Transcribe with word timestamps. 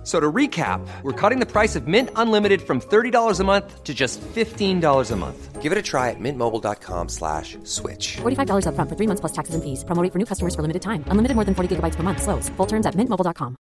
F- 0.00 0.06
So 0.06 0.18
to 0.18 0.32
recap, 0.32 0.80
we're 1.02 1.12
cutting 1.12 1.40
the 1.40 1.46
price 1.46 1.76
of 1.76 1.86
Mint 1.86 2.08
Unlimited 2.16 2.62
from 2.62 2.80
$30 2.80 3.38
a 3.40 3.44
month 3.44 3.84
to 3.84 3.92
just 3.92 4.18
$15 4.34 5.10
a 5.10 5.16
month. 5.16 5.60
Give 5.60 5.72
it 5.72 5.76
a 5.78 5.82
try 5.82 6.08
at 6.08 6.16
mintmobile.com 6.18 7.08
slash 7.10 7.58
switch. 7.64 8.16
$45 8.22 8.64
upfront 8.64 8.88
for 8.88 8.96
three 8.96 9.06
months 9.06 9.20
plus 9.20 9.32
taxes 9.32 9.54
and 9.54 9.62
fees. 9.62 9.84
Promo 9.84 10.02
rate 10.02 10.10
for 10.12 10.18
new 10.18 10.24
customers 10.24 10.54
for 10.54 10.62
limited 10.62 10.80
time. 10.80 11.04
Unlimited 11.08 11.34
more 11.34 11.44
than 11.44 11.54
40 11.54 11.76
gigabytes 11.76 11.96
per 11.96 12.02
month. 12.02 12.22
Slows. 12.22 12.48
Full 12.56 12.66
terms 12.66 12.86
at 12.86 12.94
mintmobile.com. 12.94 13.56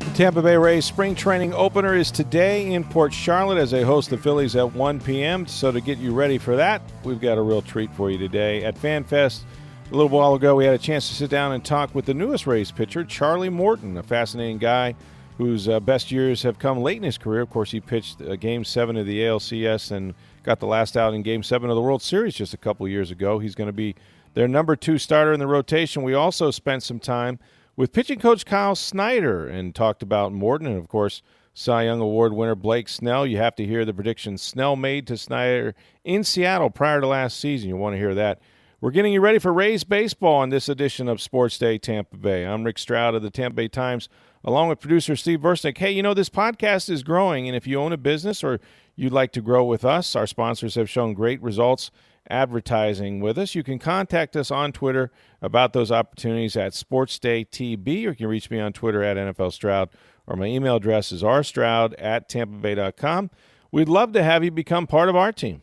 The 0.00 0.26
Tampa 0.26 0.42
Bay 0.42 0.56
Rays 0.56 0.84
spring 0.84 1.14
training 1.14 1.54
opener 1.54 1.94
is 1.94 2.10
today 2.10 2.72
in 2.72 2.82
Port 2.84 3.12
Charlotte 3.14 3.58
as 3.58 3.70
they 3.70 3.82
host 3.82 4.10
the 4.10 4.18
Phillies 4.18 4.56
at 4.56 4.74
1 4.74 5.00
p.m. 5.00 5.46
So 5.46 5.70
to 5.72 5.80
get 5.80 5.98
you 5.98 6.12
ready 6.12 6.36
for 6.36 6.56
that, 6.56 6.82
we've 7.04 7.20
got 7.20 7.38
a 7.38 7.42
real 7.42 7.62
treat 7.62 7.92
for 7.94 8.10
you 8.10 8.18
today. 8.18 8.64
At 8.64 8.74
FanFest, 8.74 9.42
a 9.90 9.94
little 9.94 10.08
while 10.08 10.34
ago, 10.34 10.54
we 10.54 10.64
had 10.64 10.74
a 10.74 10.78
chance 10.78 11.08
to 11.08 11.14
sit 11.14 11.30
down 11.30 11.50
and 11.52 11.64
talk 11.64 11.94
with 11.94 12.04
the 12.04 12.14
newest 12.14 12.46
Rays 12.46 12.70
pitcher, 12.70 13.04
Charlie 13.04 13.48
Morton, 13.48 13.96
a 13.96 14.02
fascinating 14.04 14.58
guy 14.58 14.94
whose 15.36 15.68
uh, 15.68 15.80
best 15.80 16.12
years 16.12 16.44
have 16.44 16.60
come 16.60 16.80
late 16.80 16.98
in 16.98 17.02
his 17.02 17.18
career. 17.18 17.40
Of 17.40 17.50
course, 17.50 17.72
he 17.72 17.80
pitched 17.80 18.20
uh, 18.22 18.36
Game 18.36 18.64
7 18.64 18.96
of 18.96 19.06
the 19.06 19.20
ALCS 19.20 19.90
and 19.90 20.14
got 20.44 20.60
the 20.60 20.66
last 20.66 20.96
out 20.96 21.12
in 21.12 21.22
Game 21.22 21.42
7 21.42 21.68
of 21.68 21.74
the 21.74 21.82
World 21.82 22.02
Series 22.02 22.34
just 22.34 22.54
a 22.54 22.58
couple 22.58 22.86
years 22.86 23.10
ago. 23.10 23.40
He's 23.40 23.56
going 23.56 23.66
to 23.66 23.72
be 23.72 23.96
their 24.34 24.46
number 24.46 24.76
two 24.76 24.96
starter 24.96 25.32
in 25.32 25.40
the 25.40 25.48
rotation. 25.48 26.02
We 26.02 26.14
also 26.14 26.52
spent 26.52 26.84
some 26.84 27.00
time 27.00 27.40
with 27.74 27.92
pitching 27.92 28.20
coach 28.20 28.46
Kyle 28.46 28.76
Snyder 28.76 29.48
and 29.48 29.74
talked 29.74 30.04
about 30.04 30.32
Morton 30.32 30.68
and, 30.68 30.78
of 30.78 30.86
course, 30.86 31.20
Cy 31.52 31.84
Young 31.84 32.00
Award 32.00 32.32
winner 32.32 32.54
Blake 32.54 32.88
Snell. 32.88 33.26
You 33.26 33.38
have 33.38 33.56
to 33.56 33.66
hear 33.66 33.84
the 33.84 33.92
prediction 33.92 34.38
Snell 34.38 34.76
made 34.76 35.08
to 35.08 35.16
Snyder 35.16 35.74
in 36.04 36.22
Seattle 36.22 36.70
prior 36.70 37.00
to 37.00 37.08
last 37.08 37.40
season. 37.40 37.68
You 37.68 37.76
want 37.76 37.94
to 37.94 37.98
hear 37.98 38.14
that. 38.14 38.38
We're 38.82 38.92
getting 38.92 39.12
you 39.12 39.20
ready 39.20 39.38
for 39.38 39.52
Rays 39.52 39.84
baseball 39.84 40.36
on 40.36 40.48
this 40.48 40.66
edition 40.66 41.06
of 41.06 41.20
Sports 41.20 41.58
Day 41.58 41.76
Tampa 41.76 42.16
Bay. 42.16 42.46
I'm 42.46 42.64
Rick 42.64 42.78
Stroud 42.78 43.14
of 43.14 43.20
the 43.20 43.28
Tampa 43.28 43.56
Bay 43.56 43.68
Times, 43.68 44.08
along 44.42 44.70
with 44.70 44.80
producer 44.80 45.16
Steve 45.16 45.40
Versnick. 45.40 45.76
Hey, 45.76 45.90
you 45.90 46.02
know, 46.02 46.14
this 46.14 46.30
podcast 46.30 46.88
is 46.88 47.02
growing, 47.02 47.46
and 47.46 47.54
if 47.54 47.66
you 47.66 47.78
own 47.78 47.92
a 47.92 47.98
business 47.98 48.42
or 48.42 48.58
you'd 48.96 49.12
like 49.12 49.32
to 49.32 49.42
grow 49.42 49.66
with 49.66 49.84
us, 49.84 50.16
our 50.16 50.26
sponsors 50.26 50.76
have 50.76 50.88
shown 50.88 51.12
great 51.12 51.42
results 51.42 51.90
advertising 52.30 53.20
with 53.20 53.36
us. 53.36 53.54
You 53.54 53.62
can 53.62 53.78
contact 53.78 54.34
us 54.34 54.50
on 54.50 54.72
Twitter 54.72 55.12
about 55.42 55.74
those 55.74 55.92
opportunities 55.92 56.56
at 56.56 56.72
SportsDayTB, 56.72 57.86
or 57.86 58.10
you 58.10 58.14
can 58.14 58.28
reach 58.28 58.50
me 58.50 58.60
on 58.60 58.72
Twitter 58.72 59.02
at 59.02 59.18
NFL 59.18 59.52
Stroud, 59.52 59.90
or 60.26 60.36
my 60.36 60.46
email 60.46 60.76
address 60.76 61.12
is 61.12 61.22
rstroud 61.22 61.92
at 61.98 62.30
tampabay.com. 62.30 63.28
We'd 63.70 63.90
love 63.90 64.12
to 64.12 64.22
have 64.22 64.42
you 64.42 64.50
become 64.50 64.86
part 64.86 65.10
of 65.10 65.16
our 65.16 65.32
team. 65.32 65.60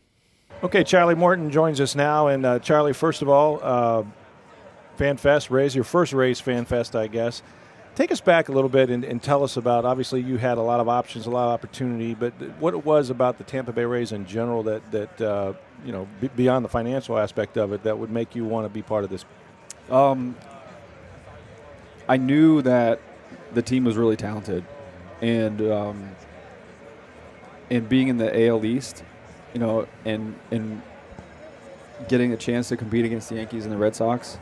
Okay, 0.64 0.84
Charlie 0.84 1.14
Morton 1.14 1.52
joins 1.52 1.80
us 1.80 1.94
now. 1.94 2.28
And 2.28 2.44
uh, 2.44 2.58
Charlie, 2.60 2.94
first 2.94 3.22
of 3.22 3.30
all, 3.30 3.60
uh, 3.62 4.04
FanFest, 4.98 5.52
Rays, 5.52 5.76
your 5.76 5.84
first 5.84 6.14
Rays 6.14 6.42
FanFest, 6.42 6.96
I 6.98 7.06
guess. 7.06 7.44
Take 7.94 8.12
us 8.12 8.22
back 8.22 8.50
a 8.50 8.52
little 8.52 8.70
bit 8.70 8.90
and, 8.90 9.04
and 9.04 9.22
tell 9.22 9.44
us 9.44 9.58
about. 9.58 9.86
Obviously, 9.86 10.22
you 10.22 10.38
had 10.38 10.58
a 10.58 10.62
lot 10.62 10.80
of 10.80 10.90
options, 10.90 11.28
a 11.28 11.30
lot 11.30 11.48
of 11.48 11.54
opportunity, 11.54 12.16
but 12.16 12.34
what 12.60 12.74
it 12.74 12.84
was 12.86 13.12
about 13.12 13.38
the 13.38 13.44
Tampa 13.44 13.72
Bay 13.72 13.86
Rays 13.86 14.12
in 14.12 14.26
general 14.26 14.64
that 14.64 14.92
that 14.92 15.22
uh, 15.22 15.54
you 15.84 15.92
know 15.92 16.08
b- 16.22 16.30
beyond 16.36 16.64
the 16.64 16.70
financial 16.70 17.18
aspect 17.18 17.58
of 17.58 17.74
it 17.74 17.82
that 17.84 17.98
would 17.98 18.12
make 18.12 18.36
you 18.36 18.46
want 18.46 18.66
to 18.66 18.70
be 18.70 18.84
part 18.84 19.04
of 19.04 19.10
this. 19.10 19.26
Um, 19.90 20.36
I 22.08 22.18
knew 22.18 22.62
that 22.62 23.00
the 23.54 23.64
team 23.64 23.84
was 23.84 23.98
really 23.98 24.16
talented, 24.16 24.64
and 25.22 25.60
um, 25.62 26.10
and 27.72 27.90
being 27.90 28.10
in 28.10 28.18
the 28.18 28.48
AL 28.48 28.64
East, 28.64 29.04
you 29.58 29.66
know, 29.66 29.88
and 30.06 30.36
and 30.52 30.84
getting 32.08 32.32
a 32.32 32.38
chance 32.38 32.70
to 32.70 32.78
compete 32.78 33.06
against 33.06 33.28
the 33.28 33.38
Yankees 33.38 33.66
and 33.66 33.74
the 33.74 33.78
Red 33.78 33.96
Sox, 33.96 34.38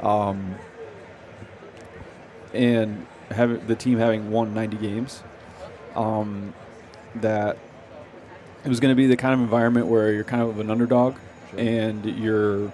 um, 0.00 0.56
and 2.52 3.06
having 3.30 3.64
the 3.68 3.76
team 3.76 3.98
having 3.98 4.32
won 4.32 4.52
90 4.52 4.76
games, 4.78 5.22
um, 5.94 6.52
that 7.14 7.58
it 8.64 8.68
was 8.68 8.80
going 8.80 8.90
to 8.90 8.96
be 8.96 9.06
the 9.06 9.16
kind 9.16 9.32
of 9.32 9.38
environment 9.38 9.86
where 9.86 10.12
you're 10.12 10.24
kind 10.24 10.42
of 10.42 10.58
an 10.58 10.68
underdog, 10.68 11.14
and 11.56 12.04
you're, 12.04 12.72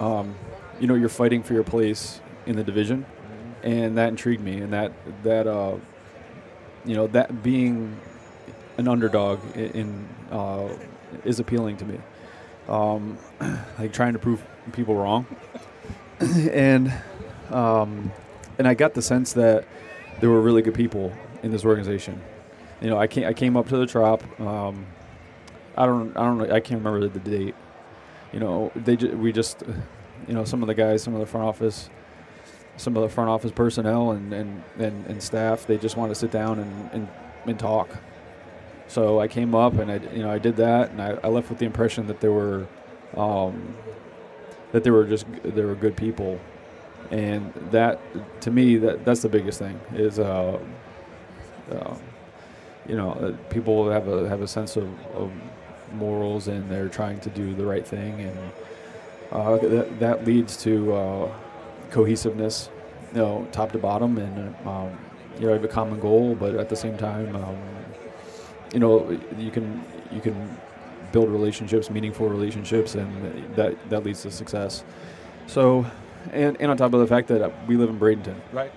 um, 0.00 0.34
you 0.80 0.86
know, 0.86 0.94
you're 0.94 1.10
fighting 1.10 1.42
for 1.42 1.52
your 1.52 1.62
place 1.62 2.22
in 2.46 2.56
the 2.56 2.64
division, 2.64 3.04
and 3.62 3.98
that 3.98 4.08
intrigued 4.08 4.42
me, 4.42 4.62
and 4.62 4.72
that 4.72 4.92
that 5.24 5.46
uh, 5.46 5.76
you 6.86 6.94
know 6.94 7.06
that 7.08 7.42
being 7.42 8.00
an 8.78 8.88
underdog 8.88 9.38
in 9.54 10.08
uh, 10.30 10.68
is 11.24 11.40
appealing 11.40 11.76
to 11.78 11.84
me. 11.84 11.98
Um, 12.68 13.18
like 13.78 13.92
trying 13.92 14.12
to 14.12 14.18
prove 14.18 14.44
people 14.72 14.94
wrong, 14.94 15.26
and 16.20 16.92
um, 17.50 18.12
and 18.58 18.68
I 18.68 18.74
got 18.74 18.94
the 18.94 19.02
sense 19.02 19.32
that 19.34 19.66
there 20.20 20.30
were 20.30 20.40
really 20.40 20.62
good 20.62 20.74
people 20.74 21.12
in 21.42 21.50
this 21.50 21.64
organization. 21.64 22.20
You 22.80 22.90
know, 22.90 22.98
I 22.98 23.06
came 23.06 23.24
I 23.26 23.32
came 23.32 23.56
up 23.56 23.68
to 23.68 23.76
the 23.76 23.86
trop. 23.86 24.22
Um, 24.40 24.86
I 25.76 25.86
don't 25.86 26.16
I 26.16 26.24
don't 26.24 26.50
I 26.50 26.60
can't 26.60 26.84
remember 26.84 27.08
the 27.08 27.18
date. 27.18 27.54
You 28.32 28.40
know, 28.40 28.72
they 28.74 28.96
ju- 28.96 29.16
we 29.16 29.32
just 29.32 29.62
you 30.28 30.34
know 30.34 30.44
some 30.44 30.62
of 30.62 30.68
the 30.68 30.74
guys, 30.74 31.02
some 31.02 31.14
of 31.14 31.20
the 31.20 31.26
front 31.26 31.46
office, 31.46 31.90
some 32.76 32.96
of 32.96 33.02
the 33.02 33.08
front 33.08 33.30
office 33.30 33.52
personnel 33.52 34.12
and 34.12 34.32
and, 34.32 34.62
and, 34.78 35.06
and 35.06 35.22
staff, 35.22 35.66
they 35.66 35.78
just 35.78 35.96
wanted 35.96 36.14
to 36.14 36.20
sit 36.20 36.30
down 36.30 36.58
and, 36.58 36.90
and, 36.92 37.08
and 37.46 37.58
talk. 37.58 37.88
So 38.88 39.20
I 39.20 39.28
came 39.28 39.54
up 39.54 39.74
and 39.74 39.90
I 39.90 39.96
you 40.14 40.22
know 40.22 40.30
I 40.30 40.38
did 40.38 40.56
that 40.56 40.90
and 40.90 41.00
I, 41.00 41.18
I 41.22 41.28
left 41.28 41.48
with 41.48 41.58
the 41.58 41.66
impression 41.66 42.06
that 42.08 42.20
there 42.20 42.32
were 42.32 42.66
um, 43.16 43.74
that 44.72 44.84
they 44.84 44.90
were 44.90 45.04
just 45.04 45.26
they 45.42 45.64
were 45.64 45.74
good 45.74 45.96
people, 45.96 46.38
and 47.10 47.52
that 47.70 48.00
to 48.42 48.50
me 48.50 48.76
that 48.76 49.04
that's 49.04 49.22
the 49.22 49.28
biggest 49.28 49.58
thing 49.58 49.78
is 49.94 50.18
uh, 50.18 50.58
uh, 51.70 51.94
you 52.86 52.96
know 52.96 53.12
uh, 53.12 53.32
people 53.50 53.90
have 53.90 54.08
a 54.08 54.28
have 54.28 54.42
a 54.42 54.48
sense 54.48 54.76
of, 54.76 54.88
of 55.14 55.30
morals 55.94 56.48
and 56.48 56.70
they're 56.70 56.88
trying 56.88 57.20
to 57.20 57.28
do 57.30 57.54
the 57.54 57.64
right 57.66 57.86
thing 57.86 58.20
and 58.20 58.38
uh, 59.30 59.56
that 59.58 60.00
that 60.00 60.24
leads 60.24 60.56
to 60.58 60.92
uh, 60.92 61.32
cohesiveness, 61.90 62.70
you 63.12 63.18
know, 63.18 63.46
top 63.52 63.72
to 63.72 63.78
bottom 63.78 64.18
and 64.18 64.54
um, 64.66 64.98
you 65.38 65.46
know 65.46 65.52
have 65.52 65.64
a 65.64 65.68
common 65.68 66.00
goal, 66.00 66.34
but 66.34 66.54
at 66.54 66.68
the 66.68 66.76
same 66.76 66.96
time. 66.96 67.34
Um, 67.36 67.56
you 68.72 68.80
know 68.80 69.18
you 69.38 69.50
can 69.50 69.84
you 70.10 70.20
can 70.20 70.58
build 71.12 71.28
relationships 71.28 71.90
meaningful 71.90 72.28
relationships 72.28 72.94
and 72.94 73.54
that 73.54 73.76
that 73.90 74.04
leads 74.04 74.22
to 74.22 74.30
success. 74.30 74.84
So 75.46 75.86
and, 76.32 76.56
and 76.60 76.70
on 76.70 76.76
top 76.76 76.94
of 76.94 77.00
the 77.00 77.06
fact 77.06 77.28
that 77.28 77.42
uh, 77.42 77.50
we 77.66 77.76
live 77.76 77.90
in 77.90 77.98
bradenton. 77.98 78.36
Right. 78.52 78.72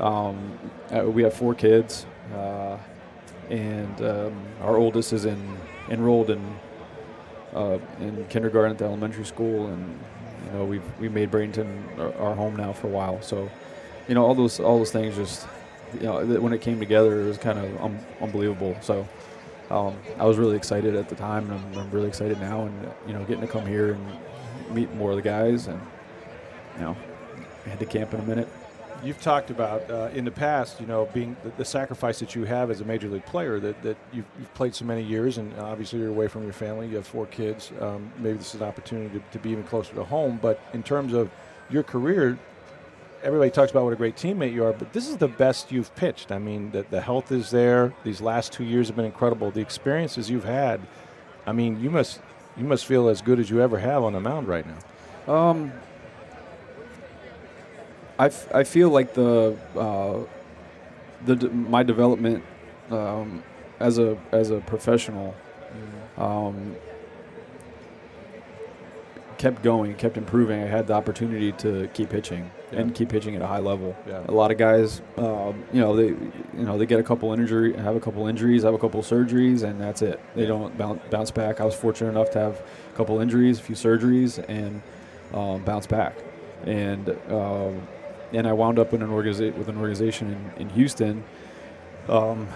um, 0.00 0.58
uh, 0.90 1.04
we 1.04 1.22
have 1.22 1.34
four 1.34 1.54
kids 1.54 2.06
uh, 2.34 2.76
and 3.50 4.00
um, 4.02 4.34
our 4.60 4.76
oldest 4.76 5.12
is 5.12 5.24
in 5.24 5.56
enrolled 5.88 6.30
in 6.30 6.58
uh, 7.54 7.78
in 8.00 8.26
kindergarten 8.28 8.72
at 8.72 8.78
the 8.78 8.84
elementary 8.84 9.24
school 9.24 9.68
and 9.68 9.98
you 10.46 10.52
know 10.52 10.64
we've 10.64 10.98
we 11.00 11.08
made 11.08 11.30
bradenton 11.30 11.68
our, 11.98 12.14
our 12.28 12.34
home 12.34 12.56
now 12.56 12.72
for 12.72 12.88
a 12.88 12.90
while. 12.90 13.22
So 13.22 13.48
you 14.08 14.14
know 14.14 14.24
all 14.24 14.34
those 14.34 14.60
all 14.60 14.78
those 14.78 14.92
things 14.92 15.16
just 15.16 15.46
you 15.94 16.00
know 16.06 16.22
when 16.40 16.52
it 16.52 16.60
came 16.60 16.78
together 16.78 17.20
it 17.22 17.24
was 17.26 17.38
kind 17.38 17.58
of 17.58 17.80
um, 17.82 17.98
unbelievable. 18.20 18.76
So 18.82 19.08
um, 19.70 19.96
I 20.18 20.24
was 20.24 20.38
really 20.38 20.56
excited 20.56 20.94
at 20.94 21.08
the 21.08 21.14
time, 21.14 21.50
and 21.50 21.60
I'm, 21.60 21.78
I'm 21.78 21.90
really 21.90 22.08
excited 22.08 22.40
now. 22.40 22.64
And 22.64 22.90
you 23.06 23.12
know, 23.12 23.24
getting 23.24 23.42
to 23.42 23.46
come 23.46 23.66
here 23.66 23.92
and 23.92 24.74
meet 24.74 24.92
more 24.94 25.10
of 25.10 25.16
the 25.16 25.22
guys, 25.22 25.66
and 25.66 25.80
you 26.76 26.80
know, 26.82 26.96
head 27.64 27.78
to 27.78 27.86
camp 27.86 28.14
in 28.14 28.20
a 28.20 28.24
minute. 28.24 28.48
You've 29.02 29.20
talked 29.20 29.50
about 29.50 29.88
uh, 29.88 30.10
in 30.12 30.24
the 30.24 30.30
past, 30.32 30.80
you 30.80 30.86
know, 30.86 31.08
being 31.14 31.36
the, 31.44 31.50
the 31.50 31.64
sacrifice 31.64 32.18
that 32.18 32.34
you 32.34 32.44
have 32.44 32.68
as 32.68 32.80
a 32.80 32.84
major 32.84 33.08
league 33.08 33.26
player. 33.26 33.60
That, 33.60 33.80
that 33.84 33.96
you've, 34.12 34.24
you've 34.40 34.52
played 34.54 34.74
so 34.74 34.84
many 34.84 35.02
years, 35.02 35.38
and 35.38 35.56
obviously 35.60 36.00
you're 36.00 36.08
away 36.08 36.26
from 36.26 36.42
your 36.42 36.52
family. 36.52 36.88
You 36.88 36.96
have 36.96 37.06
four 37.06 37.26
kids. 37.26 37.70
Um, 37.80 38.10
maybe 38.18 38.38
this 38.38 38.54
is 38.56 38.60
an 38.60 38.66
opportunity 38.66 39.16
to, 39.16 39.24
to 39.30 39.38
be 39.38 39.50
even 39.50 39.62
closer 39.64 39.94
to 39.94 40.02
home. 40.02 40.40
But 40.42 40.60
in 40.72 40.82
terms 40.82 41.12
of 41.12 41.30
your 41.70 41.84
career, 41.84 42.38
everybody 43.22 43.50
talks 43.50 43.70
about 43.70 43.84
what 43.84 43.92
a 43.92 43.96
great 43.96 44.16
teammate 44.16 44.52
you 44.52 44.64
are, 44.64 44.72
but 44.72 44.92
this 44.92 45.08
is 45.08 45.16
the 45.16 45.28
best 45.28 45.72
you've 45.72 45.94
pitched. 45.96 46.30
I 46.32 46.38
mean, 46.38 46.70
the, 46.70 46.84
the 46.88 47.00
health 47.00 47.32
is 47.32 47.50
there. 47.50 47.92
These 48.04 48.20
last 48.20 48.52
two 48.52 48.64
years 48.64 48.88
have 48.88 48.96
been 48.96 49.04
incredible. 49.04 49.50
The 49.50 49.60
experiences 49.60 50.30
you've 50.30 50.44
had, 50.44 50.80
I 51.46 51.52
mean, 51.52 51.80
you 51.80 51.90
must 51.90 52.20
you 52.56 52.64
must 52.64 52.86
feel 52.86 53.08
as 53.08 53.22
good 53.22 53.38
as 53.38 53.50
you 53.50 53.60
ever 53.60 53.78
have 53.78 54.02
on 54.02 54.12
the 54.12 54.20
mound 54.20 54.48
right 54.48 54.64
now. 54.66 55.32
Um, 55.32 55.72
I, 58.18 58.26
f- 58.26 58.52
I 58.52 58.64
feel 58.64 58.90
like 58.90 59.14
the 59.14 59.56
uh, 59.76 60.20
the 61.24 61.36
d- 61.36 61.48
my 61.48 61.82
development 61.82 62.42
um, 62.90 63.44
as 63.78 63.98
a 63.98 64.18
as 64.32 64.50
a 64.50 64.58
professional 64.60 65.34
um, 66.16 66.74
kept 69.36 69.62
going, 69.62 69.94
kept 69.94 70.16
improving, 70.16 70.60
I 70.60 70.66
had 70.66 70.88
the 70.88 70.94
opportunity 70.94 71.52
to 71.52 71.88
keep 71.94 72.10
pitching 72.10 72.50
Yeah. 72.72 72.80
and 72.80 72.94
keep 72.94 73.08
pitching 73.08 73.34
at 73.34 73.40
a 73.42 73.46
high 73.46 73.60
level. 73.60 73.96
Yeah. 74.06 74.24
A 74.28 74.32
lot 74.32 74.50
of 74.50 74.58
guys, 74.58 75.00
um, 75.16 75.64
you 75.72 75.80
know, 75.80 75.96
they 75.96 76.08
you 76.08 76.64
know 76.64 76.76
they 76.76 76.84
get 76.86 77.00
a 77.00 77.02
couple 77.02 77.32
injury, 77.32 77.72
have 77.74 77.96
a 77.96 78.00
couple 78.00 78.26
injuries, 78.26 78.62
have 78.62 78.74
a 78.74 78.78
couple 78.78 79.00
surgeries, 79.02 79.62
and 79.62 79.80
that's 79.80 80.02
it. 80.02 80.20
They 80.34 80.44
don't 80.46 80.76
bounce, 80.76 81.00
bounce 81.10 81.30
back. 81.30 81.60
I 81.60 81.64
was 81.64 81.74
fortunate 81.74 82.10
enough 82.10 82.30
to 82.32 82.38
have 82.38 82.60
a 82.92 82.96
couple 82.96 83.20
injuries, 83.20 83.58
a 83.58 83.62
few 83.62 83.74
surgeries, 83.74 84.44
and 84.48 84.82
um, 85.32 85.64
bounce 85.64 85.86
back. 85.86 86.14
And 86.64 87.08
um, 87.30 87.80
and 88.32 88.46
I 88.46 88.52
wound 88.52 88.78
up 88.78 88.92
in 88.92 89.00
an 89.02 89.08
organiza- 89.08 89.56
with 89.56 89.68
an 89.68 89.78
organization 89.78 90.52
in, 90.56 90.62
in 90.62 90.68
Houston 90.70 91.24
um, 92.08 92.48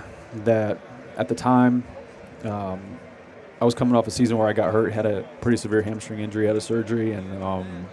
that 0.44 0.78
at 1.16 1.28
the 1.28 1.34
time 1.34 1.84
um, 2.44 2.98
I 3.60 3.64
was 3.64 3.74
coming 3.74 3.94
off 3.94 4.06
a 4.06 4.10
season 4.10 4.36
where 4.38 4.48
I 4.48 4.52
got 4.52 4.72
hurt, 4.72 4.92
had 4.92 5.06
a 5.06 5.22
pretty 5.40 5.56
severe 5.56 5.82
hamstring 5.82 6.20
injury, 6.20 6.46
had 6.46 6.56
a 6.56 6.60
surgery, 6.60 7.12
and 7.12 7.42
um, 7.42 7.86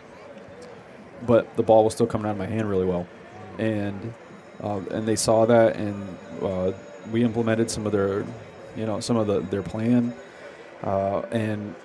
but 1.25 1.55
the 1.55 1.63
ball 1.63 1.83
was 1.83 1.93
still 1.93 2.07
coming 2.07 2.27
out 2.27 2.31
of 2.31 2.37
my 2.37 2.47
hand 2.47 2.69
really 2.69 2.85
well, 2.85 3.07
and 3.57 4.13
uh, 4.63 4.81
and 4.91 5.07
they 5.07 5.15
saw 5.15 5.45
that, 5.45 5.75
and 5.75 6.17
uh, 6.41 6.71
we 7.11 7.23
implemented 7.23 7.71
some 7.71 7.85
of 7.85 7.91
their, 7.91 8.25
you 8.75 8.85
know, 8.85 8.99
some 8.99 9.17
of 9.17 9.27
the 9.27 9.41
their 9.41 9.63
plan, 9.63 10.13
uh, 10.83 11.21
and 11.31 11.75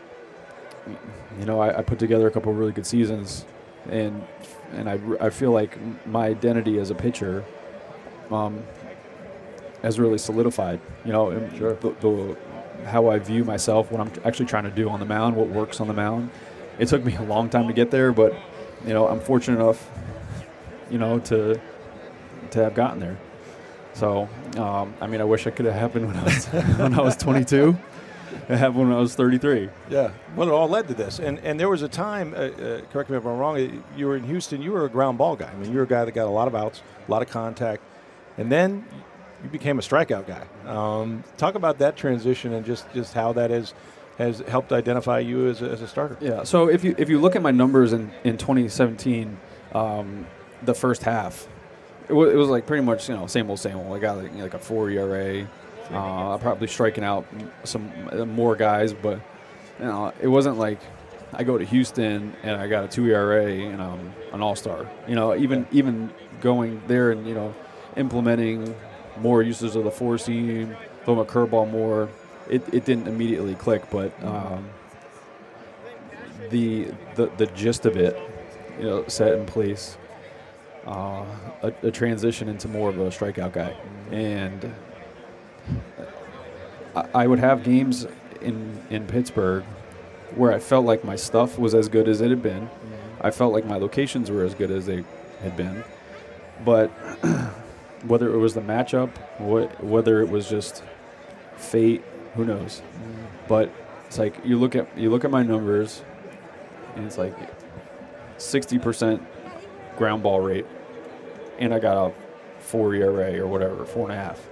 you 1.39 1.47
know, 1.47 1.61
I, 1.61 1.79
I 1.79 1.83
put 1.83 1.99
together 1.99 2.27
a 2.27 2.31
couple 2.31 2.53
of 2.53 2.59
really 2.59 2.73
good 2.73 2.87
seasons, 2.87 3.45
and 3.91 4.25
and 4.73 4.89
I, 4.89 4.99
I 5.21 5.31
feel 5.31 5.53
like 5.53 5.79
my 6.07 6.27
identity 6.27 6.79
as 6.79 6.91
a 6.91 6.95
pitcher 6.95 7.45
um, 8.31 8.63
has 9.83 9.99
really 9.99 10.19
solidified. 10.19 10.81
You 11.05 11.13
know, 11.13 11.31
and 11.31 11.51
the, 11.59 11.95
the, 12.01 12.37
how 12.87 13.09
I 13.09 13.19
view 13.19 13.45
myself, 13.45 13.91
what 13.91 14.01
I'm 14.01 14.13
actually 14.25 14.47
trying 14.47 14.65
to 14.65 14.71
do 14.71 14.89
on 14.89 15.01
the 15.01 15.07
mound, 15.07 15.37
what 15.37 15.49
works 15.49 15.81
on 15.81 15.89
the 15.89 15.95
mound. 15.95 16.31
It 16.79 16.89
took 16.89 17.05
me 17.05 17.15
a 17.15 17.23
long 17.23 17.49
time 17.51 17.69
to 17.69 17.73
get 17.73 17.91
there, 17.91 18.13
but 18.13 18.35
you 18.87 18.93
know, 18.95 19.09
I'm 19.09 19.21
fortunate 19.21 19.61
enough, 19.61 19.91
you 20.91 20.99
know, 20.99 21.19
to 21.21 21.61
to 22.51 22.63
have 22.63 22.75
gotten 22.75 23.01
there. 23.01 23.19
So, 23.95 24.29
um, 24.57 24.95
I 25.01 25.07
mean, 25.07 25.21
I 25.21 25.25
wish 25.25 25.47
it 25.47 25.57
could 25.57 25.67
have 25.67 25.75
happened 25.75 26.07
when 26.07 26.17
I 26.17 26.25
was 26.25 26.47
when 26.79 26.95
I 26.95 27.01
was 27.01 27.17
22. 27.17 27.77
It 28.49 28.57
happened 28.57 28.89
when 28.89 28.93
I 28.93 28.99
was 29.01 29.15
33. 29.15 29.71
Yeah. 29.89 30.11
Well, 30.37 30.49
it 30.49 30.53
all 30.53 30.69
led 30.69 30.89
to 30.89 30.95
this, 30.95 31.19
and 31.21 31.39
and 31.41 31.59
there 31.59 31.69
was 31.69 31.83
a 31.83 31.89
time. 31.89 32.35
Uh, 32.35 32.39
uh, 32.39 32.81
correct 32.93 33.09
me 33.11 33.17
if 33.17 33.25
I'm 33.25 33.39
wrong. 33.39 33.57
uh, 33.57 33.69
You 33.97 34.07
were 34.07 34.17
in 34.17 34.25
Houston. 34.25 34.61
You 34.61 34.73
were 34.73 34.85
a 34.85 34.89
ground 34.91 35.19
ball 35.19 35.37
guy. 35.37 35.51
I 35.51 35.57
mean, 35.57 35.71
you 35.71 35.79
were 35.79 35.85
a 35.85 35.89
guy 35.89 36.05
that 36.05 36.13
got 36.13 36.27
a 36.27 36.31
lot 36.31 36.49
of 36.49 36.55
outs, 36.55 36.83
a 37.07 37.11
lot 37.11 37.23
of 37.23 37.31
contact, 37.31 37.83
and 38.37 38.51
then 38.51 38.85
you 39.43 39.49
became 39.51 39.79
a 39.79 39.83
strikeout 39.83 40.27
guy. 40.27 40.45
Um, 40.67 41.23
talk 41.37 41.55
about 41.55 41.79
that 41.79 41.97
transition 41.97 42.53
and 42.53 42.67
just 42.67 42.93
just 42.93 43.15
how 43.15 43.33
that 43.35 43.51
is 43.51 43.73
has 44.19 44.41
helped 44.41 44.73
identify 44.73 45.19
you 45.19 45.49
as 45.49 45.63
a, 45.63 45.71
as 45.71 45.83
a 45.83 45.89
starter. 45.89 46.17
Yeah. 46.21 46.45
So 46.45 46.69
if 46.69 46.85
you 46.85 46.95
if 46.99 47.09
you 47.09 47.21
look 47.21 47.37
at 47.37 47.43
my 47.43 47.51
numbers 47.51 47.93
in 47.93 48.13
in 48.23 48.37
2017, 48.39 49.39
um, 49.73 50.27
the 50.63 50.75
first 50.75 51.03
half, 51.03 51.49
it, 52.09 52.13
wa 52.13 52.25
it 52.25 52.37
was 52.37 52.49
like 52.49 52.67
pretty 52.67 52.85
much 52.85 53.09
you 53.09 53.17
know 53.17 53.27
same 53.27 53.51
old 53.51 53.61
same 53.61 53.77
old. 53.77 53.97
I 53.97 53.99
got 53.99 54.19
like, 54.19 54.33
you 54.33 54.39
know, 54.39 54.45
like 54.45 54.55
a 54.55 54.59
four 54.59 54.91
ERA. 54.91 55.47
Uh, 55.91 56.35
I'm 56.35 56.41
probably 56.41 56.67
striking 56.67 57.05
out 57.05 57.27
some 57.65 57.91
uh, 58.11 58.25
more 58.25 58.57
guys, 58.57 58.95
but 58.95 59.21
you 59.79 59.85
know 59.85 60.13
it 60.21 60.29
wasn't 60.29 60.59
like 60.59 60.79
I 61.33 61.43
go 61.45 61.59
to 61.59 61.65
Houston 61.65 62.35
and 62.43 62.57
I 62.57 62.69
got 62.69 62.85
a 62.85 62.89
two 62.89 63.07
ERA 63.07 63.47
and 63.47 63.83
I'm 63.83 64.15
an 64.33 64.41
all 64.41 64.57
star. 64.57 64.89
You 65.09 65.15
know 65.15 65.37
even 65.37 65.67
even 65.73 66.13
going 66.41 66.81
there 66.87 67.11
and 67.11 67.27
you 67.27 67.35
know 67.35 67.55
implementing 67.97 68.75
more 69.19 69.43
uses 69.43 69.77
of 69.77 69.85
the 69.85 69.91
four 69.91 70.19
seam, 70.19 70.77
throwing 71.05 71.21
a 71.21 71.25
curveball 71.25 71.71
more. 71.71 72.09
It, 72.49 72.63
it 72.73 72.85
didn't 72.85 73.09
immediately 73.09 73.55
click, 73.55 73.83
but 73.91 74.13
um, 74.25 74.69
the, 76.51 76.89
the 77.15 77.27
the 77.37 77.47
gist 77.47 77.87
of 77.87 77.97
it, 77.97 78.17
you 78.79 78.85
know, 78.85 79.07
set 79.09 79.33
in 79.39 79.47
place. 79.47 79.97
Uh, 80.87 81.25
a, 81.63 81.73
a 81.85 81.91
transition 81.91 82.47
into 82.47 82.69
more 82.69 82.91
of 82.91 82.99
a 82.99 83.09
strikeout 83.09 83.53
guy, 83.55 83.75
and 84.13 84.75
I, 86.95 87.09
I 87.15 87.27
would 87.27 87.39
have 87.39 87.63
games 87.65 88.07
in 88.43 88.83
in 88.91 89.07
Pittsburgh 89.07 89.65
where 90.35 90.53
I 90.53 90.59
felt 90.59 90.85
like 90.85 91.05
my 91.05 91.17
stuff 91.17 91.59
was 91.59 91.75
as 91.75 91.89
good 91.89 92.09
as 92.09 92.21
it 92.21 92.29
had 92.29 92.43
been. 92.43 92.69
I 93.21 93.31
felt 93.31 93.53
like 93.55 93.65
my 93.65 93.77
locations 93.77 94.31
were 94.31 94.45
as 94.45 94.55
good 94.55 94.71
as 94.71 94.85
they 94.85 95.05
had 95.41 95.57
been, 95.57 95.85
but 96.65 96.89
whether 98.07 98.35
it 98.35 98.39
was 98.39 98.53
the 98.55 98.61
matchup, 98.61 99.11
wh- 99.39 99.83
whether 99.83 100.21
it 100.21 100.29
was 100.29 100.49
just 100.51 100.83
fate, 101.57 102.03
who 102.35 102.45
knows? 102.45 102.83
But 103.49 103.71
it's 104.07 104.19
like 104.19 104.37
you 104.45 104.59
look 104.59 104.75
at 104.77 104.97
you 104.97 105.11
look 105.11 105.25
at 105.25 105.31
my 105.31 105.43
numbers, 105.43 106.03
and 106.97 107.05
it's 107.07 107.19
like 107.19 107.35
sixty 108.39 108.79
percent 108.79 109.23
ground 109.97 110.23
ball 110.23 110.41
rate, 110.41 110.67
and 111.59 111.73
I 111.73 111.79
got 111.79 112.09
a 112.09 112.13
four 112.61 112.95
ERA 112.95 113.39
or 113.41 113.47
whatever, 113.47 113.85
four 113.85 114.11
and 114.11 114.19
a 114.19 114.23
half. 114.23 114.45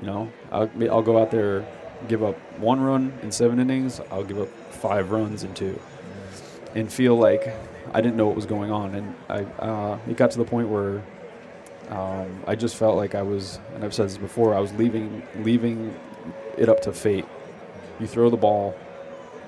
You 0.00 0.06
know, 0.06 0.32
I'll, 0.50 0.70
I'll 0.90 1.02
go 1.02 1.20
out 1.20 1.30
there, 1.30 1.66
give 2.08 2.22
up 2.22 2.36
one 2.58 2.80
run 2.80 3.12
in 3.22 3.30
seven 3.30 3.60
innings. 3.60 4.00
I'll 4.10 4.24
give 4.24 4.40
up 4.40 4.48
five 4.72 5.10
runs 5.10 5.44
in 5.44 5.54
two, 5.54 5.80
and 6.74 6.92
feel 6.92 7.16
like 7.16 7.54
I 7.94 8.00
didn't 8.00 8.16
know 8.16 8.26
what 8.26 8.36
was 8.36 8.46
going 8.46 8.70
on. 8.70 8.94
And 8.94 9.14
I, 9.28 9.42
uh, 9.62 9.98
it 10.08 10.16
got 10.16 10.30
to 10.32 10.38
the 10.38 10.44
point 10.44 10.68
where 10.68 11.02
um, 11.90 12.42
I 12.46 12.54
just 12.54 12.76
felt 12.76 12.96
like 12.96 13.14
I 13.14 13.22
was, 13.22 13.58
and 13.74 13.84
I've 13.84 13.94
said 13.94 14.06
this 14.06 14.16
before, 14.18 14.54
I 14.54 14.60
was 14.60 14.72
leaving 14.74 15.22
leaving 15.36 15.94
it 16.56 16.68
up 16.68 16.80
to 16.82 16.92
fate. 16.92 17.24
You 18.00 18.06
throw 18.06 18.30
the 18.30 18.36
ball, 18.36 18.74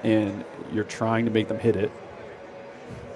and 0.02 0.44
you're 0.72 0.84
trying 0.84 1.24
to 1.24 1.30
make 1.30 1.48
them 1.48 1.58
hit 1.58 1.76
it, 1.76 1.90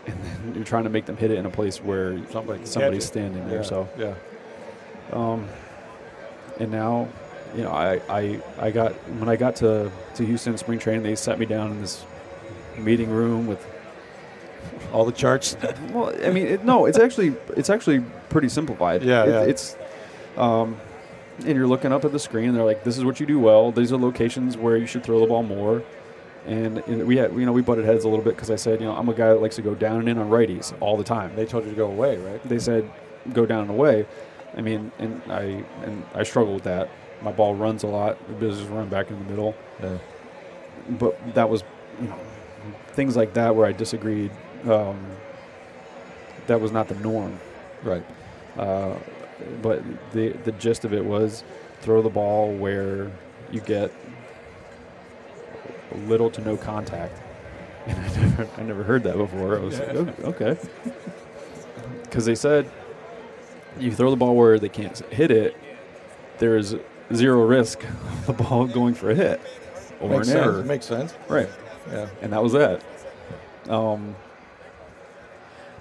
and 0.07 0.17
then 0.23 0.55
you're 0.55 0.65
trying 0.65 0.85
to 0.85 0.91
make 0.91 1.07
them 1.07 1.17
hit 1.17 1.31
it 1.31 1.39
in 1.39 1.47
a 1.47 1.51
place 1.51 1.79
where 1.83 2.19
Somebody 2.31 2.65
somebody's 2.67 3.05
standing 3.07 3.47
there. 3.49 3.59
Yeah. 3.59 3.63
So, 3.63 3.89
yeah. 3.99 4.15
um, 5.13 5.49
and 6.59 6.71
now, 6.71 7.09
you 7.57 7.63
know, 7.63 7.71
I, 7.71 8.01
I 8.09 8.41
I 8.59 8.71
got 8.71 8.93
when 9.19 9.29
I 9.29 9.37
got 9.37 9.57
to 9.57 9.91
to 10.17 10.25
Houston 10.27 10.57
spring 10.59 10.79
training, 10.79 11.03
they 11.03 11.15
sat 11.15 11.39
me 11.39 11.47
down 11.47 11.71
in 11.73 11.81
this 11.81 12.05
meeting 12.77 13.11
room 13.11 13.47
with 13.47 13.65
All 14.93 15.05
the 15.05 15.13
charts. 15.13 15.57
well, 15.93 16.13
I 16.25 16.31
mean, 16.31 16.47
it, 16.47 16.65
no, 16.65 16.87
it's 16.87 16.99
actually 16.99 17.35
it's 17.57 17.71
actually 17.71 18.01
pretty 18.29 18.49
simplified. 18.49 19.03
Yeah, 19.03 19.25
It- 19.25 19.29
yeah. 19.29 19.43
It's, 19.43 19.77
um, 20.37 20.77
and 21.39 21.57
you're 21.57 21.67
looking 21.67 21.93
up 21.93 22.05
at 22.05 22.13
the 22.13 22.19
screen. 22.19 22.49
And 22.49 22.57
they're 22.57 22.65
like, 22.65 22.85
"This 22.85 22.99
is 22.99 23.05
what 23.05 23.21
you 23.21 23.27
do 23.27 23.39
well. 23.39 23.71
These 23.73 23.93
are 23.93 23.97
locations 23.99 24.57
where 24.57 24.77
you 24.77 24.87
should 24.87 25.05
throw 25.05 25.21
the 25.21 25.27
ball 25.27 25.43
more." 25.43 25.83
And, 26.47 26.79
and 26.87 27.07
we 27.07 27.19
had, 27.19 27.35
you 27.35 27.45
know, 27.45 27.53
we 27.53 27.61
butted 27.61 27.85
heads 27.85 28.05
a 28.05 28.09
little 28.09 28.25
bit 28.25 28.35
because 28.35 28.51
I 28.51 28.57
said, 28.57 28.81
you 28.81 28.87
know, 28.87 28.95
I'm 28.97 29.09
a 29.11 29.13
guy 29.13 29.29
that 29.29 29.43
likes 29.43 29.57
to 29.57 29.63
go 29.63 29.75
down 29.75 30.01
and 30.01 30.09
in 30.09 30.17
on 30.17 30.31
righties 30.31 30.73
all 30.81 30.97
the 30.97 31.05
time. 31.05 31.37
They 31.37 31.45
told 31.45 31.65
you 31.65 31.71
to 31.71 31.77
go 31.77 31.87
away, 31.89 32.17
right? 32.17 32.43
They 32.49 32.59
said, 32.59 32.91
go 33.35 33.45
down 33.45 33.63
and 33.63 33.71
away. 33.71 34.07
I 34.57 34.63
mean, 34.63 34.91
and 34.99 35.21
I 35.29 35.63
and 35.85 36.05
I 36.15 36.23
struggle 36.23 36.55
with 36.55 36.65
that. 36.65 36.89
My 37.21 37.33
ball 37.33 37.55
runs 37.55 37.83
a 37.83 37.87
lot. 37.87 38.17
Just 38.41 38.67
run 38.71 38.89
back 38.89 39.11
in 39.11 39.19
the 39.19 39.25
middle 39.27 39.55
Yeah. 39.83 39.99
but 40.89 41.35
that 41.35 41.51
was 41.51 41.65
you 42.01 42.09
know 42.09 42.17
things 42.93 43.15
like 43.17 43.35
that 43.35 43.55
where 43.55 43.67
I 43.67 43.73
disagreed. 43.73 44.31
Um, 44.65 44.99
that 46.47 46.61
was 46.63 46.73
not 46.73 46.89
the 46.89 46.95
norm. 46.97 47.39
Right. 47.83 48.05
Uh, 48.57 48.95
but 49.63 49.83
the 50.13 50.31
the 50.45 50.53
gist 50.53 50.85
of 50.85 50.93
it 50.93 51.05
was 51.05 51.45
throw 51.81 52.03
the 52.03 52.09
ball 52.11 52.53
where 52.53 53.11
you 53.51 53.61
get 53.61 53.91
little 56.07 56.31
to 56.31 56.41
no 56.43 56.57
contact. 56.57 57.21
And 57.89 57.99
I 57.99 58.09
never, 58.21 58.49
I 58.59 58.63
never 58.65 58.83
heard 58.83 59.03
that 59.05 59.17
before. 59.17 59.57
I 59.57 59.61
was 59.63 59.79
like, 59.79 59.89
"Oh, 59.95 60.09
okay. 60.25 60.59
Because 62.03 62.27
they 62.27 62.35
said 62.35 62.71
you 63.79 63.93
throw 63.95 64.11
the 64.11 64.17
ball 64.17 64.37
where 64.37 64.59
they 64.59 64.69
can't 64.69 64.99
hit 65.11 65.31
it, 65.31 65.57
there 66.39 66.59
is 66.59 66.77
zero 67.15 67.47
risk 67.47 67.83
of 67.85 68.27
the 68.27 68.33
ball 68.35 68.67
going 68.79 68.93
for 68.93 69.11
a 69.11 69.15
hit 69.15 69.41
or 70.03 70.11
Makes 70.11 70.29
an 70.29 70.35
sense. 70.35 70.47
error. 70.47 70.63
Makes 70.65 70.85
sense. 70.87 71.15
Right 71.29 71.49
Yeah. 71.91 72.09
and 72.21 72.31
that 72.35 72.43
was 72.43 72.53
that. 72.53 72.83
Um, 73.71 74.15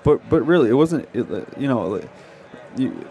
but 0.03 0.29
but 0.29 0.43
really, 0.43 0.69
it 0.69 0.73
wasn't. 0.75 1.09
It, 1.13 1.27
you 1.57 1.67
know, 1.67 2.01
you, 2.77 3.05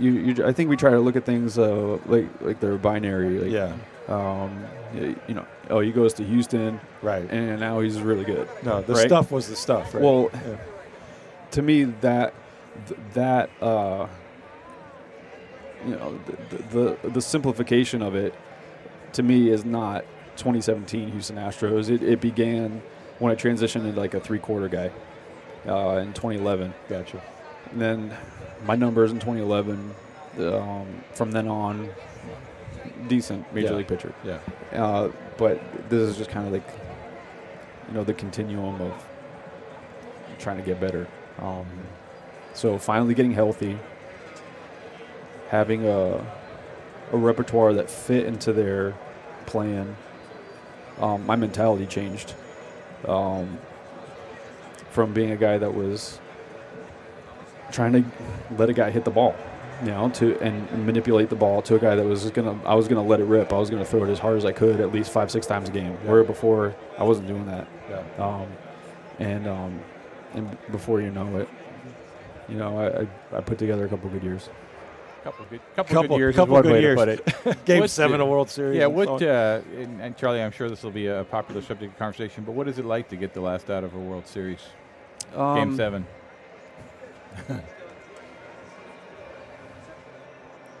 you, 0.00 0.12
you. 0.12 0.44
I 0.46 0.52
think 0.52 0.70
we 0.70 0.76
try 0.76 0.90
to 0.90 1.00
look 1.00 1.16
at 1.16 1.24
things 1.24 1.58
uh, 1.58 1.98
like 2.06 2.26
like 2.40 2.60
they're 2.60 2.78
binary. 2.78 3.38
Like, 3.38 3.50
Yeah. 3.52 3.76
Um, 4.08 4.64
you 5.28 5.34
know, 5.34 5.46
oh, 5.68 5.78
he 5.80 5.92
goes 5.92 6.14
to 6.14 6.24
Houston, 6.24 6.80
Right. 7.00 7.30
and 7.30 7.60
now 7.60 7.78
he's 7.78 8.00
really 8.00 8.24
good. 8.24 8.48
no, 8.64 8.82
the 8.82 8.94
right? 8.94 9.06
stuff 9.06 9.30
was 9.30 9.48
the 9.48 9.54
stuff. 9.54 9.94
Right? 9.94 10.02
Well, 10.02 10.30
Yeah. 10.32 10.56
to 11.52 11.62
me, 11.62 11.84
that 11.84 12.34
th- 12.88 13.00
that 13.14 13.50
uh, 13.62 14.08
you 15.86 15.92
know, 15.96 16.18
the, 16.50 16.96
the 17.02 17.08
the 17.10 17.20
simplification 17.22 18.02
of 18.02 18.14
it 18.14 18.34
to 19.12 19.22
me 19.22 19.48
is 19.50 19.64
not 19.64 20.04
2017 20.36 21.12
Houston 21.12 21.36
Astros. 21.36 21.88
It, 21.88 22.02
it 22.02 22.20
began 22.20 22.82
when 23.18 23.32
I 23.32 23.36
transitioned 23.36 23.86
into 23.86 24.00
like 24.00 24.14
a 24.14 24.20
three 24.20 24.38
quarter 24.38 24.68
guy 24.68 24.90
uh, 25.66 25.98
in 25.98 26.12
2011. 26.14 26.74
gotcha. 26.88 27.22
And 27.70 27.80
then 27.80 28.16
my 28.66 28.76
numbers 28.76 29.10
in 29.12 29.18
2011, 29.18 29.94
um, 30.38 30.86
from 31.14 31.32
then 31.32 31.48
on, 31.48 31.90
decent 33.08 33.52
major 33.54 33.68
Yeah. 33.68 33.74
league 33.74 33.88
pitcher. 33.88 34.12
Yeah. 34.24 34.38
Uh, 34.72 35.10
but 35.36 35.60
this 35.88 36.08
is 36.08 36.16
just 36.16 36.30
kind 36.30 36.46
of 36.46 36.52
like, 36.52 36.66
you 37.88 37.94
know, 37.94 38.04
the 38.04 38.14
continuum 38.14 38.80
of 38.80 38.92
trying 40.38 40.56
to 40.58 40.62
get 40.62 40.80
better. 40.80 41.06
Um, 41.40 41.66
so 42.54 42.78
finally 42.78 43.14
getting 43.14 43.32
healthy, 43.32 43.78
having 45.48 45.86
a 45.86 46.24
a 47.12 47.16
repertoire 47.16 47.72
that 47.72 47.90
fit 47.90 48.24
into 48.26 48.52
their 48.52 48.94
plan. 49.46 49.96
Um, 51.00 51.26
my 51.26 51.34
mentality 51.34 51.84
changed 51.86 52.34
um, 53.08 53.58
from 54.90 55.12
being 55.12 55.32
a 55.32 55.36
guy 55.36 55.58
that 55.58 55.74
was 55.74 56.20
trying 57.72 57.92
to 57.92 58.04
let 58.58 58.68
a 58.68 58.72
guy 58.72 58.90
hit 58.90 59.04
the 59.04 59.10
ball, 59.10 59.34
you 59.82 59.88
know, 59.90 60.08
to 60.10 60.38
and 60.40 60.86
manipulate 60.86 61.28
the 61.30 61.36
ball 61.36 61.62
to 61.62 61.74
a 61.76 61.78
guy 61.78 61.94
that 61.94 62.04
was 62.04 62.30
gonna. 62.30 62.58
I 62.64 62.74
was 62.74 62.88
gonna 62.88 63.02
let 63.04 63.20
it 63.20 63.24
rip. 63.24 63.52
I 63.52 63.58
was 63.58 63.70
gonna 63.70 63.84
throw 63.84 64.04
it 64.04 64.10
as 64.10 64.18
hard 64.18 64.36
as 64.36 64.44
I 64.44 64.52
could, 64.52 64.80
at 64.80 64.92
least 64.92 65.10
five, 65.12 65.30
six 65.30 65.46
times 65.46 65.68
a 65.68 65.72
game. 65.72 65.92
Where 66.06 66.24
before 66.24 66.74
I 66.98 67.04
wasn't 67.04 67.28
doing 67.28 67.46
that. 67.46 67.66
Yeah. 67.88 68.24
Um, 68.24 68.46
and 69.18 69.46
um, 69.48 69.80
and 70.34 70.56
before 70.70 71.00
you 71.00 71.10
know 71.10 71.36
it, 71.38 71.48
you 72.48 72.56
know, 72.56 72.78
I, 72.78 73.02
I, 73.02 73.38
I 73.38 73.40
put 73.40 73.58
together 73.58 73.84
a 73.84 73.88
couple 73.88 74.08
good 74.10 74.22
years. 74.22 74.48
Couple 75.22 75.44
good, 75.50 75.60
couple, 75.76 75.94
Couple- 75.94 76.08
good 76.16 76.18
years. 76.22 76.34
couple 76.36 76.54
is 76.56 76.56
one 76.56 76.62
good 76.62 76.72
way 76.72 76.80
years. 76.80 76.98
to 76.98 77.22
put 77.44 77.46
it. 77.46 77.64
Game 77.66 77.80
What's 77.80 77.92
seven 77.92 78.18
the- 78.18 78.24
of 78.24 78.30
World 78.30 78.48
Series. 78.48 78.78
Yeah, 78.78 78.86
and 78.86 78.94
what? 78.94 79.22
Uh, 79.22 79.60
and, 79.76 80.00
and 80.00 80.16
Charlie, 80.16 80.40
I'm 80.42 80.50
sure 80.50 80.70
this 80.70 80.82
will 80.82 80.90
be 80.92 81.08
a 81.08 81.24
popular 81.24 81.60
subject 81.60 81.92
of 81.92 81.98
conversation. 81.98 82.42
But 82.44 82.52
what 82.52 82.68
is 82.68 82.78
it 82.78 82.86
like 82.86 83.08
to 83.10 83.16
get 83.16 83.34
the 83.34 83.42
last 83.42 83.68
out 83.70 83.84
of 83.84 83.94
a 83.94 83.98
World 83.98 84.26
Series? 84.26 84.60
Game 85.32 85.40
Um, 85.40 85.76
seven. 85.76 86.06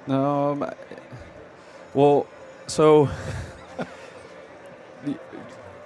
Um, 0.08 0.68
well, 1.94 2.26
so 2.66 3.06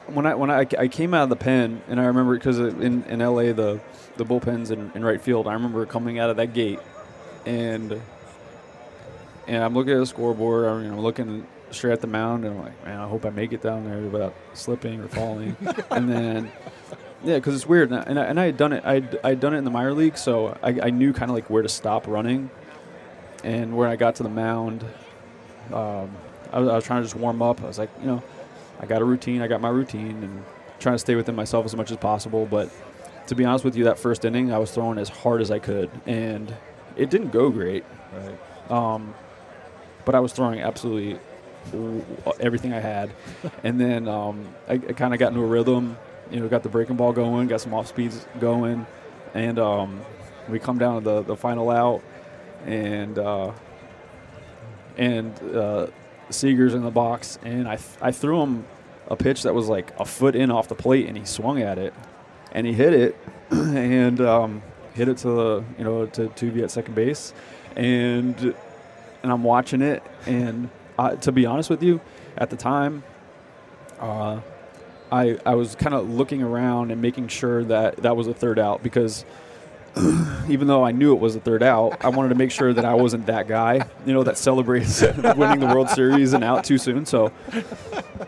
when 0.06 0.24
I 0.24 0.34
when 0.34 0.50
I, 0.50 0.66
I 0.78 0.88
came 0.88 1.12
out 1.12 1.24
of 1.24 1.28
the 1.28 1.36
pen, 1.36 1.82
and 1.88 2.00
I 2.00 2.04
remember 2.04 2.34
because 2.34 2.58
in 2.58 3.04
in 3.04 3.18
LA 3.18 3.52
the 3.52 3.80
the 4.16 4.24
bullpens 4.24 4.70
in, 4.70 4.92
in 4.94 5.04
right 5.04 5.20
field, 5.20 5.46
I 5.46 5.52
remember 5.52 5.84
coming 5.84 6.18
out 6.18 6.30
of 6.30 6.36
that 6.36 6.54
gate, 6.54 6.78
and 7.44 8.00
and 9.46 9.62
I'm 9.62 9.74
looking 9.74 9.92
at 9.92 9.98
the 9.98 10.06
scoreboard, 10.06 10.64
I'm 10.64 10.84
you 10.84 10.90
know, 10.90 11.00
looking 11.00 11.46
straight 11.70 11.92
at 11.92 12.00
the 12.00 12.06
mound, 12.06 12.44
and 12.44 12.56
I'm 12.56 12.64
like, 12.64 12.84
man, 12.84 13.00
I 13.00 13.06
hope 13.06 13.26
I 13.26 13.30
make 13.30 13.52
it 13.52 13.60
down 13.62 13.84
there 13.84 13.98
without 14.00 14.34
slipping 14.54 15.00
or 15.00 15.08
falling, 15.08 15.56
and 15.90 16.08
then. 16.08 16.50
Yeah, 17.24 17.36
because 17.36 17.54
it's 17.54 17.66
weird, 17.66 17.90
and 17.90 18.00
I, 18.00 18.02
and 18.02 18.18
I, 18.20 18.24
and 18.24 18.40
I 18.40 18.44
had 18.46 18.56
done 18.58 18.72
it. 18.74 18.84
I'd, 18.84 19.18
I'd 19.24 19.40
done 19.40 19.54
it 19.54 19.58
in 19.58 19.64
the 19.64 19.70
minor 19.70 19.94
league, 19.94 20.18
so 20.18 20.58
I, 20.62 20.78
I 20.82 20.90
knew 20.90 21.14
kind 21.14 21.30
of 21.30 21.34
like 21.34 21.48
where 21.48 21.62
to 21.62 21.68
stop 21.70 22.06
running, 22.06 22.50
and 23.42 23.76
when 23.76 23.88
I 23.88 23.96
got 23.96 24.16
to 24.16 24.22
the 24.22 24.28
mound, 24.28 24.84
um, 25.72 26.14
I, 26.52 26.58
was, 26.58 26.68
I 26.68 26.76
was 26.76 26.84
trying 26.84 27.00
to 27.00 27.06
just 27.06 27.16
warm 27.16 27.40
up. 27.40 27.62
I 27.62 27.66
was 27.66 27.78
like, 27.78 27.88
you 28.00 28.06
know, 28.06 28.22
I 28.78 28.84
got 28.84 29.00
a 29.00 29.04
routine. 29.04 29.40
I 29.40 29.46
got 29.46 29.62
my 29.62 29.70
routine, 29.70 30.22
and 30.22 30.44
trying 30.80 30.96
to 30.96 30.98
stay 30.98 31.14
within 31.14 31.34
myself 31.34 31.64
as 31.64 31.74
much 31.74 31.90
as 31.90 31.96
possible. 31.96 32.44
But 32.44 32.70
to 33.28 33.34
be 33.34 33.44
honest 33.46 33.64
with 33.64 33.74
you, 33.74 33.84
that 33.84 33.98
first 33.98 34.26
inning, 34.26 34.52
I 34.52 34.58
was 34.58 34.70
throwing 34.70 34.98
as 34.98 35.08
hard 35.08 35.40
as 35.40 35.50
I 35.50 35.58
could, 35.58 35.90
and 36.04 36.54
it 36.96 37.08
didn't 37.08 37.30
go 37.30 37.48
great. 37.48 37.84
Right. 38.12 38.70
Um, 38.70 39.14
but 40.04 40.14
I 40.14 40.20
was 40.20 40.32
throwing 40.32 40.60
absolutely 40.60 41.18
everything 42.38 42.74
I 42.74 42.80
had, 42.80 43.12
and 43.64 43.80
then 43.80 44.08
um, 44.08 44.46
I, 44.68 44.74
I 44.74 44.92
kind 44.92 45.14
of 45.14 45.20
got 45.20 45.28
into 45.28 45.40
a 45.40 45.46
rhythm. 45.46 45.96
You 46.30 46.40
know, 46.40 46.48
got 46.48 46.62
the 46.62 46.68
breaking 46.68 46.96
ball 46.96 47.12
going, 47.12 47.48
got 47.48 47.60
some 47.60 47.74
off 47.74 47.86
speeds 47.86 48.26
going, 48.40 48.86
and 49.34 49.58
um, 49.58 50.00
we 50.48 50.58
come 50.58 50.78
down 50.78 51.02
to 51.02 51.04
the, 51.04 51.22
the 51.22 51.36
final 51.36 51.70
out, 51.70 52.02
and 52.66 53.18
uh, 53.18 53.52
and 54.96 55.38
uh, 55.54 55.86
Seager's 56.30 56.74
in 56.74 56.82
the 56.82 56.90
box, 56.90 57.38
and 57.42 57.68
I 57.68 57.76
th- 57.76 57.98
I 58.00 58.12
threw 58.12 58.40
him 58.42 58.64
a 59.08 59.16
pitch 59.16 59.42
that 59.42 59.54
was 59.54 59.68
like 59.68 59.92
a 59.98 60.04
foot 60.04 60.34
in 60.34 60.50
off 60.50 60.68
the 60.68 60.74
plate, 60.74 61.06
and 61.06 61.16
he 61.16 61.24
swung 61.24 61.60
at 61.60 61.78
it, 61.78 61.92
and 62.52 62.66
he 62.66 62.72
hit 62.72 62.92
it, 62.94 63.16
and 63.50 64.20
um, 64.20 64.62
hit 64.94 65.08
it 65.08 65.18
to 65.18 65.28
the 65.28 65.64
you 65.78 65.84
know 65.84 66.06
to 66.06 66.28
Tuvi 66.28 66.62
at 66.62 66.70
second 66.70 66.94
base, 66.94 67.34
and 67.76 68.54
and 69.22 69.32
I'm 69.32 69.42
watching 69.42 69.82
it, 69.82 70.02
and 70.26 70.70
uh, 70.98 71.16
to 71.16 71.32
be 71.32 71.46
honest 71.46 71.70
with 71.70 71.82
you, 71.82 72.00
at 72.36 72.50
the 72.50 72.56
time, 72.56 73.02
uh, 74.00 74.40
I 75.14 75.38
I 75.46 75.54
was 75.54 75.76
kind 75.76 75.94
of 75.94 76.10
looking 76.10 76.42
around 76.42 76.90
and 76.90 77.00
making 77.00 77.28
sure 77.28 77.62
that 77.64 77.98
that 77.98 78.16
was 78.16 78.26
a 78.26 78.34
third 78.34 78.58
out 78.58 78.82
because 78.82 79.24
even 80.48 80.66
though 80.66 80.84
I 80.84 80.90
knew 80.90 81.14
it 81.14 81.20
was 81.20 81.36
a 81.36 81.40
third 81.40 81.62
out, 81.62 82.04
I 82.04 82.08
wanted 82.08 82.30
to 82.30 82.34
make 82.34 82.50
sure 82.50 82.72
that 82.72 82.84
I 82.84 82.94
wasn't 82.94 83.26
that 83.26 83.46
guy, 83.46 83.86
you 84.04 84.12
know, 84.12 84.24
that 84.24 84.36
celebrates 84.36 85.02
winning 85.36 85.60
the 85.60 85.66
World 85.72 85.88
Series 85.88 86.32
and 86.32 86.42
out 86.42 86.64
too 86.64 86.78
soon. 86.78 87.06
So 87.06 87.32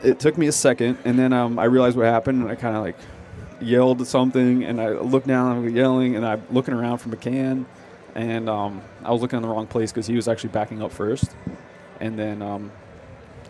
it 0.04 0.20
took 0.20 0.38
me 0.38 0.46
a 0.46 0.52
second, 0.52 0.98
and 1.04 1.18
then 1.18 1.32
um, 1.32 1.58
I 1.58 1.64
realized 1.64 1.96
what 1.96 2.06
happened, 2.06 2.42
and 2.42 2.50
I 2.50 2.54
kind 2.54 2.76
of 2.76 2.82
like 2.82 2.96
yelled 3.60 4.06
something, 4.06 4.62
and 4.62 4.80
I 4.80 4.90
looked 4.90 5.26
down, 5.26 5.56
and 5.56 5.66
I'm 5.66 5.74
yelling, 5.74 6.14
and 6.14 6.24
I'm 6.24 6.44
looking 6.50 6.72
around 6.72 6.98
for 6.98 7.08
McCann, 7.08 7.64
and 8.14 8.48
um, 8.48 8.80
I 9.02 9.10
was 9.10 9.20
looking 9.20 9.38
in 9.38 9.42
the 9.42 9.48
wrong 9.48 9.66
place 9.66 9.90
because 9.90 10.06
he 10.06 10.14
was 10.14 10.28
actually 10.28 10.50
backing 10.50 10.80
up 10.82 10.92
first, 10.92 11.34
and 11.98 12.16
then 12.16 12.42
um, 12.42 12.70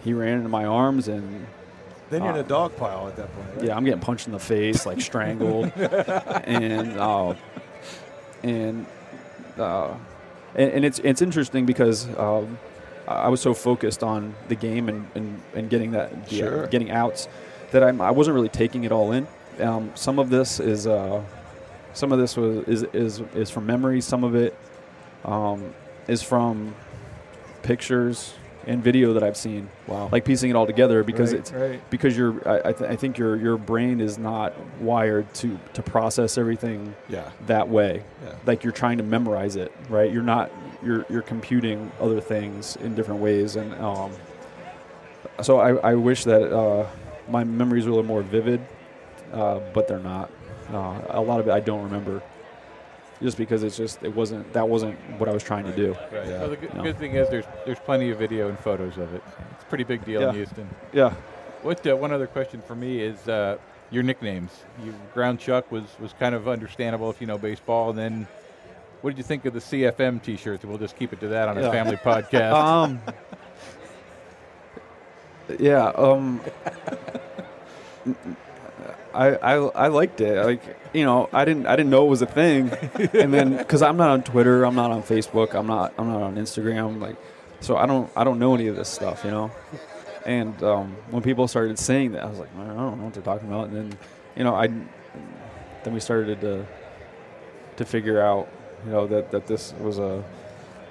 he 0.02 0.14
ran 0.14 0.38
into 0.38 0.48
my 0.48 0.64
arms, 0.64 1.08
and 1.08 1.46
Then 2.10 2.22
you're 2.22 2.32
in 2.32 2.38
Uh, 2.38 2.40
a 2.40 2.44
dog 2.48 2.76
pile 2.76 3.08
at 3.08 3.16
that 3.16 3.34
point. 3.34 3.48
Right? 3.56 3.64
yeah, 3.66 3.76
I'm 3.76 3.84
getting 3.84 4.00
punched 4.00 4.26
in 4.26 4.32
the 4.32 4.38
face, 4.38 4.86
like 4.86 5.00
strangled, 5.00 5.72
and 5.76 6.96
uh, 6.98 7.34
and, 8.42 8.86
uh, 9.58 9.94
and 10.54 10.70
and 10.72 10.84
it's 10.84 10.98
it's 11.00 11.20
interesting 11.22 11.66
because 11.66 12.06
um, 12.18 12.58
I 13.08 13.14
I 13.14 13.28
was 13.28 13.40
so 13.40 13.54
focused 13.54 14.02
on 14.02 14.34
the 14.48 14.54
game 14.54 14.88
and, 14.88 15.08
and, 15.14 15.40
and 15.54 15.68
getting 15.70 15.92
that 15.92 16.28
the, 16.28 16.42
uh, 16.42 16.46
Sure. 16.48 16.66
getting 16.68 16.90
outs 16.90 17.28
that 17.72 17.82
I'm, 17.82 18.00
I 18.00 18.10
wasn't 18.12 18.34
really 18.36 18.48
taking 18.48 18.84
it 18.84 18.92
all 18.92 19.10
in. 19.12 19.26
Um, 19.60 19.90
some 19.94 20.18
of 20.20 20.30
this 20.30 20.60
is 20.60 20.86
uh, 20.86 21.22
some 21.92 22.12
of 22.12 22.18
this 22.18 22.36
was 22.36 22.66
is, 22.68 22.82
is 22.92 23.20
is 23.34 23.50
from 23.50 23.66
memory. 23.66 24.00
Some 24.00 24.22
of 24.22 24.34
it 24.36 24.54
um, 25.24 25.74
is 26.06 26.22
from 26.22 26.74
pictures 27.62 28.34
and 28.66 28.82
video 28.82 29.12
that 29.12 29.22
I've 29.22 29.36
seen. 29.36 29.68
Wow. 29.86 30.08
Like 30.10 30.24
piecing 30.24 30.50
it 30.50 30.56
all 30.56 30.66
together 30.66 31.04
because 31.04 31.32
Right, 31.32 31.38
it's 31.40 31.52
right. 31.52 31.90
because 31.90 32.16
you're 32.16 32.46
I, 32.48 32.68
I, 32.70 32.72
th- 32.72 32.90
I 32.90 32.96
think 32.96 33.16
your 33.18 33.36
your 33.36 33.56
brain 33.56 34.00
is 34.00 34.18
not 34.18 34.54
wired 34.80 35.32
to 35.34 35.58
to 35.74 35.82
process 35.82 36.36
everything 36.36 36.94
Yeah. 37.08 37.30
that 37.46 37.68
way 37.68 38.02
Yeah. 38.24 38.34
like 38.44 38.64
you're 38.64 38.72
trying 38.72 38.98
to 38.98 39.04
memorize 39.04 39.54
it 39.56 39.72
right 39.88 40.12
you're 40.12 40.22
not 40.24 40.50
you're 40.82 41.06
you're 41.08 41.22
computing 41.22 41.90
other 42.00 42.20
things 42.20 42.76
in 42.76 42.94
different 42.94 43.20
ways 43.20 43.54
and 43.56 43.72
um 43.74 44.10
so 45.42 45.58
I, 45.60 45.90
I 45.90 45.94
wish 45.94 46.24
that 46.24 46.52
uh, 46.52 46.86
my 47.28 47.44
memories 47.44 47.84
were 47.84 47.92
a 47.92 47.94
little 47.94 48.08
more 48.08 48.22
vivid 48.22 48.60
uh, 49.32 49.60
but 49.74 49.86
they're 49.88 49.98
not 50.00 50.30
uh, 50.72 51.00
a 51.10 51.20
lot 51.20 51.40
of 51.40 51.46
it 51.48 51.52
I 51.52 51.60
don't 51.60 51.82
remember 51.84 52.20
just 53.22 53.36
because 53.38 53.62
it's 53.62 53.76
just 53.76 54.02
it 54.02 54.14
wasn't 54.14 54.52
that 54.52 54.68
wasn't 54.68 54.96
what 55.18 55.28
I 55.28 55.32
was 55.32 55.42
trying 55.42 55.64
to 55.64 55.74
do 55.74 55.92
Right. 56.12 56.26
Yeah. 56.28 56.40
Well, 56.40 56.50
the 56.50 56.56
good, 56.56 56.74
No. 56.74 56.82
good 56.82 56.98
thing 56.98 57.14
is 57.14 57.28
there's 57.28 57.44
there's 57.64 57.78
plenty 57.80 58.10
of 58.10 58.18
video 58.18 58.48
and 58.48 58.58
photos 58.58 58.96
of 58.98 59.14
it. 59.14 59.22
It's 59.52 59.62
a 59.62 59.66
pretty 59.66 59.84
big 59.84 60.04
deal 60.04 60.28
in 60.28 60.34
Houston. 60.34 60.68
yeah 60.92 61.14
What 61.62 61.86
uh, 61.86 61.96
one 61.96 62.12
other 62.12 62.26
question 62.26 62.60
for 62.62 62.74
me 62.74 63.00
is 63.00 63.26
uh, 63.28 63.56
your 63.90 64.02
nicknames. 64.02 64.50
You, 64.84 64.92
Ground 65.14 65.38
Chuck 65.40 65.70
was 65.72 65.84
was 66.00 66.12
kind 66.14 66.34
of 66.34 66.46
understandable 66.48 67.08
if 67.10 67.20
you 67.20 67.26
know 67.26 67.38
baseball. 67.38 67.90
And 67.90 67.98
then, 67.98 68.28
what 69.00 69.10
did 69.10 69.18
you 69.18 69.24
think 69.24 69.44
of 69.46 69.54
the 69.54 69.60
CFM 69.60 70.20
T-shirts? 70.22 70.64
We'll 70.64 70.76
just 70.78 70.96
keep 70.96 71.12
it 71.12 71.20
to 71.20 71.28
that 71.28 71.48
on 71.48 71.56
a 71.56 71.62
Yeah. 71.62 71.70
family 71.70 71.96
podcast. 71.96 72.52
Um. 72.72 73.00
Yeah. 75.60 75.92
Um. 75.96 76.40
I, 79.16 79.34
I 79.36 79.54
I 79.54 79.88
liked 79.88 80.20
it. 80.20 80.44
Like 80.44 80.62
you 80.92 81.04
know, 81.04 81.28
I 81.32 81.44
didn't 81.44 81.66
I 81.66 81.74
didn't 81.76 81.90
know 81.90 82.06
it 82.06 82.10
was 82.10 82.22
a 82.22 82.26
thing, 82.26 82.70
and 83.14 83.32
then 83.32 83.56
because 83.56 83.82
I'm 83.82 83.96
not 83.96 84.10
on 84.10 84.22
Twitter, 84.22 84.64
I'm 84.64 84.74
not 84.74 84.90
on 84.90 85.02
Facebook, 85.02 85.54
I'm 85.54 85.66
not 85.66 85.94
I'm 85.98 86.08
not 86.08 86.22
on 86.22 86.36
Instagram. 86.36 87.00
Like, 87.00 87.16
so 87.60 87.76
I 87.76 87.86
don't 87.86 88.10
I 88.16 88.24
don't 88.24 88.38
know 88.38 88.54
any 88.54 88.66
of 88.66 88.76
this 88.76 88.88
stuff. 88.88 89.24
You 89.24 89.30
know, 89.30 89.50
and 90.26 90.62
um, 90.62 90.96
when 91.10 91.22
people 91.22 91.48
started 91.48 91.78
saying 91.78 92.12
that, 92.12 92.24
I 92.24 92.26
was 92.26 92.38
like, 92.38 92.50
I 92.58 92.66
don't 92.66 92.98
know 92.98 93.04
what 93.04 93.14
they're 93.14 93.22
talking 93.22 93.48
about. 93.48 93.68
And 93.68 93.76
then 93.76 93.98
you 94.36 94.44
know, 94.44 94.54
I 94.54 94.66
then 94.66 95.94
we 95.94 96.00
started 96.00 96.40
to 96.42 96.66
to 97.76 97.84
figure 97.84 98.20
out 98.20 98.48
you 98.84 98.90
know 98.92 99.06
that 99.06 99.30
that 99.30 99.46
this 99.46 99.72
was 99.80 99.98
a 99.98 100.22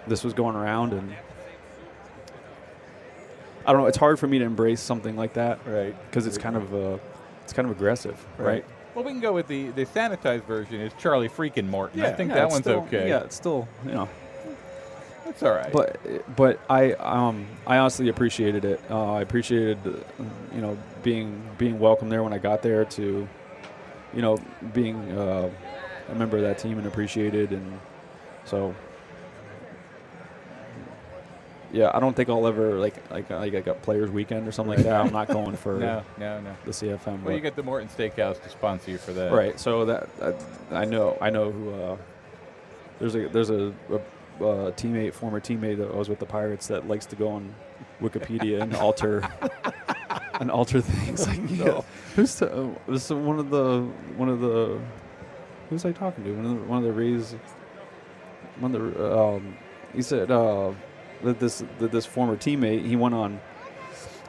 this 0.08 0.24
was 0.24 0.34
going 0.34 0.56
around 0.56 0.94
and 0.94 1.16
I 3.66 3.72
don't 3.72 3.82
know. 3.82 3.88
It's 3.88 3.98
hard 3.98 4.20
for 4.20 4.28
me 4.28 4.40
to 4.40 4.46
embrace 4.46 4.80
something 4.80 5.16
like 5.16 5.34
that, 5.34 5.60
Right. 5.66 5.96
Because 6.10 6.28
it's 6.28 6.38
kind 6.38 6.56
of 6.56 6.74
uh, 6.74 6.98
it's 7.46 7.54
kind 7.54 7.70
of 7.70 7.76
aggressive, 7.78 8.18
right? 8.40 8.66
well, 8.96 9.06
we 9.06 9.12
can 9.12 9.22
go 9.22 9.32
with 9.34 9.48
the 9.48 9.70
the 9.72 9.86
sanitized 9.86 10.46
version. 10.46 10.82
Is 10.82 10.92
Charlie 10.98 11.30
freaking 11.30 11.68
Morton? 11.68 12.00
Yeah, 12.00 12.08
I 12.08 12.14
think 12.14 12.30
Yeah, 12.30 12.36
that 12.38 12.50
one's 12.50 12.64
still- 12.66 12.80
okay. 12.88 13.08
Yeah, 13.08 13.20
it's 13.20 13.36
still 13.36 13.68
you 13.86 13.92
know, 13.92 14.10
It's 15.28 15.44
all 15.44 15.52
right. 15.52 15.72
but 15.72 16.00
but 16.36 16.60
I 16.70 16.94
um 16.94 17.46
I 17.68 17.78
honestly 17.78 18.10
appreciated 18.10 18.66
it. 18.66 18.82
Uh, 18.90 19.14
I 19.14 19.22
appreciated 19.22 19.78
you 20.54 20.62
know 20.62 20.76
being 21.04 21.40
being 21.60 21.78
welcome 21.80 22.10
there 22.10 22.24
when 22.24 22.34
I 22.34 22.40
got 22.40 22.64
there 22.64 22.84
to, 22.84 23.28
you 24.14 24.22
know, 24.24 24.40
being 24.74 24.96
uh, 25.16 25.50
a 26.10 26.16
member 26.16 26.38
of 26.38 26.44
that 26.44 26.58
team 26.58 26.80
and 26.80 26.88
appreciated 26.88 27.52
and 27.52 27.80
so. 28.46 28.74
Yeah, 31.76 31.92
I 31.94 32.00
don't 32.00 32.16
think 32.16 32.30
I'll 32.30 32.48
ever 32.48 32.80
like 32.80 32.96
like 33.12 33.30
like 33.30 33.68
a 33.68 33.74
players 33.74 34.10
weekend 34.10 34.48
or 34.48 34.54
something 34.54 34.78
like 34.78 34.86
that. 34.86 35.02
I'm 35.02 35.12
not 35.12 35.28
going 35.28 35.58
for 35.58 35.74
No, 35.80 36.04
no, 36.18 36.40
no. 36.40 36.56
the 36.64 36.72
CFM. 36.72 37.22
Well, 37.22 37.36
you 37.36 37.42
get 37.42 37.58
the 37.58 37.64
Morton 37.64 37.90
Steakhouse 37.90 38.42
to 38.42 38.50
sponsor 38.50 38.92
you 38.92 38.98
for 38.98 39.12
that. 39.12 39.34
right. 39.34 39.60
So 39.60 39.84
that, 39.84 40.16
that 40.18 40.36
I 40.72 40.86
know 40.86 41.18
I 41.20 41.30
know 41.30 41.52
who. 41.52 41.74
Uh, 41.74 41.98
there's 43.00 43.16
a 43.16 43.28
there's 43.28 43.50
a, 43.50 43.74
a, 43.92 43.96
uh 43.96 44.72
teammate, 44.72 45.14
former 45.14 45.42
teammate 45.42 45.78
that 45.80 45.94
was 45.94 46.08
with 46.08 46.20
the 46.20 46.26
Pirates 46.26 46.68
that 46.68 46.88
likes 46.88 47.06
to 47.08 47.18
go 47.18 47.28
on 47.28 47.54
Wikipedia 48.02 48.62
and 48.62 48.74
alter 48.74 49.28
and 50.40 50.50
alter 50.50 50.80
things. 50.80 51.28
Like, 51.28 51.42
yeah. 51.50 51.82
who's 52.16 52.36
the, 52.36 52.54
uh, 52.54 52.70
this 52.88 53.04
is 53.04 53.12
one 53.12 53.38
of 53.38 53.50
the 53.50 53.82
one 54.16 54.30
of 54.30 54.40
the 54.40 54.80
who's 55.70 55.84
I 55.84 55.92
talking 55.92 56.24
to? 56.24 56.34
One 56.34 56.46
of 56.46 56.52
the, 56.52 56.66
one 56.68 56.78
of 56.78 56.84
the 56.86 56.94
Rays. 56.94 57.36
One 58.60 58.74
of 58.74 58.94
the 58.94 59.18
um, 59.20 59.58
he 59.94 60.02
said 60.02 60.32
uh, 60.32 60.72
that 61.26 61.40
this 61.40 61.64
that 61.80 61.92
this 61.92 62.06
former 62.06 62.36
teammate 62.38 62.86
he 62.86 62.96
went 62.96 63.14
on 63.14 63.40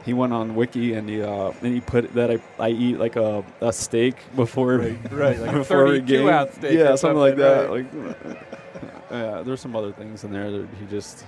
he 0.05 0.13
went 0.13 0.31
on 0.33 0.55
wiki 0.55 0.93
and 0.93 1.09
he 1.09 1.21
uh, 1.21 1.51
and 1.61 1.73
he 1.73 1.81
put 1.81 2.13
that 2.13 2.29
I, 2.31 2.39
I 2.59 2.69
eat 2.69 2.97
like 2.99 3.15
a, 3.15 3.43
a 3.61 3.71
steak 3.73 4.15
before 4.35 4.77
right, 5.11 5.39
like 5.39 5.51
a 5.51 5.53
before 5.59 5.85
32 5.87 6.05
game. 6.05 6.27
ounce 6.29 6.53
steak 6.55 6.77
yeah 6.77 6.93
or 6.93 6.97
something 6.97 7.19
like 7.19 7.35
that 7.37 7.67
something, 7.67 8.05
like 8.27 8.37
yeah 9.11 9.41
there's 9.43 9.61
some 9.61 9.75
other 9.75 9.91
things 9.91 10.23
in 10.23 10.31
there 10.31 10.49
that 10.51 10.67
he 10.79 10.85
just 10.87 11.25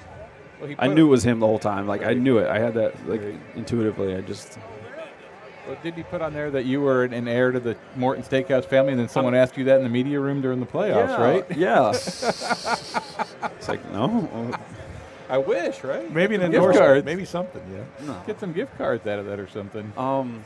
Well, 0.60 0.70
he 0.70 0.76
I 0.80 0.88
knew 0.88 1.08
it 1.08 1.10
was 1.10 1.24
him 1.26 1.40
the 1.40 1.48
whole 1.48 1.60
time 1.60 1.88
like 1.88 2.04
I 2.04 2.14
knew 2.14 2.38
it 2.40 2.48
I 2.48 2.60
had 2.60 2.74
that 2.76 2.94
like 3.08 3.22
Right. 3.22 3.40
intuitively 3.56 4.16
I 4.16 4.22
just 4.22 4.58
Well, 5.68 5.78
did 5.84 5.94
he 5.96 6.04
put 6.04 6.22
on 6.22 6.34
there 6.34 6.50
that 6.52 6.66
you 6.66 6.80
were 6.82 7.04
an, 7.04 7.14
an 7.14 7.28
heir 7.28 7.52
to 7.52 7.60
the 7.60 7.76
Morton 7.96 8.24
Steakhouse 8.24 8.66
family, 8.66 8.92
and 8.94 9.00
then 9.00 9.08
someone 9.10 9.36
asked 9.36 9.56
you 9.58 9.66
that 9.66 9.78
in 9.78 9.84
the 9.84 9.90
media 9.90 10.20
room 10.20 10.42
during 10.42 10.60
the 10.62 10.66
playoffs, 10.66 11.10
yeah, 11.10 11.22
right? 11.22 11.46
yeah 11.56 11.90
it's 13.58 13.68
like 13.68 13.84
no 13.92 14.52
I 15.30 15.38
wish, 15.38 15.84
right? 15.84 16.12
Maybe 16.12 16.36
an 16.36 16.42
Gift 16.42 16.56
endorsement. 16.56 17.06
Maybe 17.06 17.26
something. 17.26 17.62
Yeah. 17.72 18.06
no 18.08 18.22
Get 18.26 18.40
some 18.40 18.52
gift 18.52 18.78
cards 18.78 19.06
out 19.06 19.20
of 19.20 19.26
that 19.28 19.40
or 19.40 19.48
something. 19.48 19.94
Um, 19.96 20.44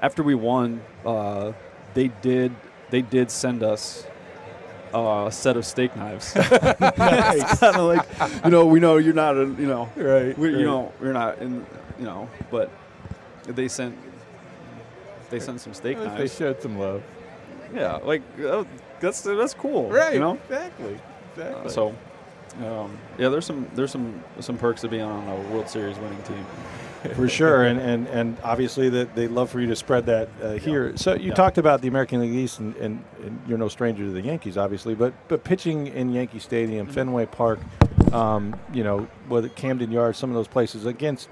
after 0.00 0.22
we 0.22 0.34
won, 0.34 0.80
uh, 1.04 1.52
they 1.94 2.08
did 2.08 2.54
they 2.90 3.02
did 3.02 3.30
send 3.30 3.62
us 3.62 4.06
uh, 4.94 5.26
a 5.26 5.32
set 5.32 5.56
of 5.58 5.66
steak 5.66 5.94
knives. 5.94 6.32
kind 6.32 7.76
of 7.76 7.80
like, 7.82 8.06
you 8.44 8.50
know, 8.50 8.64
we 8.64 8.80
know 8.80 8.96
you're 8.96 9.12
not, 9.12 9.36
a, 9.36 9.40
you 9.40 9.66
know, 9.66 9.90
Right, 9.94 10.36
We, 10.38 10.48
right. 10.48 10.58
You 10.58 10.64
know, 10.64 10.92
we're 11.00 11.12
not 11.12 11.38
in, 11.38 11.66
you 11.98 12.04
know, 12.06 12.30
but 12.50 12.70
they 13.46 13.68
sent 13.68 13.94
they 15.28 15.38
sent 15.40 15.60
some 15.60 15.74
steak 15.74 15.98
knives. 15.98 16.16
they 16.16 16.28
showed 16.44 16.62
some 16.62 16.78
love. 16.78 17.02
Yeah, 17.74 17.96
like 17.96 18.22
uh, 18.40 18.64
that's 19.00 19.20
that's 19.20 19.52
cool, 19.52 19.90
Right. 19.90 20.14
You 20.14 20.20
know, 20.20 20.38
Exactly. 20.48 20.98
Exactly. 21.34 21.66
Uh, 21.66 21.68
so. 21.68 21.94
Um, 22.64 22.96
yeah, 23.18 23.28
there's 23.28 23.46
some 23.46 23.68
there's 23.74 23.90
some 23.90 24.22
some 24.40 24.58
perks 24.58 24.80
to 24.82 24.88
being 24.88 25.02
on 25.02 25.28
a 25.28 25.36
World 25.52 25.68
Series 25.68 25.96
winning 25.98 26.22
team. 26.22 26.44
for 27.14 27.28
sure, 27.28 27.62
and, 27.62 27.78
and, 27.78 28.08
and 28.08 28.36
obviously 28.42 28.88
that 28.88 29.14
they'd 29.14 29.28
love 29.28 29.48
for 29.48 29.60
you 29.60 29.68
to 29.68 29.76
spread 29.76 30.06
that 30.06 30.28
uh, 30.42 30.52
here. 30.54 30.96
So 30.96 31.14
you 31.14 31.28
Yeah. 31.28 31.34
talked 31.34 31.56
about 31.56 31.80
the 31.80 31.86
American 31.86 32.20
League 32.20 32.34
East, 32.34 32.58
and, 32.58 32.74
and, 32.74 33.04
and 33.24 33.40
you're 33.46 33.56
no 33.56 33.68
stranger 33.68 34.02
to 34.04 34.10
the 34.10 34.20
Yankees, 34.20 34.56
obviously, 34.58 34.96
but 34.96 35.14
but 35.28 35.44
pitching 35.44 35.86
in 35.86 36.10
Yankee 36.10 36.40
Stadium, 36.40 36.86
Mm-hmm. 36.86 36.94
Fenway 36.94 37.26
Park, 37.26 37.60
um, 38.12 38.56
you 38.72 38.82
know, 38.82 39.06
whether 39.28 39.48
Camden 39.48 39.92
Yards, 39.92 40.18
some 40.18 40.30
of 40.30 40.34
those 40.34 40.48
places 40.48 40.86
against 40.86 41.28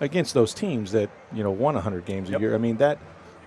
against 0.00 0.34
those 0.34 0.52
teams 0.52 0.90
that 0.90 1.10
you 1.32 1.44
know 1.44 1.52
won 1.52 1.74
100 1.74 2.04
games 2.04 2.28
a 2.30 2.38
year. 2.40 2.52
I 2.52 2.58
mean 2.58 2.78
that 2.78 2.98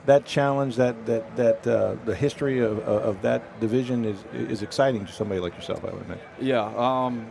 that 0.07 0.25
challenge, 0.25 0.75
that 0.77 1.05
that 1.05 1.35
that 1.37 1.67
uh, 1.67 1.95
the 2.05 2.15
history 2.15 2.59
of, 2.59 2.79
of 2.79 3.21
that 3.21 3.59
division 3.59 4.03
is 4.05 4.17
is 4.33 4.61
exciting 4.63 5.05
to 5.05 5.11
somebody 5.11 5.39
like 5.39 5.55
yourself, 5.55 5.83
I 5.85 5.91
would 5.91 6.03
imagine. 6.05 6.23
Yeah, 6.41 6.63
um, 6.75 7.27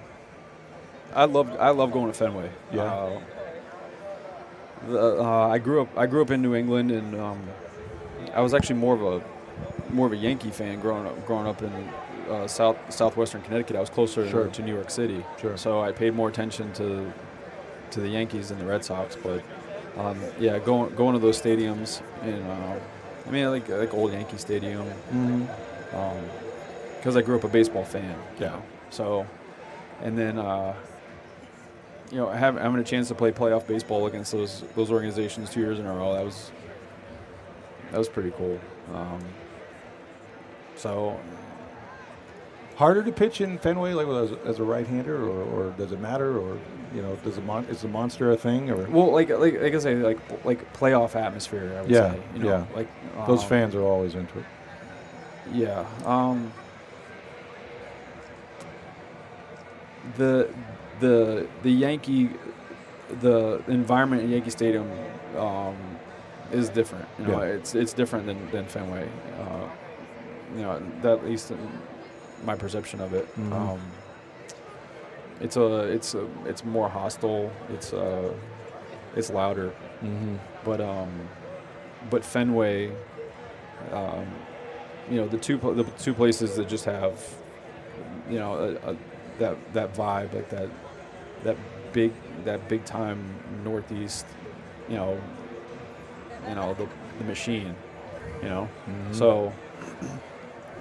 I 1.15 1.25
love 1.25 1.49
I 1.59 1.71
love 1.71 1.91
going 1.93 2.07
to 2.07 2.13
Fenway. 2.13 2.51
Yeah. 2.73 2.83
Uh, 2.85 3.21
the, 4.89 5.21
uh, 5.23 5.49
I 5.49 5.59
grew 5.59 5.83
up 5.83 5.89
I 5.99 6.07
grew 6.07 6.23
up 6.23 6.31
in 6.31 6.43
New 6.43 6.55
England, 6.55 6.91
and 6.91 7.15
um, 7.21 7.41
I 8.35 8.41
was 8.41 8.55
actually 8.55 8.77
more 8.77 8.95
of 8.95 9.03
a 9.03 9.25
more 9.93 10.07
of 10.07 10.13
a 10.13 10.17
Yankee 10.17 10.51
fan 10.51 10.81
growing 10.81 11.07
up 11.07 11.27
growing 11.27 11.47
up 11.47 11.63
in 11.63 11.73
uh, 12.31 12.47
south 12.47 12.77
southwestern 12.93 13.43
Connecticut. 13.43 13.77
I 13.77 13.81
was 13.81 13.91
closer 13.91 14.29
Sure. 14.29 14.49
to 14.49 14.63
New 14.63 14.75
York 14.75 14.91
City, 14.91 15.25
Sure. 15.41 15.57
so 15.57 15.81
I 15.81 15.93
paid 15.93 16.15
more 16.15 16.29
attention 16.29 16.73
to 16.75 17.13
to 17.93 18.01
the 18.01 18.09
Yankees 18.09 18.51
than 18.51 18.59
the 18.59 18.67
Red 18.67 18.85
Sox. 18.85 19.17
But 19.17 19.43
um, 19.97 20.19
yeah, 20.39 20.59
going 20.59 20.95
going 20.95 21.15
to 21.15 21.19
those 21.19 21.41
stadiums, 21.41 22.01
and 22.23 22.43
uh, 22.47 22.79
I 23.27 23.31
mean 23.31 23.51
like 23.51 23.69
like 23.69 23.95
old 23.95 24.13
Yankee 24.13 24.37
Stadium, 24.39 24.87
because 26.99 27.17
I 27.17 27.23
grew 27.23 27.37
up 27.37 27.45
a 27.45 27.49
baseball 27.49 27.85
fan. 27.85 28.17
you 28.39 28.45
Yeah. 28.47 28.51
know. 28.51 28.63
So, 28.91 29.27
and 30.03 30.17
then 30.19 30.39
uh, 30.39 30.75
you 32.11 32.19
know, 32.19 32.29
having, 32.31 32.63
having 32.63 32.81
a 32.81 32.85
chance 32.85 33.09
to 33.09 33.15
play 33.15 33.33
playoff 33.33 33.67
baseball 33.67 34.07
against 34.07 34.33
those 34.33 34.63
those 34.75 34.91
organizations 34.91 35.51
two 35.51 35.61
years 35.61 35.79
in 35.79 35.87
a 35.87 35.93
row 35.93 36.13
that 36.15 36.25
was 36.25 36.51
that 37.91 37.99
was 37.99 38.09
pretty 38.09 38.33
cool. 38.33 38.59
Um, 38.95 39.21
so, 40.77 41.19
harder 42.77 43.03
to 43.03 43.13
pitch 43.13 43.41
in 43.41 43.59
Fenway, 43.59 43.95
like 43.95 44.07
as, 44.09 44.33
as 44.45 44.59
a 44.59 44.63
right-hander, 44.65 45.17
or, 45.27 45.43
or 45.43 45.71
does 45.79 45.93
it 45.93 46.01
matter, 46.01 46.39
or 46.39 46.59
you 46.97 47.03
know, 47.03 47.15
does 47.17 47.37
the 47.37 47.43
mon- 47.43 47.67
is 47.67 47.83
the 47.83 47.89
monster 47.89 48.33
a 48.33 48.37
thing, 48.37 48.71
or 48.71 48.89
well, 48.89 49.13
like 49.13 49.29
like 49.29 49.61
like 49.61 49.75
I 49.75 49.79
say, 49.79 49.95
like 49.97 50.19
like 50.45 50.73
playoff 50.73 51.15
atmosphere. 51.15 51.75
I 51.79 51.83
would 51.83 51.91
Yeah, 51.91 52.13
say, 52.13 52.21
you 52.35 52.43
know, 52.43 52.49
yeah. 52.49 52.65
like 52.75 52.89
those 53.27 53.43
um, 53.43 53.49
fans 53.51 53.75
are 53.75 53.83
always 53.83 54.15
into 54.15 54.39
it. 54.39 54.45
Yeah. 55.53 55.85
Um, 56.07 56.51
the 60.17 60.49
the 61.01 61.47
the 61.63 61.71
Yankee 61.71 62.31
the 63.21 63.63
environment 63.69 64.23
at 64.23 64.29
Yankee 64.29 64.51
Stadium 64.51 64.91
um, 65.37 65.77
is 66.53 66.69
different. 66.71 67.07
You 67.19 67.27
know, 67.27 67.43
Yeah. 67.43 67.49
it's 67.51 67.75
it's 67.75 67.93
different 67.93 68.27
than, 68.27 68.51
than 68.51 68.67
Fenway. 68.67 69.09
Uh, 69.39 69.69
you 70.57 70.63
know, 70.63 70.83
that 71.03 71.19
at 71.19 71.25
least 71.25 71.51
in 71.51 71.59
my 72.45 72.55
perception 72.57 73.01
of 73.01 73.13
it. 73.15 73.27
Mhm. 73.37 73.53
Um, 73.53 73.81
it's 75.41 75.57
a 75.57 75.83
it's 75.93 76.15
a 76.15 76.27
it's 76.47 76.65
more 76.65 76.89
hostile. 76.89 77.53
It's 77.71 77.93
uh 77.93 78.33
it's 79.17 79.31
louder. 79.31 79.73
Mm-hmm. 80.03 80.37
But 80.65 80.81
um, 80.81 81.29
but 82.11 82.25
Fenway, 82.25 82.93
um, 83.93 84.27
you 85.11 85.17
know, 85.17 85.27
the 85.27 85.39
two 85.39 85.57
the 85.59 85.85
two 85.99 86.15
places 86.15 86.57
that 86.57 86.69
just 86.69 86.85
have, 86.85 87.19
you 88.29 88.39
know, 88.39 88.55
a, 88.55 88.91
a, 88.91 88.97
that 89.39 89.73
that 89.73 89.95
vibe, 89.95 90.35
like 90.35 90.51
that 90.51 90.69
that 91.45 91.57
big 91.93 92.13
that 92.45 92.69
big 92.69 92.85
time 92.85 93.35
Northeast, 93.65 94.27
you 94.89 94.97
know, 94.97 95.21
you 96.49 96.55
know 96.55 96.75
the 96.75 96.87
the 97.19 97.25
machine, 97.25 97.75
you 98.43 98.49
know, 98.49 98.69
so. 99.13 99.53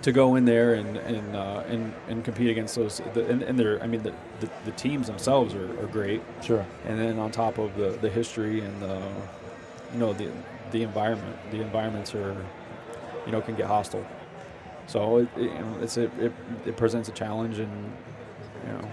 To 0.06 0.12
go 0.12 0.36
in 0.36 0.46
there 0.46 0.76
and 0.76 0.98
and 0.98 1.36
uh, 1.36 1.64
and, 1.68 1.92
and 2.08 2.24
compete 2.24 2.52
against 2.52 2.76
those, 2.76 3.02
the, 3.16 3.28
and, 3.28 3.42
and 3.42 3.58
they're, 3.58 3.82
I 3.82 3.88
mean, 3.88 4.04
the, 4.04 4.14
the, 4.40 4.50
the 4.64 4.72
teams 4.74 5.08
themselves 5.08 5.56
are, 5.56 5.68
are 5.82 5.88
great 5.88 6.22
Sure. 6.44 6.64
and 6.86 7.00
then 7.00 7.18
on 7.18 7.32
top 7.32 7.58
of 7.58 7.76
the, 7.76 7.90
the 8.02 8.10
history 8.10 8.62
and 8.62 8.82
the 8.84 9.02
you 9.94 10.00
know 10.00 10.14
the 10.14 10.30
the 10.70 10.84
environment 10.84 11.36
the 11.50 11.60
environments 11.60 12.14
are 12.14 12.38
you 13.26 13.32
know 13.32 13.42
can 13.42 13.56
get 13.56 13.66
hostile 13.66 14.06
so 14.86 15.18
it, 15.18 15.28
it, 15.38 15.42
you 15.42 15.60
know 15.60 15.78
it's 15.82 15.98
it, 15.98 16.12
it, 16.20 16.32
it 16.68 16.78
presents 16.78 17.10
a 17.10 17.12
challenge 17.12 17.58
and 17.58 17.92
you 18.68 18.74
know 18.74 18.88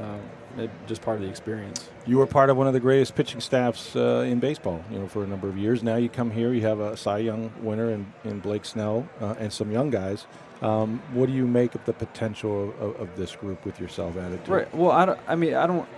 um, 0.00 0.20
it, 0.58 0.70
just 0.86 1.02
part 1.02 1.16
of 1.16 1.22
the 1.22 1.28
experience 1.28 1.88
You 2.06 2.18
were 2.18 2.26
part 2.26 2.50
of 2.50 2.56
one 2.56 2.66
of 2.66 2.72
the 2.72 2.80
greatest 2.80 3.14
pitching 3.14 3.40
staffs 3.40 3.94
uh, 3.96 4.24
in 4.26 4.40
baseball, 4.40 4.82
you 4.90 4.98
know, 4.98 5.06
for 5.08 5.22
a 5.24 5.26
number 5.26 5.48
of 5.48 5.56
years. 5.56 5.82
Now 5.82 5.96
you 5.96 6.08
come 6.08 6.30
here, 6.30 6.52
you 6.52 6.62
have 6.62 6.80
a 6.80 6.96
Cy 6.96 7.18
Young 7.18 7.52
winner 7.60 7.90
in, 7.90 8.12
in 8.24 8.40
Blake 8.40 8.64
Snell 8.64 9.08
uh, 9.20 9.34
and 9.38 9.52
some 9.52 9.70
young 9.70 9.90
guys. 9.90 10.26
Um, 10.62 11.00
what 11.12 11.26
do 11.26 11.32
you 11.32 11.46
make 11.46 11.74
of 11.74 11.84
the 11.84 11.92
potential 11.92 12.74
of, 12.80 13.00
of, 13.00 13.16
this 13.16 13.36
group 13.36 13.64
with 13.64 13.78
yourself 13.78 14.16
added 14.16 14.44
to 14.46 14.52
it? 14.52 14.56
right 14.56 14.74
well 14.74 14.90
I 14.90 15.04
don't 15.06 15.20
I 15.28 15.36
mean 15.36 15.54
I 15.54 15.68
don't 15.68 15.88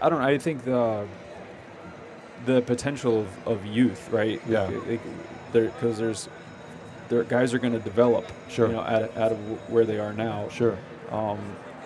I 0.00 0.08
don't 0.08 0.22
I 0.22 0.38
think 0.38 0.64
the 0.64 1.06
the 2.46 2.62
potential 2.62 3.20
of, 3.20 3.48
of 3.48 3.66
youth 3.66 4.08
right 4.10 4.40
Yeah. 4.48 4.70
because 5.52 5.98
there's 5.98 6.28
there 7.08 7.22
guys 7.24 7.52
are 7.54 7.58
going 7.58 7.74
to 7.74 7.78
develop 7.78 8.24
Sure. 8.48 8.68
you 8.68 8.72
know 8.72 8.80
out, 8.80 9.02
of- 9.02 9.16
out 9.18 9.32
of 9.32 9.38
where 9.70 9.84
they 9.84 9.98
are 9.98 10.12
now 10.14 10.48
Sure. 10.48 10.78
um, 11.10 11.38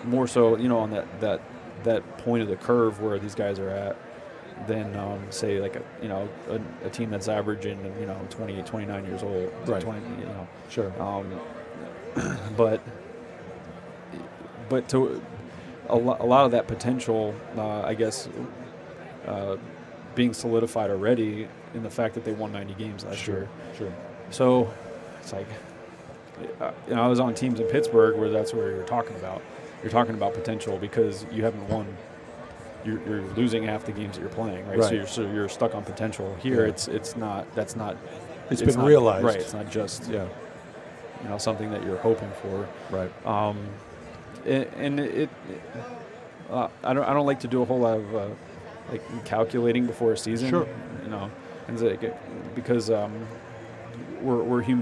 more 0.05 0.27
so, 0.27 0.57
you 0.57 0.67
know, 0.69 0.79
on 0.79 0.91
that 0.91 1.05
that 1.21 1.41
that 1.83 2.17
point 2.19 2.41
of 2.43 2.49
the 2.49 2.55
curve 2.55 3.01
where 3.01 3.17
these 3.19 3.35
guys 3.35 3.59
are 3.59 3.69
at, 3.69 3.95
than 4.67 4.95
um, 4.95 5.19
say 5.31 5.59
like 5.59 5.75
a 5.75 5.81
you 6.01 6.07
know 6.07 6.29
a, 6.49 6.87
a 6.87 6.89
team 6.89 7.09
that's 7.09 7.27
averaging 7.27 7.79
you 7.99 8.05
know 8.05 8.19
28, 8.29 8.65
29 8.65 9.05
years 9.05 9.23
old, 9.23 9.51
Right. 9.65 9.81
20, 9.81 9.99
you 10.19 10.25
know, 10.25 10.47
Sure. 10.69 10.93
um, 11.01 11.39
but 12.57 12.81
but 14.69 14.87
to 14.89 15.21
a, 15.89 15.95
lo- 15.95 16.17
a 16.19 16.25
lot 16.25 16.45
of 16.45 16.51
that 16.51 16.67
potential, 16.67 17.33
uh, 17.57 17.81
I 17.81 17.93
guess, 17.93 18.29
uh, 19.27 19.57
being 20.15 20.33
solidified 20.33 20.89
already 20.89 21.47
in 21.73 21.83
the 21.83 21.89
fact 21.89 22.13
that 22.15 22.23
they 22.23 22.31
won 22.31 22.51
90 22.53 22.73
games 22.75 23.03
last 23.03 23.27
year. 23.27 23.49
Sure. 23.77 23.93
So 24.29 24.71
it's 25.19 25.33
like, 25.33 25.47
uh, 26.61 26.71
you 26.87 26.95
know, 26.95 27.01
I 27.03 27.07
was 27.07 27.19
on 27.19 27.33
teams 27.33 27.59
in 27.59 27.67
Pittsburgh 27.67 28.17
where 28.17 28.29
that's 28.29 28.53
where 28.53 28.71
you're 28.71 28.83
talking 28.85 29.15
about. 29.17 29.41
You're 29.81 29.91
talking 29.91 30.15
about 30.15 30.33
potential 30.33 30.77
because 30.77 31.25
you 31.31 31.43
haven't 31.43 31.67
won 31.67 31.87
you're, 32.85 32.99
you're 33.07 33.21
losing 33.35 33.63
half 33.63 33.85
the 33.85 33.91
games 33.91 34.15
that 34.15 34.21
you're 34.21 34.29
playing, 34.29 34.67
right? 34.67 34.77
Right. 34.79 34.89
So 34.89 34.95
you're 34.95 35.07
so 35.07 35.21
you're 35.21 35.49
stuck 35.49 35.75
on 35.75 35.83
potential. 35.83 36.35
Here, 36.41 36.63
Yeah. 36.63 36.71
it's 36.71 36.87
it's 36.87 37.15
not. 37.15 37.53
That's 37.55 37.75
not. 37.75 37.97
It's 38.49 38.61
been 38.61 38.75
not- 38.75 38.85
realized. 38.85 39.25
right? 39.25 39.35
It's 39.37 39.53
not 39.53 39.69
just 39.69 40.07
Yeah. 40.09 40.27
you 41.23 41.29
know 41.29 41.37
something 41.37 41.71
that 41.71 41.83
you're 41.83 41.97
hoping 41.97 42.31
for. 42.41 42.67
Right. 42.89 43.11
Um, 43.25 43.57
and, 44.45 44.65
and 44.77 44.99
it, 44.99 45.29
uh, 46.49 46.67
I 46.83 46.93
don't 46.93 47.03
I 47.03 47.13
don't 47.13 47.25
like 47.25 47.41
to 47.41 47.47
do 47.47 47.61
a 47.61 47.65
whole 47.65 47.79
lot 47.79 47.97
of 47.97 48.15
uh, 48.15 48.27
like 48.89 49.25
calculating 49.25 49.85
before 49.85 50.13
a 50.13 50.17
season. 50.17 50.49
Sure. 50.49 50.67
You 51.03 51.09
know, 51.09 51.29
and 51.67 51.81
it 51.81 52.55
because 52.55 52.89
um, 52.89 53.13
we're 54.21 54.43
we're 54.43 54.61
human. 54.61 54.81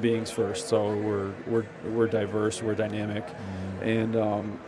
Beings 0.00 0.30
first. 0.30 0.68
So 0.68 0.94
we're 0.96 1.32
we're 1.46 1.66
we're 1.90 2.06
diverse, 2.06 2.62
we're 2.62 2.74
dynamic, 2.74 3.24
and 3.82 4.16
um, 4.16 4.58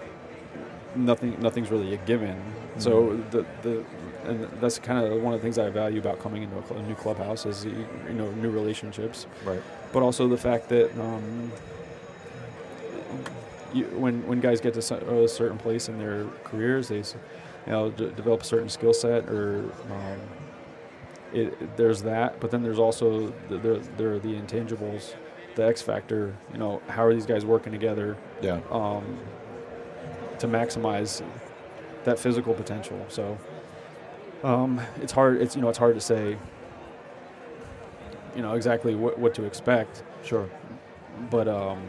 nothing 0.95 1.41
nothing's 1.41 1.71
really 1.71 1.95
a 1.95 1.97
given. 1.99 2.41
So 2.79 3.17
the 3.31 3.45
the 3.63 3.85
and 4.25 4.49
that's 4.61 4.79
kind 4.79 5.07
of 5.07 5.21
one 5.23 5.35
of 5.35 5.41
the 5.41 5.45
things 5.45 5.59
I 5.59 5.69
value 5.69 5.99
about 6.01 6.19
coming 6.19 6.43
into 6.45 6.57
a, 6.59 6.67
cl- 6.67 6.81
a 6.81 6.83
new 6.83 6.95
clubhouse 6.95 7.45
is 7.47 7.65
you, 7.67 7.87
you 8.09 8.15
know 8.15 8.31
new 8.33 8.51
relationships, 8.51 9.27
Right. 9.45 9.61
but 9.93 10.03
also 10.03 10.29
the 10.29 10.39
fact 10.39 10.69
that. 10.71 10.91
Um, 10.99 11.53
you, 13.73 13.85
when 13.87 14.25
when 14.27 14.41
guys 14.41 14.61
get 14.61 14.75
to 14.75 14.79
a 15.25 15.29
certain 15.29 15.59
place 15.59 15.89
in 15.89 15.99
their 15.99 16.27
careers, 16.45 16.89
they, 16.89 16.99
you 16.99 17.05
know, 17.67 17.91
d- 17.91 18.13
develop 18.15 18.43
a 18.43 18.45
certain 18.45 18.69
skill 18.69 18.95
set, 18.95 19.29
or 19.29 19.65
um, 19.91 20.21
it, 21.35 21.77
there's 21.77 22.03
that. 22.03 22.41
But 22.41 22.51
then 22.51 22.63
there's 22.63 22.79
also 22.79 23.33
the, 23.49 23.59
there 23.59 23.79
there 23.97 24.13
are 24.15 24.19
the 24.19 24.35
intangibles, 24.35 25.15
the 25.57 25.65
X 25.67 25.83
factor. 25.83 26.35
You 26.53 26.59
know, 26.59 26.83
how 26.89 27.05
are 27.05 27.13
these 27.15 27.27
guys 27.27 27.45
working 27.45 27.73
together 27.73 28.17
Yeah. 28.43 28.61
um, 28.71 29.19
to 30.39 30.47
maximize 30.47 31.23
that 32.05 32.19
physical 32.19 32.55
potential? 32.55 33.05
So 33.09 33.39
um, 34.43 34.81
it's 35.03 35.13
hard. 35.13 35.41
It's 35.43 35.57
you 35.57 35.63
know 35.63 35.69
it's 35.69 35.79
hard 35.79 35.95
to 35.95 36.01
say. 36.01 36.37
You 38.37 38.43
know 38.43 38.55
exactly 38.55 38.95
what 38.95 39.19
what 39.19 39.33
to 39.35 39.45
expect 39.45 40.03
Sure. 40.25 40.49
but 41.31 41.47
um, 41.47 41.81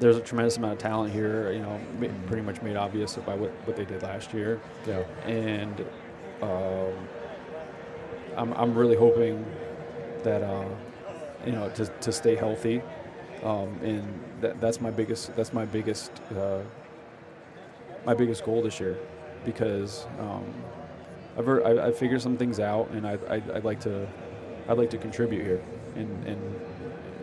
there's 0.00 0.16
a 0.16 0.20
tremendous 0.20 0.56
amount 0.56 0.72
of 0.72 0.78
talent 0.80 1.12
here. 1.12 1.52
You 1.52 1.60
know, 1.60 1.80
ma- 2.00 2.08
pretty 2.26 2.42
much 2.42 2.60
made 2.62 2.74
obvious 2.76 3.14
by 3.16 3.34
what, 3.36 3.50
what 3.66 3.76
they 3.76 3.84
did 3.84 4.02
last 4.02 4.32
year, 4.34 4.60
Yeah. 4.88 5.04
and 5.26 5.84
um, 6.42 6.92
I'm 8.36 8.52
I'm 8.54 8.74
really 8.74 8.96
hoping 8.96 9.44
that 10.22 10.42
uh, 10.42 10.64
you 11.44 11.52
know 11.52 11.68
to 11.70 11.86
to 11.86 12.12
stay 12.12 12.36
healthy, 12.36 12.82
um, 13.42 13.68
and 13.82 14.06
that 14.40 14.60
that's 14.60 14.80
my 14.80 14.90
biggest 14.90 15.34
that's 15.36 15.52
my 15.52 15.64
biggest 15.64 16.12
uh, 16.36 16.60
my 18.04 18.14
biggest 18.14 18.44
goal 18.44 18.62
this 18.62 18.80
year, 18.80 18.98
because 19.44 20.06
um, 20.18 20.44
I've 21.36 21.46
heard, 21.46 21.62
I, 21.64 21.88
I 21.88 21.92
figured 21.92 22.22
some 22.22 22.36
things 22.36 22.60
out, 22.60 22.90
and 22.90 23.06
I, 23.06 23.18
I 23.28 23.42
I'd 23.54 23.64
like 23.64 23.80
to 23.80 24.06
I'd 24.68 24.78
like 24.78 24.90
to 24.90 24.98
contribute 24.98 25.42
here, 25.42 25.62
and 25.96 26.26
and 26.26 26.60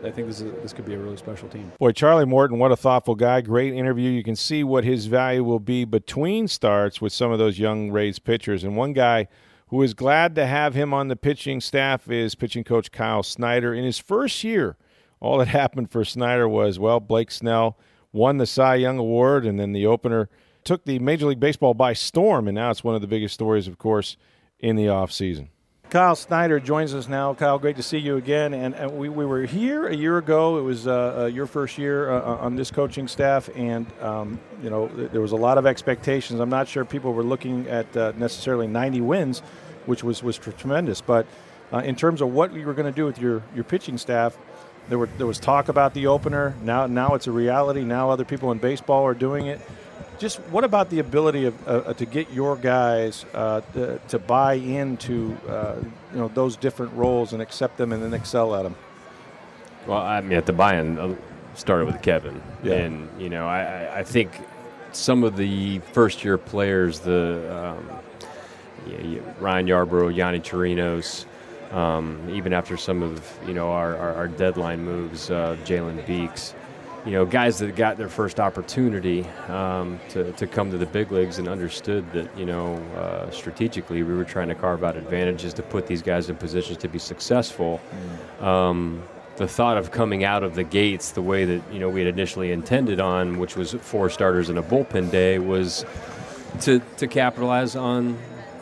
I 0.04 0.12
think 0.12 0.28
this 0.28 0.41
is 0.41 0.52
this 0.62 0.74
could 0.74 0.86
be 0.86 0.93
a 0.93 1.00
really 1.00 1.17
special 1.17 1.50
team. 1.50 1.72
Boy, 1.80 1.91
Charlie 1.91 2.26
Morton, 2.26 2.60
what 2.60 2.72
a 2.72 2.76
thoughtful 2.76 3.15
guy. 3.15 3.41
Great 3.41 3.74
interview. 3.74 4.10
You 4.10 4.24
can 4.24 4.36
see 4.36 4.63
what 4.63 4.84
his 4.84 5.08
value 5.08 5.43
will 5.43 5.60
be 5.60 5.86
between 5.86 6.48
starts 6.48 7.02
with 7.02 7.13
some 7.13 7.32
of 7.32 7.39
those 7.39 7.58
young 7.58 7.91
Rays 7.91 8.20
pitchers. 8.20 8.63
And 8.63 8.78
one 8.78 8.93
guy 8.93 9.28
who 9.67 9.82
is 9.82 9.93
glad 9.93 10.36
to 10.36 10.45
have 10.45 10.73
him 10.73 10.93
on 10.93 11.08
the 11.08 11.15
pitching 11.15 11.60
staff 11.60 12.10
is 12.10 12.36
pitching 12.36 12.63
coach 12.63 12.91
Kyle 12.91 13.23
Snyder. 13.23 13.73
In 13.73 13.84
his 13.84 13.99
first 13.99 14.43
year, 14.43 14.77
all 15.19 15.38
that 15.38 15.47
happened 15.49 15.91
for 15.91 16.06
Snyder 16.06 16.47
was, 16.47 16.80
well, 16.80 16.99
Blake 16.99 17.32
Snell 17.32 17.77
won 18.12 18.38
the 18.38 18.45
Cy 18.45 18.75
Young 18.75 18.97
Award, 18.97 19.45
and 19.45 19.60
then 19.60 19.73
the 19.73 19.86
opener 19.86 20.30
took 20.63 20.86
the 20.86 20.99
Major 20.99 21.27
League 21.27 21.39
Baseball 21.39 21.73
by 21.73 21.93
storm. 21.93 22.47
And 22.47 22.56
now 22.56 22.71
it's 22.71 22.84
one 22.84 22.95
of 22.95 23.01
the 23.01 23.08
biggest 23.08 23.34
stories, 23.34 23.67
of 23.67 23.77
course, 23.77 24.17
in 24.60 24.75
the 24.75 24.86
offseason. 24.86 25.49
Kyle 25.89 26.17
Snyder 26.17 26.60
joins 26.60 26.93
us 26.93 27.08
now. 27.08 27.34
Kyle, 27.34 27.58
great 27.58 27.78
to 27.78 27.84
see 27.84 27.97
you 27.97 28.17
again. 28.17 28.54
And, 28.54 28.76
and 28.76 28.97
we, 28.97 29.08
we 29.08 29.26
were 29.26 29.45
here 29.45 29.88
a 29.88 29.95
year 29.95 30.17
ago. 30.17 30.58
It 30.58 30.62
was 30.62 30.86
uh, 30.86 30.91
uh, 31.17 31.26
your 31.28 31.45
first 31.47 31.78
year 31.78 32.12
uh, 32.12 32.36
on 32.36 32.58
this 32.58 32.71
coaching 32.71 33.08
staff, 33.08 33.50
and 33.56 33.86
um, 34.02 34.38
you 34.62 34.69
know 34.69 34.89
th- 34.89 35.12
there 35.12 35.21
was 35.21 35.32
a 35.32 35.38
lot 35.38 35.58
of 35.58 35.65
expectations. 35.65 36.41
I'm 36.41 36.50
not 36.50 36.67
sure 36.67 36.84
people 36.84 37.13
were 37.13 37.23
looking 37.23 37.69
at 37.69 37.95
uh, 37.95 38.12
necessarily 38.17 38.67
90 38.67 39.00
wins, 39.00 39.39
which 39.86 40.04
was 40.04 40.21
was 40.21 40.38
tr- 40.38 40.52
tremendous. 40.52 41.00
But 41.00 41.26
uh, 41.71 41.78
in 41.78 41.95
terms 41.95 42.19
of 42.19 42.34
what 42.34 42.54
you 42.54 42.65
were 42.65 42.73
going 42.73 42.91
to 42.91 42.95
do 42.95 43.06
with 43.06 43.17
your, 43.17 43.41
your 43.56 43.63
pitching 43.63 43.97
staff, 43.97 44.38
there 44.89 44.97
were 44.97 45.10
there 45.17 45.28
was 45.28 45.39
talk 45.39 45.69
about 45.69 45.93
the 45.93 46.08
opener. 46.08 46.54
Now 46.63 46.88
now 46.88 47.13
it's 47.13 47.28
a 47.28 47.32
reality. 47.32 47.86
Now 47.86 48.10
other 48.10 48.26
people 48.26 48.52
in 48.52 48.58
baseball 48.58 49.06
are 49.06 49.13
doing 49.13 49.47
it 49.47 49.62
just 50.19 50.39
what 50.51 50.63
about 50.63 50.89
the 50.89 50.99
ability 50.99 51.45
of 51.45 51.67
uh, 51.67 51.93
to 51.93 52.06
get 52.06 52.32
your 52.32 52.56
guys 52.56 53.25
uh, 53.34 53.62
to, 53.73 53.99
to 54.10 54.19
buy 54.19 54.53
into 54.53 55.38
uh, 55.47 55.75
you 56.13 56.19
know 56.19 56.27
those 56.30 56.56
different 56.58 56.93
roles 56.93 57.34
and 57.34 57.41
accept 57.41 57.77
them 57.77 57.91
and 57.93 58.01
then 58.03 58.13
excel 58.13 58.56
at 58.56 58.63
them? 58.63 58.75
Well, 59.86 59.99
I 59.99 60.19
mean, 60.21 60.38
at 60.38 60.45
the 60.45 60.53
buy-in 60.53 60.97
uh, 60.99 61.15
started 61.56 61.86
with 61.86 62.01
Kevin, 62.01 62.41
Yeah. 62.63 62.73
and 62.73 63.21
you 63.21 63.30
know, 63.30 63.47
I, 63.47 63.99
I- 63.99 64.03
think 64.03 64.32
some 64.91 65.23
of 65.23 65.38
the 65.38 65.80
first-year 65.93 66.38
players, 66.38 66.99
the 66.99 67.75
um, 67.77 67.89
yeah, 68.88 69.19
Ryan 69.39 69.67
Yarbrough, 69.67 70.15
Yonny 70.15 70.41
Chirinos, 70.41 71.25
um, 71.75 72.27
even 72.30 72.51
after 72.53 72.75
some 72.77 73.03
of 73.03 73.21
you 73.47 73.53
know 73.53 73.69
our, 73.71 73.95
our, 73.97 74.13
our 74.15 74.27
deadline 74.27 74.84
moves, 74.84 75.30
uh, 75.30 75.56
Jalen 75.65 76.06
Beeks, 76.08 76.53
you 77.08 77.13
know, 77.13 77.26
guys 77.26 77.58
that 77.60 77.74
got 77.78 77.96
their 77.96 78.10
first 78.10 78.38
opportunity 78.38 79.26
um, 79.48 79.98
to, 80.10 80.34
to 80.34 80.46
come 80.46 80.70
to 80.72 80.78
the 80.78 80.86
big 80.86 81.10
leagues 81.10 81.39
and 81.39 81.48
understood 81.48 82.12
that, 82.12 82.38
you 82.38 82.46
know, 82.46 82.76
uh, 82.98 83.32
strategically 83.32 84.04
we 84.04 84.13
were 84.13 84.26
trying 84.26 84.50
to 84.50 84.56
carve 84.56 84.84
out 84.84 84.98
advantages 84.98 85.54
to 85.54 85.63
put 85.63 85.88
these 85.88 86.02
guys 86.02 86.30
in 86.30 86.36
positions 86.36 86.78
to 86.80 86.89
be 86.89 87.00
successful. 87.00 87.80
Um, 88.41 89.02
the 89.38 89.48
thought 89.48 89.78
of 89.78 89.89
coming 89.91 90.26
out 90.26 90.43
of 90.43 90.56
the 90.56 90.65
gates 90.65 91.12
the 91.12 91.22
way 91.22 91.46
that, 91.46 91.62
you 91.72 91.80
know, 91.80 91.88
we 91.88 92.02
had 92.02 92.10
initially 92.10 92.52
intended 92.52 93.00
on, 93.00 93.39
which 93.39 93.56
was 93.56 93.72
four 93.72 94.10
starters 94.10 94.50
and 94.50 94.60
a 94.60 94.63
bullpen 94.63 95.10
day, 95.10 95.39
was 95.39 95.86
to, 96.62 96.82
to 96.98 97.08
capitalize 97.08 97.78
on 97.78 98.17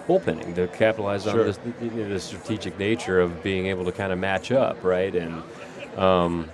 bullpenning, 0.08 0.53
to 0.53 0.67
capitalize 0.67 1.23
Sure. 1.23 1.39
on 1.39 1.47
this, 1.47 1.60
you 1.81 1.89
know, 1.89 2.10
the 2.10 2.19
strategic 2.19 2.77
nature 2.77 3.19
of 3.19 3.41
being 3.41 3.65
able 3.65 3.86
to 3.86 3.91
kind 3.91 4.13
of 4.13 4.19
match 4.19 4.51
up, 4.51 4.84
right? 4.84 5.15
And, 5.15 5.41
um, 5.97 6.51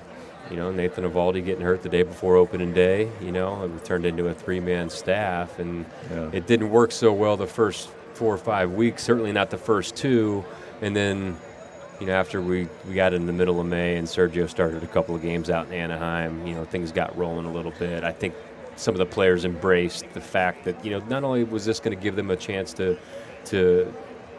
you 0.49 0.57
know, 0.57 0.71
Nathan 0.71 1.03
Eovaldi 1.03 1.43
getting 1.43 1.63
hurt 1.63 1.81
the 1.81 1.89
day 1.89 2.03
before 2.03 2.35
opening 2.35 2.73
day, 2.73 3.09
you 3.21 3.31
know, 3.31 3.63
it 3.65 3.85
turned 3.85 4.05
into 4.05 4.27
a 4.27 4.33
three 4.33 4.59
man 4.59 4.89
staff. 4.89 5.59
And 5.59 5.85
Yeah. 6.11 6.29
it 6.33 6.47
didn't 6.47 6.69
work 6.69 6.91
so 6.91 7.13
well 7.13 7.37
the 7.37 7.47
first 7.47 7.89
four 8.13 8.33
or 8.33 8.37
five 8.37 8.71
weeks, 8.73 9.03
certainly 9.03 9.31
not 9.31 9.49
the 9.49 9.57
first 9.57 9.95
two. 9.95 10.43
And 10.81 10.95
then, 10.95 11.37
you 11.99 12.07
know, 12.07 12.13
after 12.13 12.41
we, 12.41 12.67
we 12.87 12.93
got 12.93 13.13
in 13.13 13.25
the 13.25 13.33
middle 13.33 13.59
of 13.59 13.65
May 13.65 13.95
and 13.95 14.07
Sergio 14.07 14.49
started 14.49 14.83
a 14.83 14.87
couple 14.87 15.15
of 15.15 15.21
games 15.21 15.49
out 15.49 15.67
in 15.67 15.73
Anaheim, 15.73 16.45
you 16.45 16.55
know, 16.55 16.65
things 16.65 16.91
got 16.91 17.17
rolling 17.17 17.45
a 17.45 17.51
little 17.51 17.73
bit. 17.79 18.03
I 18.03 18.11
think 18.11 18.33
some 18.75 18.95
of 18.95 18.99
the 18.99 19.05
players 19.05 19.45
embraced 19.45 20.05
the 20.13 20.21
fact 20.21 20.65
that, 20.65 20.83
you 20.83 20.91
know, 20.91 20.99
not 21.07 21.23
only 21.23 21.43
was 21.43 21.65
this 21.65 21.79
going 21.79 21.95
to 21.95 22.01
give 22.01 22.15
them 22.15 22.31
a 22.31 22.35
chance 22.35 22.73
to, 22.73 22.97
to, 23.45 23.93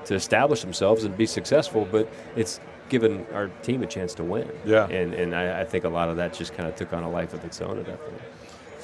to 0.07 0.15
establish 0.15 0.63
themselves 0.63 1.05
and 1.05 1.17
be 1.17 1.27
successful, 1.27 1.87
but 1.91 2.09
it's 2.35 2.61
given 2.93 3.27
our 3.33 3.49
team 3.63 3.83
a 3.83 3.87
chance 3.87 4.13
to 4.13 4.23
win. 4.23 4.49
Yeah. 4.67 4.87
And, 4.87 5.15
and 5.15 5.35
I, 5.35 5.63
I 5.63 5.65
think 5.65 5.85
a 5.85 5.89
lot 5.89 6.11
of 6.11 6.17
that 6.19 6.35
just 6.35 6.53
kind 6.53 6.69
of 6.69 6.77
took 6.77 6.93
on 6.93 7.03
a 7.03 7.11
life 7.11 7.33
of 7.33 7.43
its 7.43 7.63
own 7.63 7.79
at 7.79 7.87
that 7.87 7.99
point. 7.99 8.21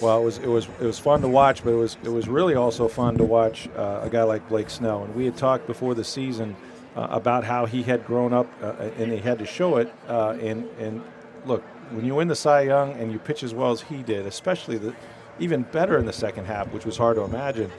Well, 0.00 0.22
it 0.22 0.24
was 0.24 0.38
it 0.38 0.46
was 0.46 0.66
it 0.80 0.86
was 0.86 0.98
fun 0.98 1.20
to 1.20 1.28
watch, 1.28 1.62
but 1.62 1.72
it 1.72 1.76
was 1.76 1.98
it 2.02 2.08
was 2.08 2.26
really 2.26 2.54
also 2.54 2.88
fun 2.88 3.18
to 3.18 3.24
watch 3.24 3.68
uh, 3.76 4.00
a 4.02 4.08
guy 4.08 4.22
like 4.22 4.48
Blake 4.48 4.70
Snell. 4.70 5.04
And 5.04 5.14
we 5.14 5.26
had 5.26 5.36
talked 5.36 5.66
before 5.66 5.94
the 5.94 6.04
season 6.04 6.56
uh, 6.96 7.08
about 7.10 7.44
how 7.44 7.66
he 7.66 7.82
had 7.82 8.06
grown 8.06 8.32
up 8.32 8.46
uh, 8.62 8.90
and 8.98 9.12
he 9.12 9.18
had 9.18 9.38
to 9.40 9.46
show 9.46 9.76
it. 9.76 9.92
Uh, 10.08 10.38
and 10.40 10.66
and 10.78 11.02
look, 11.44 11.62
when 11.90 12.06
you 12.06 12.14
win 12.14 12.28
the 12.28 12.36
Cy 12.36 12.62
Young 12.62 12.92
and 12.92 13.12
you 13.12 13.18
pitch 13.18 13.42
as 13.42 13.52
well 13.52 13.72
as 13.72 13.82
he 13.82 14.02
did, 14.02 14.24
especially 14.24 14.78
the 14.78 14.94
even 15.38 15.62
better 15.62 15.98
in 15.98 16.06
the 16.06 16.12
second 16.12 16.46
half, 16.46 16.72
which 16.72 16.86
was 16.86 16.96
hard 16.96 17.16
to 17.16 17.22
imagine. 17.24 17.70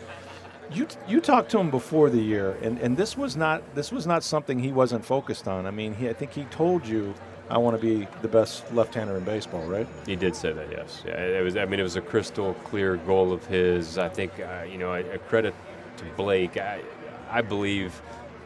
You 0.71 0.87
you 1.07 1.19
talked 1.19 1.49
to 1.51 1.59
him 1.59 1.71
before 1.71 2.09
the 2.09 2.21
year, 2.21 2.57
and, 2.61 2.77
and 2.79 2.95
this 2.95 3.17
was 3.17 3.35
not 3.35 3.63
this 3.75 3.91
was 3.91 4.05
not 4.05 4.23
something 4.23 4.59
he 4.59 4.71
wasn't 4.71 5.03
focused 5.03 5.47
on. 5.47 5.65
I 5.65 5.71
mean, 5.71 5.93
he, 5.95 6.09
I 6.09 6.13
think 6.13 6.31
he 6.31 6.43
told 6.45 6.85
you 6.87 7.13
I 7.49 7.57
want 7.57 7.79
to 7.79 7.81
be 7.81 8.07
the 8.21 8.27
best 8.27 8.71
left-hander 8.73 9.17
in 9.17 9.23
baseball, 9.23 9.63
right? 9.65 9.87
He 10.05 10.15
did 10.15 10.35
say 10.35 10.53
that, 10.53 10.69
yes. 10.71 11.03
Yeah, 11.05 11.19
it 11.19 11.43
was. 11.43 11.57
I 11.57 11.65
mean, 11.65 11.79
it 11.79 11.83
was 11.83 11.95
a 11.95 12.01
crystal 12.01 12.53
clear 12.65 12.97
goal 12.97 13.33
of 13.33 13.45
his. 13.47 13.97
I 13.97 14.09
think, 14.09 14.39
uh, 14.39 14.65
you 14.69 14.77
know, 14.77 14.93
a, 14.93 14.99
a 15.13 15.17
credit 15.17 15.55
to 15.97 16.05
Blake. 16.15 16.57
I, 16.57 16.81
I 17.29 17.41
believe 17.41 17.99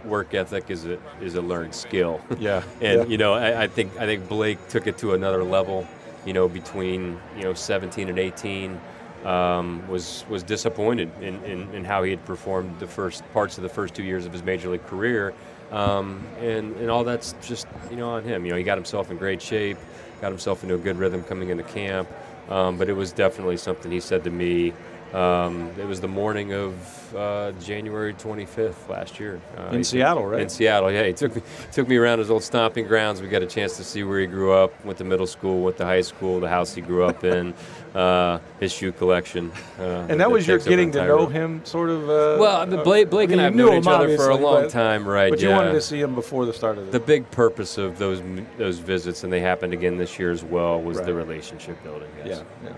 work 0.05 0.33
ethic 0.33 0.69
is 0.69 0.86
a 0.86 0.97
is 1.21 1.36
a 1.36 1.41
learned 1.41 1.75
skill. 1.75 2.21
Yeah, 2.39 2.63
and 2.81 3.01
yeah. 3.01 3.05
you 3.05 3.17
know, 3.17 3.33
I, 3.33 3.63
I 3.63 3.67
think 3.67 3.95
I 3.97 4.05
think 4.05 4.29
Blake 4.29 4.65
took 4.69 4.88
it 4.88 4.97
to 4.99 5.13
another 5.13 5.43
level. 5.43 5.86
You 6.25 6.31
know, 6.31 6.47
between 6.47 7.19
you 7.36 7.43
know 7.43 7.53
17 7.53 8.07
and 8.07 8.17
18. 8.17 8.79
Um, 9.25 9.88
was 9.88 10.25
was 10.29 10.43
disappointed 10.43 11.09
in, 11.21 11.41
in, 11.45 11.73
in, 11.73 11.86
how 11.86 12.03
he 12.03 12.09
had 12.09 12.25
performed 12.25 12.77
the 12.79 12.88
first 12.88 13.23
parts 13.31 13.55
of 13.55 13.63
the 13.63 13.69
first 13.69 13.93
two 13.93 14.03
years 14.03 14.25
of 14.25 14.33
his 14.33 14.43
major 14.43 14.67
league 14.67 14.86
career, 14.86 15.33
um, 15.71 16.21
and 16.39 16.75
and 16.75 16.89
all 16.89 17.05
that's 17.05 17.33
just 17.41 17.65
you 17.89 17.95
know 17.95 18.09
on 18.09 18.23
him. 18.23 18.43
You 18.45 18.51
know, 18.51 18.57
he 18.57 18.63
got 18.63 18.77
himself 18.77 19.12
in 19.12 19.17
great 19.17 19.41
shape, 19.41 19.77
got 20.19 20.29
himself 20.29 20.62
into 20.63 20.75
a 20.75 20.77
good 20.77 20.97
rhythm 20.97 21.23
coming 21.23 21.49
into 21.49 21.63
camp, 21.63 22.09
um, 22.49 22.77
but 22.77 22.89
it 22.89 22.93
was 22.93 23.13
definitely 23.13 23.55
something 23.55 23.89
he 23.91 24.01
said 24.01 24.25
to 24.25 24.29
me. 24.29 24.73
Um, 25.13 25.69
it 25.78 25.86
was 25.86 26.02
the 26.02 26.08
morning 26.08 26.54
of 26.54 27.15
uh, 27.15 27.52
January 27.62 28.15
25th 28.15 28.89
last 28.89 29.19
year. 29.19 29.39
Uh, 29.56 29.67
in 29.76 29.84
Seattle, 29.84 30.26
right? 30.26 30.41
In 30.41 30.49
Seattle, 30.49 30.91
yeah. 30.91 31.04
He 31.06 31.13
took 31.13 31.36
me 31.36 31.41
took 31.71 31.88
me 31.88 31.97
around 31.97 32.17
his 32.17 32.32
old 32.32 32.41
stomping 32.43 32.88
grounds. 32.88 33.21
We 33.21 33.28
got 33.28 33.43
a 33.43 33.45
chance 33.45 33.78
to 33.78 33.84
see 33.84 34.04
where 34.04 34.19
he 34.19 34.26
grew 34.26 34.52
up. 34.52 34.73
Went 34.84 34.97
to 34.97 35.04
middle 35.04 35.28
school, 35.28 35.62
went 35.62 35.78
to 35.78 35.86
high 35.86 36.02
school, 36.02 36.39
the 36.39 36.49
house 36.49 36.73
he 36.73 36.82
grew 36.82 37.04
up 37.04 37.23
in, 37.23 37.54
uh, 37.95 38.39
his 38.60 38.71
shoe 38.71 38.91
collection. 38.91 39.52
Uh, 39.80 40.08
and 40.10 40.19
that 40.19 40.32
was 40.32 40.47
your 40.47 40.58
getting 40.58 40.91
to 40.93 41.06
know 41.06 41.28
him, 41.28 41.63
sort 41.63 41.91
of. 41.91 42.10
Uh, 42.10 42.38
Well, 42.39 42.65
mean, 42.65 42.84
Blake, 42.84 43.12
Blake 43.12 43.30
I 43.30 43.34
and 43.34 43.41
I 43.41 43.43
have 43.45 43.56
knew 43.56 43.67
known 43.67 43.82
each 43.82 43.88
other 43.88 44.17
for 44.17 44.30
a 44.32 44.36
long 44.36 44.63
but- 44.63 44.71
time, 44.71 45.08
right? 45.08 45.30
But 45.30 45.41
you 45.41 45.49
yeah. 45.49 45.58
wanted 45.58 45.73
to 45.73 45.82
see 45.82 45.99
him 46.02 46.15
before 46.15 46.47
the 46.47 46.54
start 46.54 46.80
of 46.80 46.88
The 46.88 46.93
the. 46.93 46.99
big 46.99 47.30
purpose 47.30 47.78
of 47.78 47.99
those 47.99 48.23
those 48.58 48.80
visits, 48.80 49.23
and 49.23 49.32
they 49.32 49.41
happened 49.41 49.73
again 49.73 49.97
this 49.97 50.17
year 50.17 50.32
as 50.32 50.43
well, 50.43 50.82
was 50.82 50.97
Right. 50.97 51.06
the 51.06 51.13
relationship 51.13 51.82
building. 51.84 52.10
Yes. 52.26 52.43
Yeah, 52.63 52.69
yeah. 52.71 52.76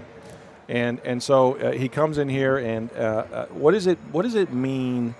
And 0.67 0.99
and 1.01 1.21
so 1.21 1.55
uh, 1.57 1.71
he 1.73 1.87
comes 1.87 2.17
in 2.17 2.27
here, 2.27 2.57
and 2.57 2.91
uh, 2.93 2.95
uh, 2.95 3.45
what 3.47 3.71
does 3.71 3.85
it 3.85 3.99
what 4.11 4.23
does 4.23 4.35
it 4.35 4.51
mean 4.51 5.13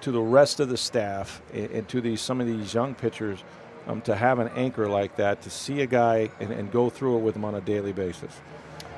to 0.00 0.10
the 0.10 0.20
rest 0.20 0.60
of 0.60 0.68
the 0.68 0.76
staff 0.76 1.42
and, 1.52 1.70
and 1.70 1.88
to 1.88 2.00
these 2.00 2.20
some 2.20 2.40
of 2.40 2.46
these 2.46 2.72
young 2.72 2.94
pitchers 2.94 3.44
um, 3.86 4.00
to 4.02 4.14
have 4.14 4.38
an 4.38 4.48
anchor 4.56 4.88
like 4.88 5.16
that, 5.16 5.42
to 5.42 5.50
see 5.50 5.82
a 5.82 5.86
guy 5.86 6.30
and, 6.40 6.50
and 6.50 6.72
go 6.72 6.88
through 6.88 7.18
it 7.18 7.20
with 7.20 7.36
him 7.36 7.44
on 7.44 7.54
a 7.54 7.60
daily 7.60 7.92
basis? 7.92 8.40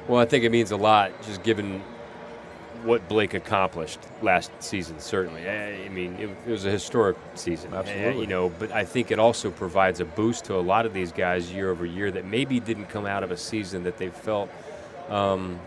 Well, 0.06 0.20
I 0.20 0.24
think 0.24 0.44
it 0.44 0.50
means 0.50 0.70
a 0.70 0.76
lot, 0.76 1.10
just 1.22 1.42
given 1.42 1.82
what 2.84 3.08
Blake 3.08 3.34
accomplished 3.34 4.00
last 4.22 4.50
season. 4.60 4.98
Certainly, 5.00 5.48
I 5.48 5.84
I 5.84 5.88
mean, 5.88 6.14
it, 6.14 6.30
it 6.46 6.50
was 6.50 6.64
a 6.64 6.70
historic 6.70 7.16
season. 7.34 7.74
Absolutely. 7.74 8.18
Uh, 8.18 8.20
you 8.20 8.26
know, 8.26 8.48
but 8.48 8.70
I 8.70 8.84
think 8.84 9.10
it 9.10 9.18
also 9.18 9.50
provides 9.50 10.00
a 10.00 10.04
boost 10.04 10.44
to 10.46 10.56
a 10.56 10.60
lot 10.60 10.86
of 10.86 10.92
these 10.92 11.10
guys 11.10 11.52
year 11.52 11.70
over 11.70 11.86
year 11.86 12.10
that 12.12 12.24
maybe 12.24 12.60
didn't 12.60 12.86
come 12.86 13.06
out 13.06 13.24
of 13.24 13.30
a 13.30 13.36
season 13.36 13.84
that 13.84 13.98
they 13.98 14.10
felt 14.10 14.50
um, 15.08 15.58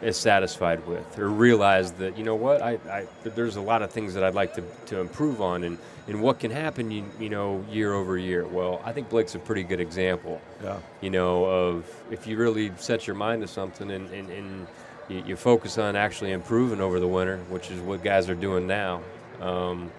as 0.00 0.16
satisfied 0.16 0.86
with, 0.86 1.18
or 1.18 1.28
realize 1.28 1.92
that 1.92 2.16
you 2.16 2.24
know 2.24 2.36
what, 2.36 2.62
I, 2.62 2.78
I 2.88 3.06
there's 3.24 3.56
a 3.56 3.60
lot 3.60 3.82
of 3.82 3.90
things 3.90 4.14
that 4.14 4.22
I'd 4.22 4.34
like 4.34 4.54
to, 4.54 4.62
to 4.86 5.00
improve 5.00 5.40
on, 5.40 5.64
and, 5.64 5.78
and 6.06 6.22
what 6.22 6.38
can 6.38 6.50
happen, 6.50 6.90
you, 6.90 7.04
you 7.18 7.28
know, 7.28 7.64
year 7.70 7.92
over 7.92 8.16
year. 8.16 8.46
Well, 8.46 8.80
I 8.84 8.92
think 8.92 9.08
Blake's 9.08 9.34
a 9.34 9.38
pretty 9.38 9.64
good 9.64 9.80
example 9.80 10.40
Yeah. 10.62 10.78
you 11.00 11.10
know, 11.10 11.44
of 11.44 11.84
if 12.10 12.26
you 12.26 12.36
really 12.36 12.72
set 12.76 13.06
your 13.06 13.16
mind 13.16 13.42
to 13.42 13.48
something 13.48 13.90
and, 13.90 14.08
and, 14.10 14.30
and 14.30 14.66
you, 15.08 15.22
you 15.26 15.36
focus 15.36 15.78
on 15.78 15.96
actually 15.96 16.32
improving 16.32 16.80
over 16.80 17.00
the 17.00 17.08
winter, 17.08 17.38
which 17.48 17.70
is 17.70 17.80
what 17.80 18.02
guys 18.02 18.28
are 18.30 18.34
doing 18.34 18.66
now, 18.66 19.02
um, 19.40 19.90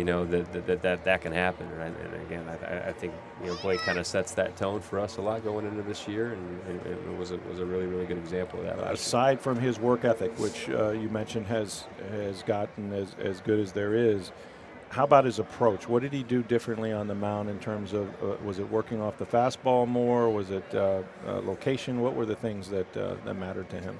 you 0.00 0.06
know, 0.06 0.24
that, 0.24 0.50
that, 0.54 0.66
that, 0.66 0.80
that, 0.82 1.04
that 1.04 1.20
can 1.20 1.32
happen. 1.32 1.68
Right? 1.78 1.92
And 2.04 2.22
again, 2.22 2.48
I, 2.48 2.88
I 2.88 2.92
think, 2.92 3.12
you 3.42 3.48
know, 3.48 3.56
Blake 3.56 3.80
kind 3.80 3.98
of 3.98 4.06
sets 4.06 4.32
that 4.32 4.56
tone 4.56 4.80
for 4.80 4.98
us 4.98 5.18
a 5.18 5.20
lot 5.20 5.44
going 5.44 5.66
into 5.66 5.82
this 5.82 6.08
year 6.08 6.32
and, 6.32 6.60
and, 6.68 6.86
and 6.86 7.12
it 7.12 7.18
was, 7.18 7.32
a, 7.32 7.36
was 7.50 7.58
a 7.58 7.66
really, 7.66 7.84
really 7.84 8.06
good 8.06 8.16
example 8.16 8.60
of 8.60 8.64
that 8.64 8.78
last 8.78 8.86
year. 8.86 8.92
Aside 8.94 9.40
from 9.40 9.60
his 9.60 9.78
work 9.78 10.06
ethic, 10.06 10.32
which 10.38 10.70
uh, 10.70 10.92
you 10.92 11.10
mentioned 11.10 11.46
has 11.48 11.84
has 12.10 12.42
gotten 12.42 12.94
as, 12.94 13.14
as 13.18 13.40
good 13.42 13.60
as 13.60 13.72
there 13.72 13.94
is, 13.94 14.32
how 14.88 15.04
about 15.04 15.24
his 15.26 15.38
approach? 15.38 15.86
What 15.86 16.00
did 16.02 16.14
he 16.14 16.22
do 16.22 16.42
differently 16.42 16.92
on 16.92 17.06
the 17.06 17.14
mound 17.14 17.50
in 17.50 17.58
terms 17.58 17.92
of 17.92 18.08
uh, 18.22 18.36
was 18.42 18.58
it 18.58 18.68
working 18.70 19.02
off 19.02 19.18
the 19.18 19.26
fastball 19.26 19.86
more? 19.86 20.30
Was 20.30 20.50
it 20.50 20.64
uh, 20.74 21.02
uh, 21.26 21.40
location? 21.42 22.00
What 22.00 22.14
were 22.14 22.26
the 22.26 22.34
things 22.36 22.70
that 22.70 22.96
uh, 22.96 23.16
that 23.26 23.34
mattered 23.34 23.68
to 23.70 23.80
him? 23.80 23.98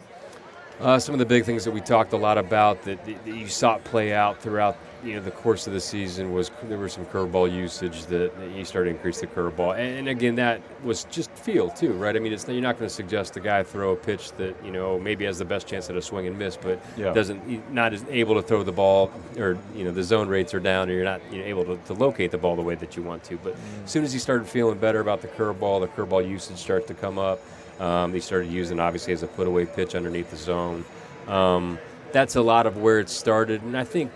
Uh, 0.80 0.98
some 0.98 1.14
of 1.14 1.18
the 1.18 1.26
big 1.26 1.44
things 1.44 1.62
that 1.64 1.72
we 1.72 1.80
talked 1.82 2.14
a 2.14 2.16
lot 2.16 2.38
about 2.38 2.82
that, 2.84 3.04
that 3.04 3.26
you 3.26 3.46
saw 3.46 3.76
play 3.78 4.14
out 4.14 4.40
throughout 4.40 4.78
you 5.04 5.14
know 5.14 5.20
the 5.20 5.30
course 5.30 5.66
of 5.66 5.72
the 5.72 5.80
season 5.80 6.32
was 6.32 6.50
there 6.64 6.78
was 6.78 6.92
some 6.92 7.06
curveball 7.06 7.52
usage 7.52 8.06
that, 8.06 8.36
that 8.38 8.50
you 8.50 8.64
started 8.64 8.90
to 8.90 8.96
increase 8.96 9.20
the 9.20 9.26
curveball, 9.26 9.72
and, 9.78 9.98
and 10.00 10.08
again 10.08 10.34
that 10.36 10.60
was 10.84 11.04
just 11.04 11.30
feel 11.32 11.70
too, 11.70 11.92
right? 11.94 12.16
I 12.16 12.18
mean, 12.18 12.32
it's 12.32 12.46
you're 12.48 12.60
not 12.60 12.78
going 12.78 12.88
to 12.88 12.94
suggest 12.94 13.36
a 13.36 13.40
guy 13.40 13.62
throw 13.62 13.92
a 13.92 13.96
pitch 13.96 14.32
that 14.32 14.54
you 14.64 14.70
know 14.70 14.98
maybe 14.98 15.24
has 15.24 15.38
the 15.38 15.44
best 15.44 15.66
chance 15.66 15.88
at 15.90 15.96
a 15.96 16.02
swing 16.02 16.26
and 16.26 16.38
miss, 16.38 16.56
but 16.56 16.80
Yeah. 16.96 17.12
doesn't 17.12 17.72
not 17.72 17.92
as 17.94 18.04
able 18.10 18.34
to 18.34 18.42
throw 18.42 18.62
the 18.62 18.72
ball, 18.72 19.10
or 19.38 19.56
you 19.74 19.84
know 19.84 19.92
the 19.92 20.02
zone 20.02 20.28
rates 20.28 20.52
are 20.54 20.60
down, 20.60 20.90
or 20.90 20.92
you're 20.92 21.04
not 21.04 21.20
you 21.32 21.38
know, 21.38 21.44
able 21.44 21.64
to, 21.64 21.76
to 21.86 21.94
locate 21.94 22.30
the 22.30 22.38
ball 22.38 22.56
the 22.56 22.62
way 22.62 22.74
that 22.74 22.96
you 22.96 23.02
want 23.02 23.24
to. 23.24 23.36
But 23.38 23.56
as 23.84 23.90
soon 23.90 24.04
as 24.04 24.12
he 24.12 24.18
started 24.18 24.46
feeling 24.46 24.78
better 24.78 25.00
about 25.00 25.22
the 25.22 25.28
curveball, 25.28 25.80
the 25.80 25.88
curveball 25.88 26.28
usage 26.28 26.58
started 26.58 26.86
to 26.88 26.94
come 26.94 27.18
up. 27.18 27.40
Um, 27.80 28.12
he 28.12 28.20
started 28.20 28.50
using 28.50 28.78
obviously 28.78 29.14
as 29.14 29.22
a 29.22 29.26
put 29.26 29.46
away 29.46 29.64
pitch 29.64 29.94
underneath 29.94 30.30
the 30.30 30.36
zone. 30.36 30.84
Um, 31.26 31.78
that's 32.12 32.36
a 32.36 32.42
lot 32.42 32.66
of 32.66 32.76
where 32.76 32.98
it 32.98 33.08
started, 33.08 33.62
and 33.62 33.76
I 33.76 33.84
think, 33.84 34.10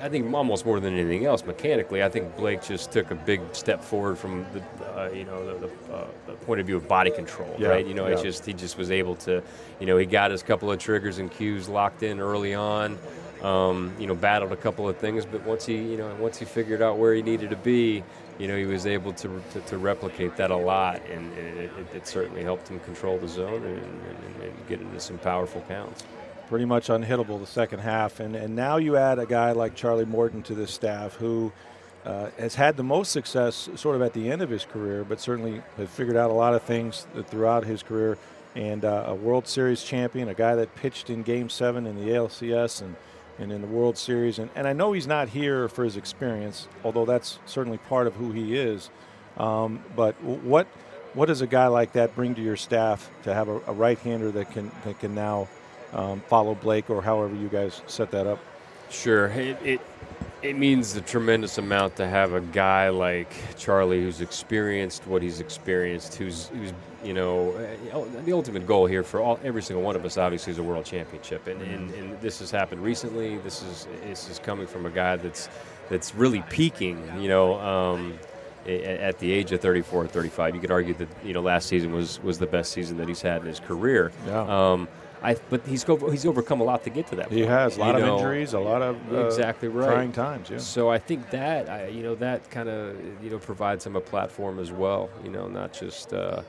I 0.00 0.08
think 0.08 0.32
almost 0.32 0.64
more 0.66 0.80
than 0.80 0.94
anything 0.94 1.26
else, 1.26 1.44
mechanically, 1.44 2.02
I 2.02 2.08
think 2.08 2.36
Blake 2.36 2.62
just 2.62 2.92
took 2.92 3.10
a 3.10 3.14
big 3.14 3.40
step 3.52 3.82
forward 3.82 4.18
from 4.18 4.46
the, 4.52 4.62
uh, 4.84 5.10
you 5.10 5.24
know, 5.24 5.44
the, 5.44 5.66
the, 5.66 5.94
uh, 5.94 6.06
the 6.26 6.32
point 6.32 6.60
of 6.60 6.66
view 6.66 6.76
of 6.76 6.88
body 6.88 7.10
control, 7.10 7.54
Yeah, 7.58 7.68
right? 7.68 7.86
You 7.86 7.94
know, 7.94 8.06
it's 8.06 8.22
just 8.22 8.46
he 8.46 8.52
just 8.52 8.78
was 8.78 8.90
able 8.90 9.16
to, 9.16 9.42
you 9.80 9.86
know, 9.86 9.96
he 9.96 10.06
got 10.06 10.30
his 10.30 10.42
couple 10.42 10.70
of 10.70 10.78
triggers 10.78 11.18
and 11.18 11.30
cues 11.30 11.68
locked 11.68 12.02
in 12.02 12.20
early 12.20 12.54
on. 12.54 12.98
Um, 13.42 13.94
you 14.00 14.08
know, 14.08 14.16
battled 14.16 14.50
a 14.50 14.56
couple 14.56 14.88
of 14.88 14.96
things, 14.96 15.24
but 15.24 15.44
once 15.44 15.64
he, 15.64 15.76
you 15.76 15.96
know, 15.96 16.12
once 16.16 16.38
he 16.38 16.44
figured 16.44 16.82
out 16.82 16.98
where 16.98 17.14
he 17.14 17.22
needed 17.22 17.50
to 17.50 17.56
be, 17.56 18.02
you 18.36 18.48
know, 18.48 18.56
he 18.56 18.64
was 18.64 18.84
able 18.84 19.12
to, 19.12 19.40
to, 19.52 19.60
to 19.60 19.78
replicate 19.78 20.36
that 20.36 20.50
a 20.50 20.56
lot, 20.56 21.00
and, 21.08 21.32
and 21.38 21.58
it, 21.58 21.70
it, 21.78 21.96
it 21.98 22.06
certainly 22.08 22.42
helped 22.42 22.66
him 22.66 22.80
control 22.80 23.16
the 23.16 23.28
zone 23.28 23.62
and, 23.64 23.78
and, 23.78 24.42
and 24.42 24.68
get 24.68 24.80
into 24.80 24.98
some 24.98 25.18
powerful 25.18 25.60
counts. 25.68 26.02
Pretty 26.48 26.64
much 26.64 26.88
unhittable 26.88 27.38
the 27.38 27.46
second 27.46 27.80
half, 27.80 28.20
and 28.20 28.34
and 28.34 28.56
now 28.56 28.78
you 28.78 28.96
add 28.96 29.18
a 29.18 29.26
guy 29.26 29.52
like 29.52 29.74
Charlie 29.74 30.06
Morton 30.06 30.42
to 30.44 30.54
this 30.54 30.72
staff 30.72 31.14
who. 31.14 31.52
Uh, 32.06 32.30
has 32.38 32.54
had 32.54 32.76
the 32.76 32.82
most 32.82 33.10
success 33.10 33.68
sort 33.74 33.94
of 33.94 34.00
at 34.00 34.14
the 34.14 34.30
end 34.30 34.40
of 34.40 34.48
his 34.48 34.64
career, 34.64 35.04
but 35.04 35.20
certainly 35.20 35.60
has 35.76 35.90
figured 35.90 36.16
out 36.16 36.30
a 36.30 36.32
lot 36.32 36.54
of 36.54 36.62
things 36.62 37.06
throughout 37.26 37.64
his 37.66 37.82
career. 37.82 38.16
And 38.54 38.84
uh, 38.84 39.04
a 39.08 39.14
World 39.14 39.46
Series 39.46 39.82
champion, 39.82 40.28
a 40.28 40.34
guy 40.34 40.54
that 40.54 40.74
pitched 40.74 41.10
in 41.10 41.22
Game 41.22 41.50
7 41.50 41.86
in 41.86 41.96
the 41.96 42.12
ALCS 42.12 42.80
and, 42.80 42.96
and 43.38 43.52
in 43.52 43.60
the 43.60 43.66
World 43.66 43.98
Series. 43.98 44.38
And, 44.38 44.48
and 44.54 44.66
I 44.66 44.72
know 44.72 44.92
he's 44.92 45.06
not 45.06 45.28
here 45.28 45.68
for 45.68 45.84
his 45.84 45.96
experience, 45.96 46.66
although 46.82 47.04
that's 47.04 47.40
certainly 47.46 47.78
part 47.78 48.06
of 48.06 48.14
who 48.14 48.32
he 48.32 48.56
is. 48.56 48.90
Um, 49.36 49.84
but 49.94 50.14
what, 50.22 50.66
what 51.12 51.26
does 51.26 51.40
a 51.40 51.46
guy 51.46 51.66
like 51.66 51.92
that 51.92 52.14
bring 52.14 52.34
to 52.36 52.42
your 52.42 52.56
staff 52.56 53.10
to 53.24 53.34
have 53.34 53.48
a, 53.48 53.60
a 53.66 53.72
right 53.72 53.98
hander 53.98 54.30
that 54.30 54.50
can, 54.52 54.70
that 54.84 54.98
can 54.98 55.14
now 55.14 55.46
um, 55.92 56.20
follow 56.28 56.54
Blake 56.54 56.90
or 56.90 57.02
however 57.02 57.34
you 57.34 57.48
guys 57.48 57.82
set 57.86 58.10
that 58.10 58.26
up? 58.26 58.38
Sure, 58.90 59.26
it, 59.26 59.58
it 59.62 59.80
it 60.42 60.56
means 60.56 60.94
a 60.94 61.00
tremendous 61.00 61.58
amount 61.58 61.96
to 61.96 62.06
have 62.06 62.32
a 62.32 62.40
guy 62.40 62.90
like 62.90 63.32
Charlie 63.56 64.02
who's 64.02 64.20
experienced 64.20 65.06
what 65.06 65.20
he's 65.20 65.40
experienced, 65.40 66.14
who's 66.14 66.48
who's 66.48 66.72
you 67.02 67.12
know 67.12 67.50
uh, 67.52 68.04
the 68.24 68.32
ultimate 68.32 68.66
goal 68.66 68.86
here 68.86 69.02
for 69.02 69.20
all 69.20 69.38
every 69.42 69.62
single 69.62 69.82
one 69.82 69.96
of 69.96 70.04
us 70.04 70.16
obviously 70.16 70.52
is 70.52 70.58
a 70.58 70.62
world 70.62 70.84
championship, 70.84 71.46
and, 71.46 71.60
and, 71.62 71.92
and 71.94 72.20
this 72.20 72.38
has 72.38 72.50
happened 72.50 72.82
recently. 72.82 73.38
This 73.38 73.62
is 73.62 73.88
this 74.04 74.28
is 74.30 74.38
coming 74.38 74.66
from 74.66 74.86
a 74.86 74.90
guy 74.90 75.16
that's 75.16 75.48
that's 75.88 76.14
really 76.14 76.42
peaking, 76.50 77.02
you 77.20 77.28
know. 77.28 77.58
Um, 77.60 78.18
at 78.66 79.18
the 79.18 79.32
age 79.32 79.50
of 79.52 79.62
34 79.62 80.04
or 80.04 80.06
35, 80.06 80.54
you 80.54 80.60
could 80.60 80.70
argue 80.70 80.92
that 80.94 81.08
you 81.24 81.32
know 81.32 81.40
last 81.40 81.68
season 81.68 81.92
was 81.92 82.22
was 82.22 82.38
the 82.38 82.46
best 82.46 82.72
season 82.72 82.98
that 82.98 83.08
he's 83.08 83.22
had 83.22 83.40
in 83.40 83.48
his 83.48 83.60
career. 83.60 84.12
Yeah. 84.26 84.40
Um, 84.72 84.88
I, 85.22 85.36
but 85.50 85.66
he's 85.66 85.84
he's 85.84 86.26
overcome 86.26 86.60
a 86.60 86.64
lot 86.64 86.84
to 86.84 86.90
get 86.90 87.08
to 87.08 87.16
that. 87.16 87.30
He 87.30 87.40
point, 87.40 87.50
has 87.50 87.76
a 87.76 87.80
lot 87.80 87.96
you 87.96 88.02
of 88.02 88.06
know. 88.06 88.16
injuries, 88.16 88.52
a 88.52 88.60
lot 88.60 88.82
of 88.82 88.96
uh, 89.12 89.26
exactly 89.26 89.68
right 89.68 89.86
trying 89.86 90.12
times. 90.12 90.50
Yeah. 90.50 90.58
So 90.58 90.90
I 90.90 90.98
think 90.98 91.30
that 91.30 91.68
I, 91.68 91.88
you 91.88 92.02
know 92.02 92.14
that 92.16 92.48
kind 92.50 92.68
of 92.68 92.96
you 93.22 93.30
know 93.30 93.38
provides 93.38 93.84
him 93.84 93.96
a 93.96 94.00
platform 94.00 94.58
as 94.58 94.70
well. 94.70 95.10
You 95.24 95.30
know, 95.30 95.48
not 95.48 95.72
just 95.72 96.12
uh, 96.12 96.42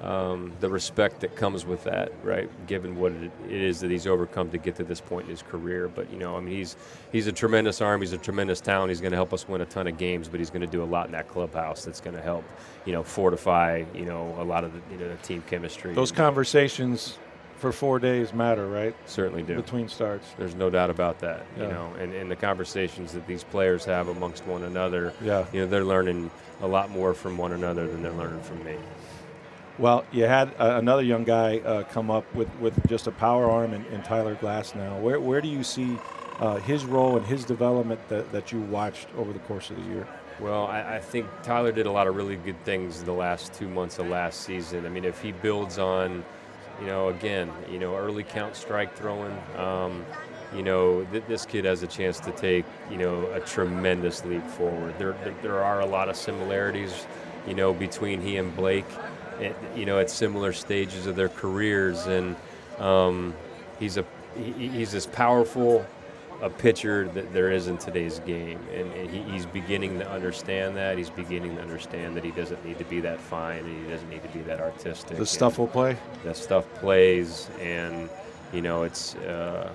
um, 0.00 0.52
the 0.60 0.68
respect 0.68 1.20
that 1.20 1.36
comes 1.36 1.66
with 1.66 1.84
that, 1.84 2.12
right? 2.22 2.48
Given 2.66 2.96
what 2.96 3.12
it, 3.12 3.30
it 3.48 3.60
is 3.60 3.80
that 3.80 3.90
he's 3.90 4.06
overcome 4.06 4.50
to 4.50 4.58
get 4.58 4.76
to 4.76 4.84
this 4.84 5.00
point 5.00 5.24
in 5.24 5.30
his 5.30 5.42
career. 5.42 5.88
But 5.88 6.10
you 6.10 6.18
know, 6.18 6.36
I 6.36 6.40
mean, 6.40 6.56
he's 6.56 6.76
he's 7.12 7.26
a 7.26 7.32
tremendous 7.32 7.82
arm. 7.82 8.00
He's 8.00 8.14
a 8.14 8.18
tremendous 8.18 8.62
talent. 8.62 8.88
He's 8.90 9.02
going 9.02 9.12
to 9.12 9.16
help 9.16 9.34
us 9.34 9.46
win 9.46 9.60
a 9.60 9.66
ton 9.66 9.86
of 9.86 9.98
games. 9.98 10.26
But 10.26 10.40
he's 10.40 10.50
going 10.50 10.62
to 10.62 10.66
do 10.66 10.82
a 10.82 10.84
lot 10.84 11.04
in 11.04 11.12
that 11.12 11.28
clubhouse. 11.28 11.84
That's 11.84 12.00
going 12.00 12.16
to 12.16 12.22
help 12.22 12.44
you 12.86 12.92
know 12.92 13.02
fortify 13.02 13.84
you 13.94 14.06
know 14.06 14.34
a 14.38 14.44
lot 14.44 14.64
of 14.64 14.72
the 14.72 14.80
you 14.90 14.98
know 14.98 15.08
the 15.08 15.16
team 15.16 15.42
chemistry. 15.48 15.92
Those 15.92 16.12
conversations 16.12 17.18
for 17.58 17.72
four 17.72 17.98
days 17.98 18.32
matter, 18.32 18.66
right? 18.66 18.94
Certainly 19.06 19.44
do. 19.44 19.56
Between 19.56 19.88
starts. 19.88 20.26
There's 20.38 20.54
no 20.54 20.70
doubt 20.70 20.90
about 20.90 21.18
that. 21.20 21.46
You 21.56 21.64
know, 21.64 21.92
and, 21.98 22.12
and 22.12 22.30
the 22.30 22.36
conversations 22.36 23.12
that 23.12 23.26
these 23.26 23.44
players 23.44 23.84
have 23.84 24.08
amongst 24.08 24.46
one 24.46 24.62
another. 24.64 25.12
Yeah. 25.22 25.46
You 25.52 25.60
know, 25.60 25.66
they're 25.66 25.84
learning 25.84 26.30
a 26.60 26.66
lot 26.66 26.90
more 26.90 27.14
from 27.14 27.36
one 27.36 27.52
another 27.52 27.86
than 27.86 28.02
they're 28.02 28.12
learning 28.12 28.42
from 28.42 28.62
me. 28.64 28.76
Well, 29.78 30.06
you 30.10 30.24
had 30.24 30.48
uh, 30.58 30.78
another 30.78 31.02
young 31.02 31.24
guy 31.24 31.58
uh, 31.58 31.84
come 31.84 32.10
up 32.10 32.24
with, 32.34 32.48
with 32.60 32.86
just 32.88 33.06
a 33.06 33.10
power 33.10 33.50
arm 33.50 33.74
in, 33.74 33.84
in 33.86 34.02
Tyler 34.02 34.34
Glasnow. 34.34 35.00
Where, 35.00 35.20
where 35.20 35.42
do 35.42 35.48
you 35.48 35.62
see 35.62 35.98
uh, 36.40 36.56
his 36.56 36.86
role 36.86 37.16
and 37.16 37.26
his 37.26 37.44
development 37.44 38.00
that, 38.08 38.32
that 38.32 38.52
you 38.52 38.60
watched 38.60 39.08
over 39.18 39.34
the 39.34 39.38
course 39.40 39.68
of 39.70 39.76
the 39.76 39.82
year? 39.90 40.08
Well, 40.40 40.66
I, 40.66 40.96
I 40.96 40.98
think 40.98 41.26
Tyler 41.42 41.72
did 41.72 41.86
a 41.86 41.90
lot 41.90 42.06
of 42.06 42.16
really 42.16 42.36
good 42.36 42.62
things 42.64 43.02
the 43.02 43.12
last 43.12 43.52
two 43.52 43.68
months 43.68 43.98
of 43.98 44.06
last 44.08 44.42
season. 44.42 44.86
I 44.86 44.88
mean, 44.88 45.04
if 45.04 45.20
he 45.20 45.32
builds 45.32 45.78
on, 45.78 46.24
you 46.80 46.86
know, 46.86 47.08
again, 47.08 47.50
you 47.70 47.78
know, 47.78 47.96
early 47.96 48.22
count 48.22 48.56
strike 48.56 48.94
throwing, 48.96 49.36
um, 49.56 50.04
you 50.54 50.62
know, 50.62 51.04
th- 51.04 51.24
this 51.28 51.46
kid 51.46 51.64
has 51.64 51.82
a 51.82 51.86
chance 51.86 52.20
to 52.20 52.30
take, 52.32 52.64
you 52.90 52.98
know, 52.98 53.30
a 53.32 53.40
tremendous 53.40 54.24
leap 54.24 54.46
forward. 54.46 54.94
There, 54.98 55.12
there, 55.24 55.34
there 55.42 55.64
are 55.64 55.80
a 55.80 55.86
lot 55.86 56.08
of 56.08 56.16
similarities, 56.16 57.06
you 57.46 57.54
know, 57.54 57.72
between 57.72 58.20
he 58.20 58.36
and 58.36 58.54
Blake, 58.54 58.86
at, 59.40 59.54
you 59.76 59.84
know, 59.86 59.98
at 59.98 60.10
similar 60.10 60.52
stages 60.52 61.06
of 61.06 61.16
their 61.16 61.28
careers, 61.28 62.06
and 62.06 62.36
um, 62.78 63.34
he's 63.78 63.96
a 63.96 64.04
he, 64.36 64.68
he's 64.68 64.94
as 64.94 65.06
powerful 65.06 65.86
a 66.42 66.50
pitcher 66.50 67.08
that 67.14 67.32
there 67.32 67.50
is 67.50 67.66
in 67.68 67.78
today's 67.78 68.18
game, 68.20 68.58
and, 68.74 68.92
and 68.92 69.10
he, 69.10 69.22
he's 69.22 69.46
beginning 69.46 69.98
to 69.98 70.10
understand 70.10 70.76
that. 70.76 70.98
He's 70.98 71.10
beginning 71.10 71.56
to 71.56 71.62
understand 71.62 72.16
that 72.16 72.24
he 72.24 72.30
doesn't 72.30 72.64
need 72.64 72.78
to 72.78 72.84
be 72.84 73.00
that 73.00 73.20
fine, 73.20 73.64
and 73.64 73.84
he 73.84 73.90
doesn't 73.90 74.08
need 74.10 74.22
to 74.22 74.28
be 74.28 74.40
that 74.40 74.60
artistic. 74.60 75.16
The 75.16 75.24
stuff 75.26 75.58
will 75.58 75.66
play. 75.66 75.96
The 76.24 76.34
stuff 76.34 76.66
plays, 76.74 77.48
and 77.60 78.08
you 78.52 78.60
know 78.62 78.82
it's. 78.84 79.14
Uh, 79.16 79.70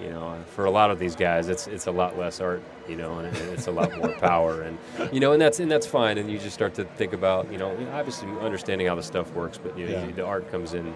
you 0.00 0.08
know, 0.10 0.36
for 0.56 0.64
a 0.64 0.70
lot 0.70 0.90
of 0.90 0.98
these 0.98 1.14
guys, 1.14 1.48
it's 1.48 1.68
it's 1.68 1.86
a 1.86 1.90
lot 1.92 2.18
less 2.18 2.40
art, 2.40 2.60
you 2.88 2.96
know, 2.96 3.18
and 3.18 3.36
it- 3.36 3.42
it's 3.52 3.68
a 3.68 3.70
lot 3.70 3.96
more 3.98 4.08
power, 4.18 4.62
and 4.62 4.76
you 5.12 5.20
know, 5.20 5.30
and 5.30 5.40
that's 5.40 5.60
and 5.60 5.70
that's 5.70 5.86
fine. 5.86 6.18
And 6.18 6.28
you 6.28 6.38
just 6.40 6.54
start 6.54 6.74
to 6.74 6.84
think 6.84 7.12
about, 7.12 7.52
you 7.52 7.58
know, 7.58 7.70
obviously 7.92 8.28
understanding 8.40 8.88
how 8.88 8.96
the 8.96 9.02
stuff 9.04 9.32
works, 9.32 9.58
but 9.58 9.78
you 9.78 9.86
know, 9.86 9.92
Yeah. 9.92 10.10
the 10.10 10.24
art 10.26 10.50
comes 10.50 10.74
in, 10.74 10.86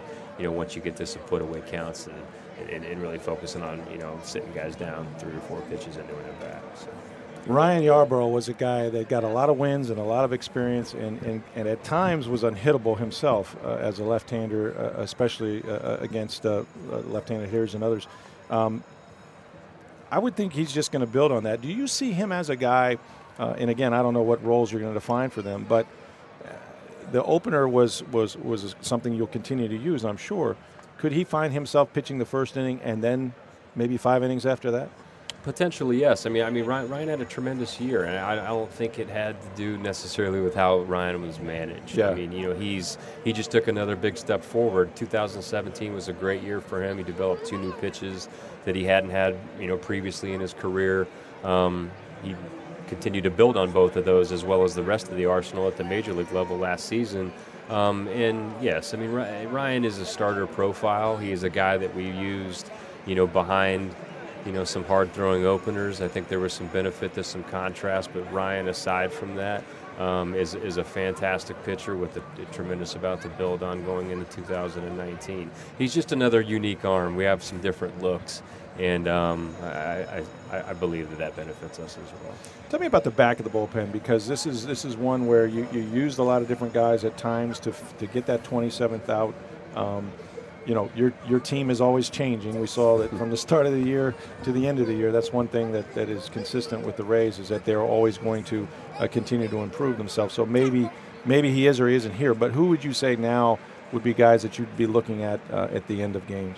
you 0.41 0.45
know, 0.47 0.51
once 0.51 0.75
you 0.75 0.83
get 0.83 0.97
to 0.97 1.07
some 1.07 1.23
put 1.23 1.41
away 1.41 1.63
counts 1.71 2.09
and, 2.09 2.17
and, 2.59 2.85
and 2.85 3.03
really 3.03 3.19
focusing 3.19 3.63
on, 3.63 3.87
you 3.91 3.99
know, 3.99 4.19
sitting 4.23 4.53
guys 4.53 4.77
down 4.77 5.07
three 5.19 5.35
or 5.35 5.41
four 5.41 5.61
pitches 5.63 5.97
and 5.97 6.09
doing 6.09 6.25
it 6.25 6.41
back. 6.41 6.63
So. 6.75 6.89
Ryan 7.47 7.85
Yarbrough 7.85 8.33
was 8.33 8.49
a 8.49 8.55
guy 8.55 8.89
that 8.89 9.09
got 9.09 9.23
a 9.23 9.29
lot 9.29 9.49
of 9.51 9.57
wins 9.57 9.91
and 9.91 10.01
a 10.01 10.03
lot 10.03 10.25
of 10.25 10.33
experience, 10.33 10.95
and, 10.95 11.23
and, 11.23 11.43
and 11.55 11.69
at 11.69 11.85
times 11.85 12.27
was 12.27 12.43
unhittable 12.43 12.99
himself 12.99 13.57
uh, 13.65 13.77
as 13.77 14.01
a 14.01 14.05
left-hander, 14.05 14.77
uh, 14.77 15.01
especially 15.01 15.63
uh, 15.63 15.99
against 15.99 16.45
uh, 16.45 16.65
uh, 16.91 16.97
left-handed 17.03 17.49
hitters 17.49 17.75
and 17.75 17.85
others. 17.85 18.09
Um, 18.51 18.83
I 20.11 20.19
would 20.19 20.35
think 20.35 20.55
he's 20.55 20.73
just 20.73 20.91
going 20.91 21.07
to 21.07 21.07
build 21.07 21.31
on 21.31 21.45
that. 21.45 21.61
Do 21.61 21.69
you 21.69 21.87
see 21.87 22.13
him 22.13 22.33
as 22.33 22.51
a 22.51 22.57
guy? 22.57 22.99
Uh, 23.39 23.55
and 23.59 23.71
again, 23.71 23.93
I 23.93 24.03
don't 24.03 24.15
know 24.15 24.23
what 24.23 24.43
roles 24.45 24.73
you're 24.73 24.81
going 24.81 24.95
to 24.95 24.99
define 24.99 25.31
for 25.31 25.43
them, 25.43 25.67
but 25.69 25.87
uh, 26.45 26.49
the 27.13 27.23
opener 27.23 27.69
was 27.69 28.03
was 28.05 28.37
was 28.37 28.75
something 28.81 29.13
you'll 29.15 29.27
continue 29.27 29.69
to 29.69 29.77
use, 29.77 30.05
I'm 30.05 30.17
sure. 30.17 30.57
Could 30.99 31.13
he 31.13 31.25
find 31.25 31.53
himself 31.53 31.93
pitching 31.93 32.19
the 32.19 32.25
first 32.25 32.57
inning 32.57 32.81
and 32.83 33.03
then 33.03 33.35
maybe 33.75 33.97
five 33.97 34.23
innings 34.23 34.47
after 34.47 34.71
that? 34.73 34.89
Potentially, 35.43 36.01
yes. 36.01 36.27
I 36.27 36.29
mean, 36.29 36.43
I 36.43 36.51
mean, 36.51 36.65
Ryan, 36.65 36.89
Ryan 36.89 37.09
had 37.09 37.21
a 37.21 37.25
tremendous 37.25 37.81
year, 37.81 38.03
and 38.03 38.19
I, 38.19 38.33
I 38.33 38.49
don't 38.49 38.69
think 38.69 38.99
it 38.99 39.09
had 39.09 39.41
to 39.41 39.49
do 39.55 39.79
necessarily 39.79 40.41
with 40.41 40.57
how 40.57 40.81
Ryan 40.81 41.23
was 41.23 41.39
managed. 41.39 41.97
Yeah. 41.97 42.11
I 42.11 42.15
mean, 42.15 42.33
you 42.33 42.49
know, 42.49 42.55
he's 42.55 42.99
he 43.23 43.33
just 43.33 43.53
took 43.53 43.69
another 43.69 43.95
big 43.95 44.17
step 44.17 44.43
forward. 44.43 44.97
2017 44.97 45.95
was 45.95 46.09
a 46.09 46.13
great 46.13 46.43
year 46.43 46.61
for 46.61 46.83
him. 46.83 46.99
He 46.99 47.05
developed 47.05 47.47
two 47.47 47.59
new 47.59 47.73
pitches 47.75 48.29
that 48.65 48.75
he 48.75 48.83
hadn't 48.83 49.11
had, 49.11 49.37
you 49.61 49.69
know, 49.69 49.77
previously 49.77 50.33
in 50.33 50.41
his 50.41 50.53
career. 50.53 51.07
Um, 51.45 51.93
he 52.25 52.35
continued 52.89 53.23
to 53.23 53.31
build 53.31 53.57
on 53.57 53.71
both 53.71 53.95
of 53.95 54.05
those, 54.05 54.33
as 54.33 54.43
well 54.43 54.65
as 54.65 54.75
the 54.75 54.83
rest 54.83 55.09
of 55.11 55.17
the 55.17 55.27
arsenal 55.27 55.69
at 55.69 55.77
the 55.77 55.85
major 55.85 56.13
league 56.13 56.33
level 56.33 56.59
last 56.59 56.87
season. 56.87 57.33
Um, 57.69 58.07
and 58.09 58.55
yes, 58.63 58.95
I 58.95 58.97
mean, 58.97 59.11
Ryan 59.11 59.85
is 59.85 59.99
a 59.99 60.07
starter 60.07 60.47
profile. 60.47 61.17
He 61.17 61.33
is 61.33 61.43
a 61.43 61.51
guy 61.51 61.77
that 61.77 61.95
we 61.95 62.09
used, 62.09 62.71
you 63.07 63.15
know, 63.15 63.27
behind 63.27 63.95
you 64.47 64.53
know, 64.53 64.65
some 64.65 64.85
hard 64.85 65.13
throwing 65.13 65.45
openers. 65.45 66.01
I 66.01 66.07
think 66.07 66.29
there 66.29 66.39
was 66.39 66.53
some 66.53 66.69
benefit 66.69 67.15
to 67.15 67.25
some 67.25 67.43
contrast, 67.45 68.11
but 68.15 68.33
Ryan, 68.33 68.69
aside 68.69 69.13
from 69.13 69.35
that, 69.35 69.65
um, 69.99 70.35
is, 70.35 70.55
is 70.55 70.77
a 70.77 70.85
fantastic 70.85 71.63
pitcher 71.65 71.97
with 71.97 72.17
a, 72.17 72.43
a 72.43 72.45
tremendous 72.47 72.95
amount 72.95 73.23
to 73.23 73.29
build 73.31 73.63
on 73.63 73.85
going 73.85 74.11
into 74.11 74.25
2019. 74.27 75.51
He's 75.79 75.95
just 75.95 76.13
another 76.13 76.41
unique 76.41 76.85
arm. 76.85 77.17
We 77.17 77.25
have 77.25 77.43
some 77.43 77.61
different 77.61 78.03
looks, 78.03 78.43
and 78.79 79.09
um, 79.09 79.55
I, 79.63 80.23
I, 80.51 80.71
I 80.71 80.73
believe 80.75 81.09
that 81.11 81.19
that 81.19 81.37
benefits 81.37 81.79
us 81.79 81.97
as 81.97 82.13
well. 82.23 82.35
Tell 82.69 82.81
me 82.81 82.87
about 82.87 83.05
the 83.05 83.11
back 83.11 83.39
of 83.39 83.45
the 83.45 83.51
bullpen 83.51 83.93
because 83.93 84.27
this 84.27 84.47
is 84.47 84.67
this 84.67 84.85
is 84.85 84.97
one 84.97 85.27
where 85.27 85.47
you, 85.47 85.67
you 85.73 85.81
used 85.81 86.19
a 86.19 86.23
lot 86.23 86.43
of 86.43 86.49
different 86.49 86.75
guys 86.75 87.05
at 87.05 87.17
times 87.17 87.59
to 87.61 87.73
to 87.99 88.07
get 88.07 88.27
that 88.27 88.45
27th 88.45 89.09
out. 89.09 89.35
Um, 89.75 90.11
you 90.67 90.75
know, 90.75 90.91
your 90.97 91.13
your 91.29 91.39
team 91.41 91.71
is 91.71 91.81
always 91.81 92.11
changing. 92.11 92.61
We 92.61 92.67
saw 92.67 92.99
that 92.99 93.11
from 93.17 93.31
the 93.31 93.37
start 93.37 93.67
of 93.67 93.73
the 93.73 93.81
year 93.81 94.15
to 94.43 94.53
the 94.53 94.67
end 94.67 94.81
of 94.81 94.87
the 94.89 94.95
year. 94.95 95.13
That's 95.13 95.33
one 95.33 95.47
thing 95.49 95.73
that, 95.73 95.95
that 95.95 96.09
is 96.09 96.29
consistent 96.29 96.85
with 96.85 96.97
the 96.97 97.05
Rays 97.05 97.39
is 97.39 97.49
that 97.49 97.65
they're 97.65 97.83
always 97.83 98.19
going 98.19 98.45
to 98.45 98.67
uh, 98.99 99.07
continue 99.07 99.49
to 99.49 99.59
improve 99.59 99.97
themselves. 99.97 100.35
So 100.35 100.45
maybe 100.45 100.91
maybe 101.25 101.51
he 101.53 101.67
is 101.67 101.81
or 101.81 101.89
he 101.89 101.95
isn't 101.95 102.15
here. 102.15 102.35
But 102.35 102.51
who 102.53 102.67
would 102.69 102.83
you 102.83 102.93
say 102.93 103.15
now 103.17 103.59
would 103.93 104.03
be 104.03 104.13
guys 104.13 104.43
that 104.43 104.59
you'd 104.59 104.77
be 104.77 104.87
looking 104.87 105.23
at 105.23 105.41
uh, 105.53 105.69
at 105.73 105.87
the 105.87 106.03
end 106.03 106.17
of 106.17 106.27
games? 106.27 106.57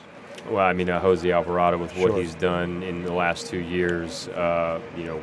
Well, 0.48 0.64
I 0.64 0.72
mean, 0.72 0.88
uh, 0.88 0.98
Jose 1.00 1.30
Alvarado 1.30 1.76
with 1.76 1.94
what 1.98 2.12
Sure. 2.12 2.20
he's 2.20 2.34
done 2.34 2.82
in 2.82 3.02
the 3.02 3.12
last 3.12 3.48
two 3.48 3.58
years, 3.58 4.28
uh, 4.28 4.80
you 4.96 5.04
know, 5.04 5.20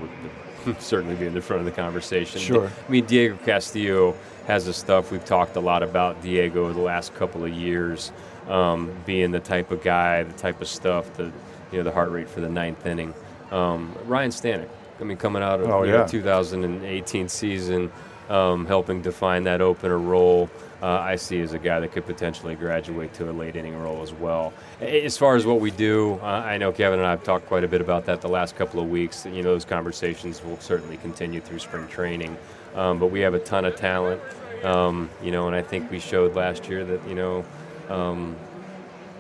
would 0.66 0.80
certainly 0.82 1.16
be 1.16 1.26
in 1.26 1.34
the 1.34 1.42
front 1.42 1.62
of 1.62 1.66
the 1.66 1.72
conversation. 1.72 2.40
Sure. 2.40 2.68
I 2.68 2.92
mean, 2.92 3.06
Diego 3.06 3.38
Castillo 3.44 4.16
has 4.46 4.66
the 4.66 4.74
stuff 4.74 5.12
we've 5.12 5.26
talked 5.26 5.56
a 5.56 5.60
lot 5.60 5.82
about 5.82 6.22
Diego 6.22 6.72
the 6.72 6.82
last 6.82 7.16
couple 7.16 7.44
of 7.44 7.52
years, 7.52 8.12
um, 8.48 8.92
being 9.06 9.32
the 9.32 9.40
type 9.40 9.72
of 9.72 9.84
guy, 9.84 10.24
the 10.24 10.34
type 10.34 10.62
of 10.62 10.68
stuff, 10.68 11.14
the 11.14 11.32
you 11.72 11.80
know, 11.80 11.84
the 11.84 11.92
heart 11.92 12.12
rate 12.12 12.30
for 12.30 12.42
the 12.42 12.50
ninth 12.50 12.86
inning. 12.86 13.14
Um, 13.52 13.94
Ryan 14.06 14.32
Stanek, 14.32 14.70
I 15.00 15.04
mean, 15.04 15.18
coming 15.18 15.42
out 15.44 15.60
of 15.60 15.68
Oh, 15.70 15.84
know, 15.84 15.84
yeah. 15.84 16.06
2018 16.06 17.28
season, 17.28 17.92
um, 18.30 18.66
helping 18.66 19.02
define 19.02 19.44
that 19.44 19.62
opener 19.62 19.98
role. 19.98 20.50
Uh, 20.82 21.00
I 21.00 21.16
see 21.16 21.42
as 21.42 21.54
a 21.54 21.60
guy 21.60 21.80
that 21.80 21.92
could 21.94 22.06
potentially 22.06 22.54
graduate 22.56 23.14
to 23.16 23.30
a 23.30 23.32
late 23.32 23.56
inning 23.56 23.80
role 23.80 24.04
as 24.04 24.14
well. 24.14 24.54
As 24.82 25.18
far 25.18 25.36
as 25.36 25.46
what 25.46 25.60
we 25.60 25.72
do, 25.72 26.20
uh, 26.22 26.26
I 26.26 26.58
know 26.58 26.72
Kevin 26.72 27.00
and 27.00 27.08
I 27.08 27.12
have 27.12 27.24
talked 27.24 27.48
quite 27.48 27.64
a 27.64 27.68
bit 27.68 27.82
about 27.82 28.06
that 28.06 28.22
the 28.22 28.28
last 28.28 28.56
couple 28.56 28.80
of 28.80 28.90
weeks. 28.90 29.26
You 29.26 29.42
know, 29.42 29.44
those 29.44 29.66
conversations 29.66 30.44
will 30.44 30.60
certainly 30.60 30.98
continue 30.98 31.40
through 31.42 31.60
spring 31.60 31.88
training. 31.88 32.38
Um, 32.76 33.00
but 33.00 33.08
we 33.08 33.22
have 33.22 33.34
a 33.34 33.40
ton 33.40 33.66
of 33.66 33.76
talent, 33.78 34.22
um, 34.64 35.10
you 35.24 35.32
know, 35.32 35.48
and 35.48 35.56
I 35.56 35.62
think 35.62 35.90
we 35.90 36.00
showed 36.00 36.36
last 36.36 36.68
year 36.68 36.84
that 36.84 37.08
you 37.08 37.16
know, 37.16 37.46
um, 37.90 38.36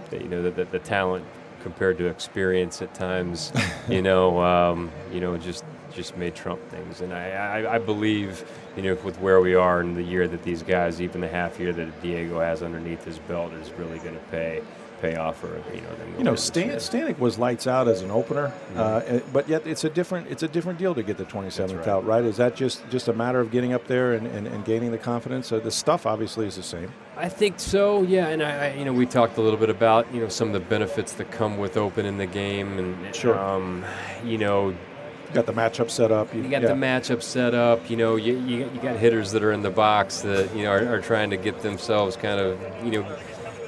that, 0.09 0.21
you 0.21 0.27
know, 0.27 0.41
that, 0.43 0.55
that 0.55 0.71
the 0.71 0.79
talent 0.79 1.25
compared 1.61 1.97
to 1.97 2.05
experience 2.05 2.81
at 2.81 2.93
times, 2.93 3.51
you 3.89 4.01
know, 4.01 4.41
um, 4.43 4.91
you 5.11 5.19
know, 5.19 5.37
just 5.37 5.63
just 5.93 6.17
may 6.17 6.29
trump 6.29 6.61
things. 6.69 6.99
And 6.99 7.13
I, 7.13 7.29
I, 7.29 7.75
I 7.75 7.77
believe, 7.77 8.43
you 8.75 8.83
know, 8.83 8.95
with 8.95 9.17
where 9.21 9.39
we 9.39 9.55
are 9.55 9.79
in 9.79 9.93
the 9.93 10.03
year 10.03 10.27
that 10.27 10.43
these 10.43 10.61
guys, 10.61 11.01
even 11.01 11.21
the 11.21 11.27
half 11.27 11.57
year 11.57 11.71
that 11.71 12.01
Diego 12.01 12.41
has 12.41 12.61
underneath 12.61 13.05
his 13.05 13.17
belt, 13.19 13.53
is 13.53 13.71
really 13.71 13.97
going 13.99 14.15
to 14.15 14.25
pay 14.29 14.61
pay 15.01 15.15
off 15.15 15.39
for 15.39 15.47
you 15.73 15.81
know 15.81 15.95
them. 15.95 16.15
You 16.17 16.23
know, 16.23 16.35
Stan, 16.35 16.69
Stanek 16.77 17.19
was 17.19 17.37
lights 17.37 17.67
out 17.67 17.87
as 17.87 18.01
an 18.01 18.11
opener, 18.11 18.51
uh, 18.75 19.01
eh, 19.05 19.19
but 19.33 19.47
yet 19.49 19.65
it's 19.67 19.83
a 19.83 19.89
different 19.89 20.27
it's 20.29 20.43
a 20.43 20.47
different 20.47 20.79
deal 20.79 20.95
to 20.95 21.03
get 21.03 21.17
the 21.17 21.25
27th 21.25 21.77
right. 21.77 21.87
out, 21.87 22.05
right? 22.05 22.23
Is 22.23 22.37
that 22.37 22.55
just 22.55 22.87
just 22.89 23.07
a 23.07 23.13
matter 23.13 23.39
of 23.39 23.51
getting 23.51 23.73
up 23.73 23.87
there 23.87 24.13
and, 24.13 24.27
and, 24.27 24.47
and 24.47 24.63
gaining 24.65 24.91
the 24.91 24.97
confidence? 24.97 25.47
So 25.47 25.59
the 25.59 25.71
stuff 25.71 26.05
obviously 26.05 26.47
is 26.47 26.55
the 26.55 26.63
same. 26.63 26.91
I 27.17 27.29
think 27.29 27.59
so, 27.59 28.01
yeah. 28.03 28.27
And 28.27 28.43
I, 28.43 28.67
I, 28.67 28.73
you 28.73 28.85
know, 28.85 28.93
we 28.93 29.05
talked 29.05 29.37
a 29.37 29.41
little 29.41 29.59
bit 29.59 29.69
about 29.69 30.13
you 30.13 30.21
know 30.21 30.27
some 30.29 30.47
of 30.49 30.53
the 30.53 30.59
benefits 30.59 31.13
that 31.13 31.31
come 31.31 31.57
with 31.57 31.77
opening 31.77 32.17
the 32.17 32.25
game, 32.27 32.77
and 32.77 33.15
Sure. 33.15 33.37
um, 33.37 33.85
you 34.23 34.37
know, 34.37 34.69
You 34.69 35.33
got 35.33 35.45
the 35.45 35.53
matchup 35.53 35.89
set 35.89 36.11
up. 36.11 36.33
You 36.33 36.43
got 36.43 36.61
yeah. 36.61 36.69
the 36.69 36.73
matchup 36.73 37.21
set 37.21 37.53
up. 37.53 37.89
You 37.89 37.97
know, 37.97 38.15
you, 38.15 38.37
you, 38.39 38.57
you 38.73 38.79
got 38.81 38.95
hitters 38.97 39.31
that 39.31 39.43
are 39.43 39.51
in 39.51 39.61
the 39.61 39.69
box 39.69 40.21
that 40.21 40.53
you 40.55 40.63
know 40.63 40.71
are, 40.71 40.95
are 40.95 41.01
trying 41.01 41.29
to 41.31 41.37
get 41.37 41.61
themselves 41.61 42.15
kind 42.15 42.39
of 42.39 42.59
you 42.85 42.91
know 42.91 43.17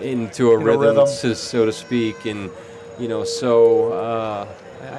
into 0.02 0.52
a 0.52 0.56
In 0.56 0.62
a 0.62 0.66
rhythm, 0.66 0.82
rhythm. 0.82 1.08
So, 1.08 1.34
so 1.34 1.66
to 1.66 1.72
speak, 1.74 2.26
and 2.26 2.50
you 3.00 3.08
know, 3.08 3.24
so 3.24 3.94
uh, 3.94 4.48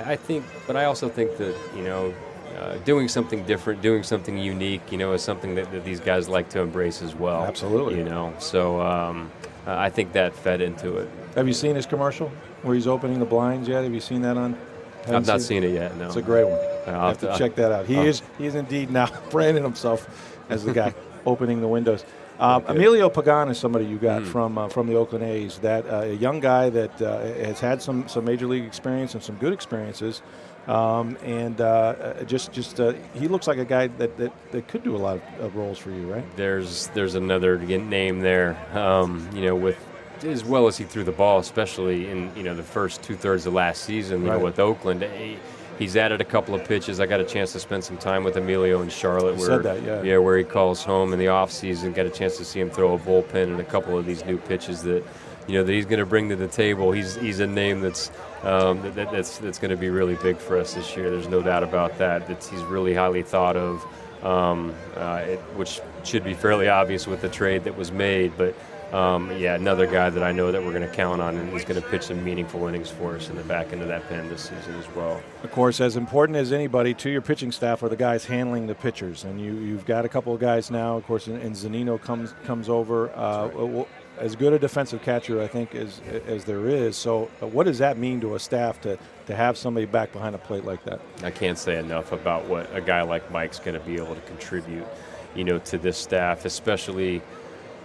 I, 0.06 0.12
I 0.12 0.16
think, 0.16 0.44
but 0.66 0.76
I 0.76 0.84
also 0.86 1.08
think 1.08 1.36
that 1.38 1.54
you 1.76 1.82
know. 1.82 2.14
Uh, 2.58 2.76
doing 2.78 3.06
something 3.06 3.44
different, 3.44 3.80
doing 3.82 4.02
something 4.02 4.36
unique, 4.36 4.80
you 4.90 4.98
know, 4.98 5.12
is 5.12 5.22
something 5.22 5.54
that, 5.54 5.70
that 5.70 5.84
these 5.84 6.00
guys 6.00 6.28
like 6.28 6.48
to 6.48 6.58
embrace 6.60 7.02
as 7.02 7.14
well. 7.14 7.44
Absolutely. 7.44 7.98
You 7.98 8.04
know, 8.04 8.34
so 8.40 8.80
um, 8.80 9.30
uh, 9.64 9.76
I 9.76 9.90
think 9.90 10.12
that 10.14 10.34
fed 10.34 10.60
into 10.60 10.96
it. 10.96 11.08
Have 11.36 11.46
you 11.46 11.52
seen 11.52 11.76
his 11.76 11.86
commercial 11.86 12.32
where 12.62 12.74
he's 12.74 12.88
opening 12.88 13.20
the 13.20 13.24
blinds 13.26 13.68
yet? 13.68 13.84
Have 13.84 13.94
you 13.94 14.00
seen 14.00 14.22
that 14.22 14.36
on? 14.36 14.58
I've 15.06 15.24
not 15.24 15.40
seen 15.40 15.62
it 15.62 15.72
yet. 15.72 15.96
No, 15.98 16.06
It's 16.06 16.16
a 16.16 16.22
great 16.22 16.48
one. 16.48 16.58
I'll 16.88 16.94
You 16.94 17.00
have 17.08 17.18
to 17.18 17.38
check 17.38 17.54
that 17.56 17.70
out. 17.70 17.86
He 17.86 17.96
I'll- 17.96 18.06
is 18.06 18.22
he 18.38 18.46
is 18.46 18.56
indeed 18.56 18.90
now 18.90 19.06
branding 19.30 19.62
himself 19.62 20.08
as 20.50 20.64
the 20.64 20.72
guy 20.72 20.92
opening 21.26 21.60
the 21.60 21.68
windows. 21.68 22.04
Um, 22.40 22.62
Okay. 22.62 22.72
Emilio 22.74 23.08
Pagan 23.08 23.48
is 23.48 23.58
somebody 23.58 23.84
you 23.84 23.98
got 23.98 24.22
Hmm. 24.22 24.28
from 24.28 24.58
uh, 24.58 24.68
from 24.68 24.86
the 24.86 24.94
Oakland 24.94 25.24
A's. 25.24 25.58
That 25.58 25.86
uh, 25.86 26.02
a 26.02 26.12
young 26.14 26.40
guy 26.40 26.70
that 26.70 27.02
uh, 27.02 27.20
has 27.44 27.60
had 27.60 27.82
some 27.82 28.06
some 28.08 28.24
major 28.24 28.46
league 28.46 28.64
experience 28.64 29.14
and 29.14 29.22
some 29.22 29.34
good 29.36 29.52
experiences, 29.52 30.22
um, 30.68 31.16
and 31.24 31.60
uh, 31.60 31.64
uh, 31.66 32.24
just 32.24 32.52
just 32.52 32.78
uh, 32.80 32.92
he 33.14 33.26
looks 33.28 33.46
like 33.48 33.58
a 33.58 33.64
guy 33.64 33.88
that, 33.98 34.16
that, 34.18 34.32
that 34.52 34.68
could 34.68 34.84
do 34.84 34.94
a 34.94 34.98
lot 34.98 35.16
of, 35.16 35.22
of 35.46 35.56
roles 35.56 35.78
for 35.78 35.90
you, 35.90 36.06
right? 36.12 36.24
there's 36.36 36.86
there's 36.88 37.14
another 37.16 37.58
name 37.58 38.20
there. 38.20 38.56
Um, 38.74 39.28
you 39.34 39.42
know, 39.42 39.56
with 39.56 39.76
as 40.24 40.44
well 40.44 40.66
as 40.66 40.76
he 40.76 40.84
threw 40.84 41.04
the 41.04 41.12
ball, 41.12 41.38
especially 41.40 42.08
in 42.10 42.30
you 42.36 42.42
know 42.44 42.54
the 42.54 42.62
first 42.62 43.02
two 43.02 43.16
thirds 43.16 43.46
of 43.46 43.54
last 43.54 43.82
season. 43.84 44.22
You 44.22 44.30
Right. 44.30 44.38
know, 44.38 44.44
with 44.44 44.58
Oakland, 44.60 45.02
he, 45.02 45.38
he's 45.78 45.96
added 45.96 46.20
a 46.20 46.24
couple 46.24 46.54
of 46.54 46.64
pitches. 46.66 47.00
I 47.00 47.06
got 47.06 47.20
a 47.20 47.24
chance 47.24 47.52
to 47.52 47.60
spend 47.60 47.84
some 47.84 47.96
time 47.96 48.24
with 48.24 48.36
Emilio 48.36 48.82
in 48.82 48.88
Charlotte. 48.88 49.34
You 49.34 49.40
where, 49.48 49.62
said 49.62 49.62
that, 49.62 50.04
yeah. 50.04 50.18
where 50.18 50.36
he 50.36 50.44
calls 50.44 50.82
home 50.84 51.12
in 51.12 51.18
the 51.18 51.28
off 51.28 51.50
season. 51.50 51.92
Got 51.92 52.06
a 52.06 52.10
chance 52.10 52.36
to 52.38 52.44
see 52.44 52.60
him 52.60 52.70
throw 52.70 52.94
a 52.94 52.98
bullpen 52.98 53.44
and 53.44 53.60
a 53.60 53.64
couple 53.64 53.96
of 53.96 54.06
these 54.06 54.24
new 54.24 54.38
pitches 54.38 54.82
that. 54.82 55.04
You 55.46 55.54
know 55.54 55.64
that 55.64 55.72
he's 55.72 55.86
going 55.86 55.98
to 55.98 56.04
bring 56.04 56.28
to 56.28 56.36
the 56.36 56.46
table. 56.46 56.92
He's 56.92 57.14
he's 57.14 57.40
a 57.40 57.46
name 57.46 57.80
that's 57.80 58.10
um, 58.42 58.82
that, 58.82 58.94
that- 58.96 59.10
that's 59.10 59.38
that's 59.38 59.58
going 59.58 59.70
to 59.70 59.78
be 59.78 59.88
really 59.88 60.16
big 60.16 60.36
for 60.36 60.58
us 60.58 60.74
this 60.74 60.94
year. 60.94 61.08
There's 61.08 61.26
no 61.26 61.40
doubt 61.42 61.62
about 61.62 61.96
that. 61.96 62.26
That 62.26 62.44
he's 62.44 62.60
really 62.64 62.92
highly 62.92 63.22
thought 63.22 63.56
of, 63.56 63.82
um, 64.22 64.74
uh, 64.94 65.22
it, 65.24 65.38
which 65.56 65.80
should 66.04 66.22
be 66.22 66.34
fairly 66.34 66.68
obvious 66.68 67.06
with 67.06 67.22
the 67.22 67.30
trade 67.30 67.64
that 67.64 67.78
was 67.78 67.90
made. 67.90 68.36
But 68.36 68.54
um, 68.92 69.30
yeah, 69.36 69.54
another 69.54 69.86
guy 69.86 70.08
that 70.08 70.22
I 70.22 70.32
know 70.32 70.50
that 70.50 70.62
we're 70.62 70.72
going 70.72 70.88
to 70.88 70.94
count 70.94 71.20
on, 71.20 71.36
and 71.36 71.50
he's 71.52 71.64
going 71.64 71.80
to 71.80 71.86
pitch 71.86 72.04
some 72.04 72.24
meaningful 72.24 72.66
innings 72.66 72.88
for 72.88 73.16
us 73.16 73.28
in 73.28 73.36
the 73.36 73.42
back 73.44 73.72
end 73.72 73.82
of 73.82 73.88
that 73.88 74.08
pen 74.08 74.28
this 74.28 74.42
season 74.42 74.74
as 74.76 74.88
well. 74.94 75.22
Of 75.42 75.52
course, 75.52 75.80
as 75.80 75.96
important 75.96 76.36
as 76.36 76.52
anybody 76.52 76.94
to 76.94 77.10
your 77.10 77.20
pitching 77.20 77.52
staff 77.52 77.82
are 77.82 77.88
the 77.88 77.96
guys 77.96 78.24
handling 78.24 78.66
the 78.66 78.74
pitchers, 78.74 79.24
and 79.24 79.40
you 79.40 79.54
you've 79.54 79.84
got 79.84 80.04
a 80.04 80.08
couple 80.08 80.32
of 80.32 80.40
guys 80.40 80.70
now. 80.70 80.96
Of 80.96 81.04
course, 81.04 81.26
and, 81.26 81.40
and 81.42 81.54
Zunino 81.54 82.00
comes 82.00 82.34
comes 82.44 82.68
over. 82.68 83.10
Uh, 83.14 83.48
w- 83.48 83.86
as 84.18 84.34
good 84.34 84.52
a 84.52 84.58
defensive 84.58 85.02
catcher, 85.02 85.40
I 85.40 85.46
think, 85.46 85.74
as 85.74 86.00
as 86.26 86.44
there 86.44 86.66
is. 86.68 86.96
So, 86.96 87.30
uh, 87.42 87.46
what 87.46 87.64
does 87.66 87.78
that 87.78 87.98
mean 87.98 88.20
to 88.22 88.34
a 88.34 88.38
staff 88.40 88.80
to 88.82 88.98
to 89.26 89.36
have 89.36 89.56
somebody 89.56 89.86
back 89.86 90.12
behind 90.12 90.34
a 90.34 90.38
plate 90.38 90.64
like 90.64 90.82
that? 90.84 91.00
I 91.22 91.30
can't 91.30 91.58
say 91.58 91.78
enough 91.78 92.12
about 92.12 92.46
what 92.46 92.74
a 92.74 92.80
guy 92.80 93.02
like 93.02 93.30
Mike's 93.30 93.58
going 93.58 93.78
to 93.78 93.86
be 93.86 93.96
able 93.96 94.14
to 94.14 94.20
contribute, 94.22 94.86
you 95.34 95.44
know, 95.44 95.58
to 95.58 95.78
this 95.78 95.98
staff, 95.98 96.44
especially. 96.44 97.22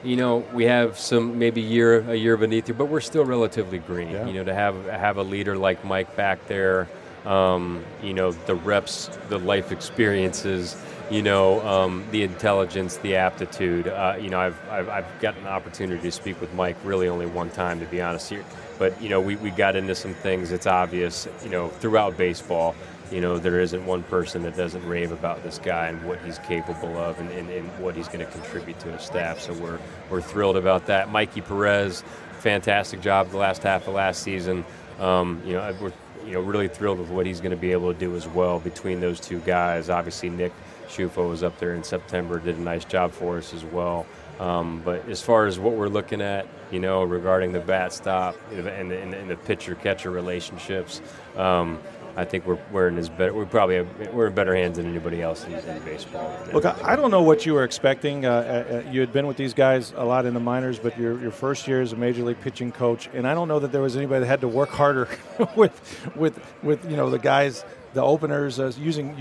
You 0.03 0.17
know, 0.17 0.37
we 0.53 0.65
have 0.65 0.99
some 0.99 1.39
maybe 1.39 1.61
year 1.61 1.99
a 2.09 2.15
year 2.15 2.35
beneath 2.35 2.67
you, 2.67 2.73
but 2.73 2.85
we're 2.85 3.01
still 3.01 3.23
relatively 3.23 3.79
green. 3.79 4.11
Yeah. 4.11 4.27
You 4.27 4.33
know, 4.33 4.43
to 4.43 4.53
have 4.53 4.85
have 4.85 5.17
a 5.17 5.23
leader 5.23 5.55
like 5.55 5.83
Mike 5.85 6.15
back 6.17 6.45
there, 6.47 6.89
um, 7.25 7.83
you 8.01 8.13
know, 8.13 8.31
the 8.31 8.55
reps, 8.55 9.09
the 9.29 9.39
life 9.39 9.71
experiences, 9.71 10.75
you 11.09 11.21
know, 11.21 11.65
um, 11.65 12.05
the 12.11 12.23
intelligence, 12.23 12.97
the 12.97 13.15
aptitude. 13.15 13.87
Uh, 13.87 14.17
you 14.19 14.29
know, 14.29 14.39
I've, 14.39 14.69
I've 14.69 14.89
I've 14.89 15.19
gotten 15.21 15.41
an 15.43 15.47
opportunity 15.47 16.01
to 16.01 16.11
speak 16.11 16.41
with 16.41 16.53
Mike 16.53 16.75
really 16.83 17.07
only 17.07 17.25
one 17.25 17.49
time, 17.49 17.79
to 17.79 17.85
be 17.85 18.01
honest 18.01 18.29
here. 18.29 18.43
But 18.79 19.01
you 19.01 19.07
know, 19.07 19.21
we, 19.21 19.37
we 19.37 19.51
got 19.51 19.77
into 19.77 19.95
some 19.95 20.13
things. 20.15 20.51
It's 20.51 20.67
obvious, 20.67 21.29
you 21.43 21.49
know, 21.49 21.69
throughout 21.69 22.17
baseball 22.17 22.75
you 23.13 23.21
know, 23.21 23.37
there 23.37 23.59
isn't 23.59 23.85
one 23.85 24.01
person 24.03 24.41
that 24.41 24.57
doesn't 24.57 24.83
rave 24.87 25.11
about 25.11 25.43
this 25.43 25.59
guy 25.59 25.87
and 25.87 26.03
what 26.03 26.19
he's 26.21 26.39
capable 26.39 26.97
of 26.97 27.19
and, 27.19 27.29
and, 27.31 27.47
and 27.49 27.69
what 27.79 27.95
he's 27.95 28.07
going 28.07 28.25
to 28.25 28.31
contribute 28.31 28.79
to 28.79 28.91
his 28.91 29.03
staff. 29.03 29.39
So 29.39 29.53
we're, 29.53 29.79
we're 30.09 30.21
thrilled 30.21 30.57
about 30.57 30.87
that. 30.87 31.11
Mikey 31.11 31.41
Perez, 31.41 32.03
fantastic 32.39 33.01
job 33.01 33.29
the 33.29 33.37
last 33.37 33.61
half 33.61 33.87
of 33.87 33.93
last 33.93 34.23
season. 34.23 34.65
Um, 34.99 35.43
you 35.45 35.53
know, 35.53 35.75
we're 35.79 35.93
you 36.25 36.33
know 36.33 36.41
really 36.41 36.67
thrilled 36.67 36.99
with 36.99 37.09
what 37.09 37.25
he's 37.25 37.39
going 37.39 37.51
to 37.51 37.57
be 37.57 37.71
able 37.71 37.93
to 37.93 37.99
do 37.99 38.15
as 38.15 38.27
well 38.27 38.59
between 38.59 38.99
those 38.99 39.19
two 39.19 39.39
guys. 39.41 39.89
Obviously, 39.89 40.29
Nick 40.29 40.53
Ciuffo 40.87 41.29
was 41.29 41.43
up 41.43 41.59
there 41.59 41.75
in 41.75 41.83
September, 41.83 42.39
did 42.39 42.57
a 42.57 42.61
nice 42.61 42.85
job 42.85 43.11
for 43.11 43.37
us 43.37 43.53
as 43.53 43.63
well. 43.63 44.07
Um, 44.39 44.81
but 44.83 45.07
as 45.07 45.21
far 45.21 45.45
as 45.45 45.59
what 45.59 45.73
we're 45.73 45.89
looking 45.89 46.21
at, 46.21 46.47
you 46.71 46.79
know, 46.79 47.03
regarding 47.03 47.51
the 47.51 47.59
backstop 47.59 48.35
and, 48.51 48.67
and, 48.67 49.13
and 49.13 49.29
the 49.29 49.35
pitcher 49.35 49.75
catcher 49.75 50.09
relationships, 50.09 51.01
um, 51.37 51.79
I 52.15 52.25
think 52.25 52.45
we're, 52.45 52.59
we're 52.71 52.89
in 52.89 52.97
as 52.97 53.09
better. 53.09 53.33
We 53.33 53.45
probably 53.45 53.75
have, 53.77 54.13
we're 54.13 54.27
in 54.27 54.35
better 54.35 54.55
hands 54.55 54.77
than 54.77 54.85
anybody 54.85 55.21
else 55.21 55.45
in, 55.45 55.53
in 55.53 55.83
baseball. 55.83 56.31
Look, 56.53 56.65
I, 56.65 56.75
I 56.83 56.95
don't 56.95 57.09
know 57.09 57.23
what 57.23 57.45
you 57.45 57.53
were 57.55 57.63
expecting. 57.63 58.25
Uh, 58.25 58.83
uh, 58.85 58.91
you 58.91 58.99
had 58.99 59.11
been 59.11 59.25
with 59.25 59.37
these 59.37 59.53
guys 59.53 59.93
a 59.95 60.05
lot 60.05 60.25
in 60.25 60.35
the 60.35 60.39
minors, 60.39 60.77
but 60.77 60.97
your, 60.97 61.19
your 61.19 61.31
first 61.31 61.67
year 61.67 61.81
as 61.81 61.91
a 61.91 61.95
major 61.95 62.23
league 62.23 62.39
pitching 62.41 62.71
coach, 62.71 63.09
and 63.13 63.27
I 63.27 63.33
don't 63.33 63.47
know 63.47 63.59
that 63.59 63.71
there 63.71 63.81
was 63.81 63.97
anybody 63.97 64.21
that 64.21 64.27
had 64.27 64.41
to 64.41 64.47
work 64.47 64.69
harder 64.69 65.07
with 65.55 66.15
with 66.15 66.39
with 66.61 66.89
you 66.89 66.97
know 66.97 67.09
the 67.09 67.19
guys, 67.19 67.65
the 67.93 68.03
openers, 68.03 68.59
uh, 68.59 68.71
using 68.77 69.15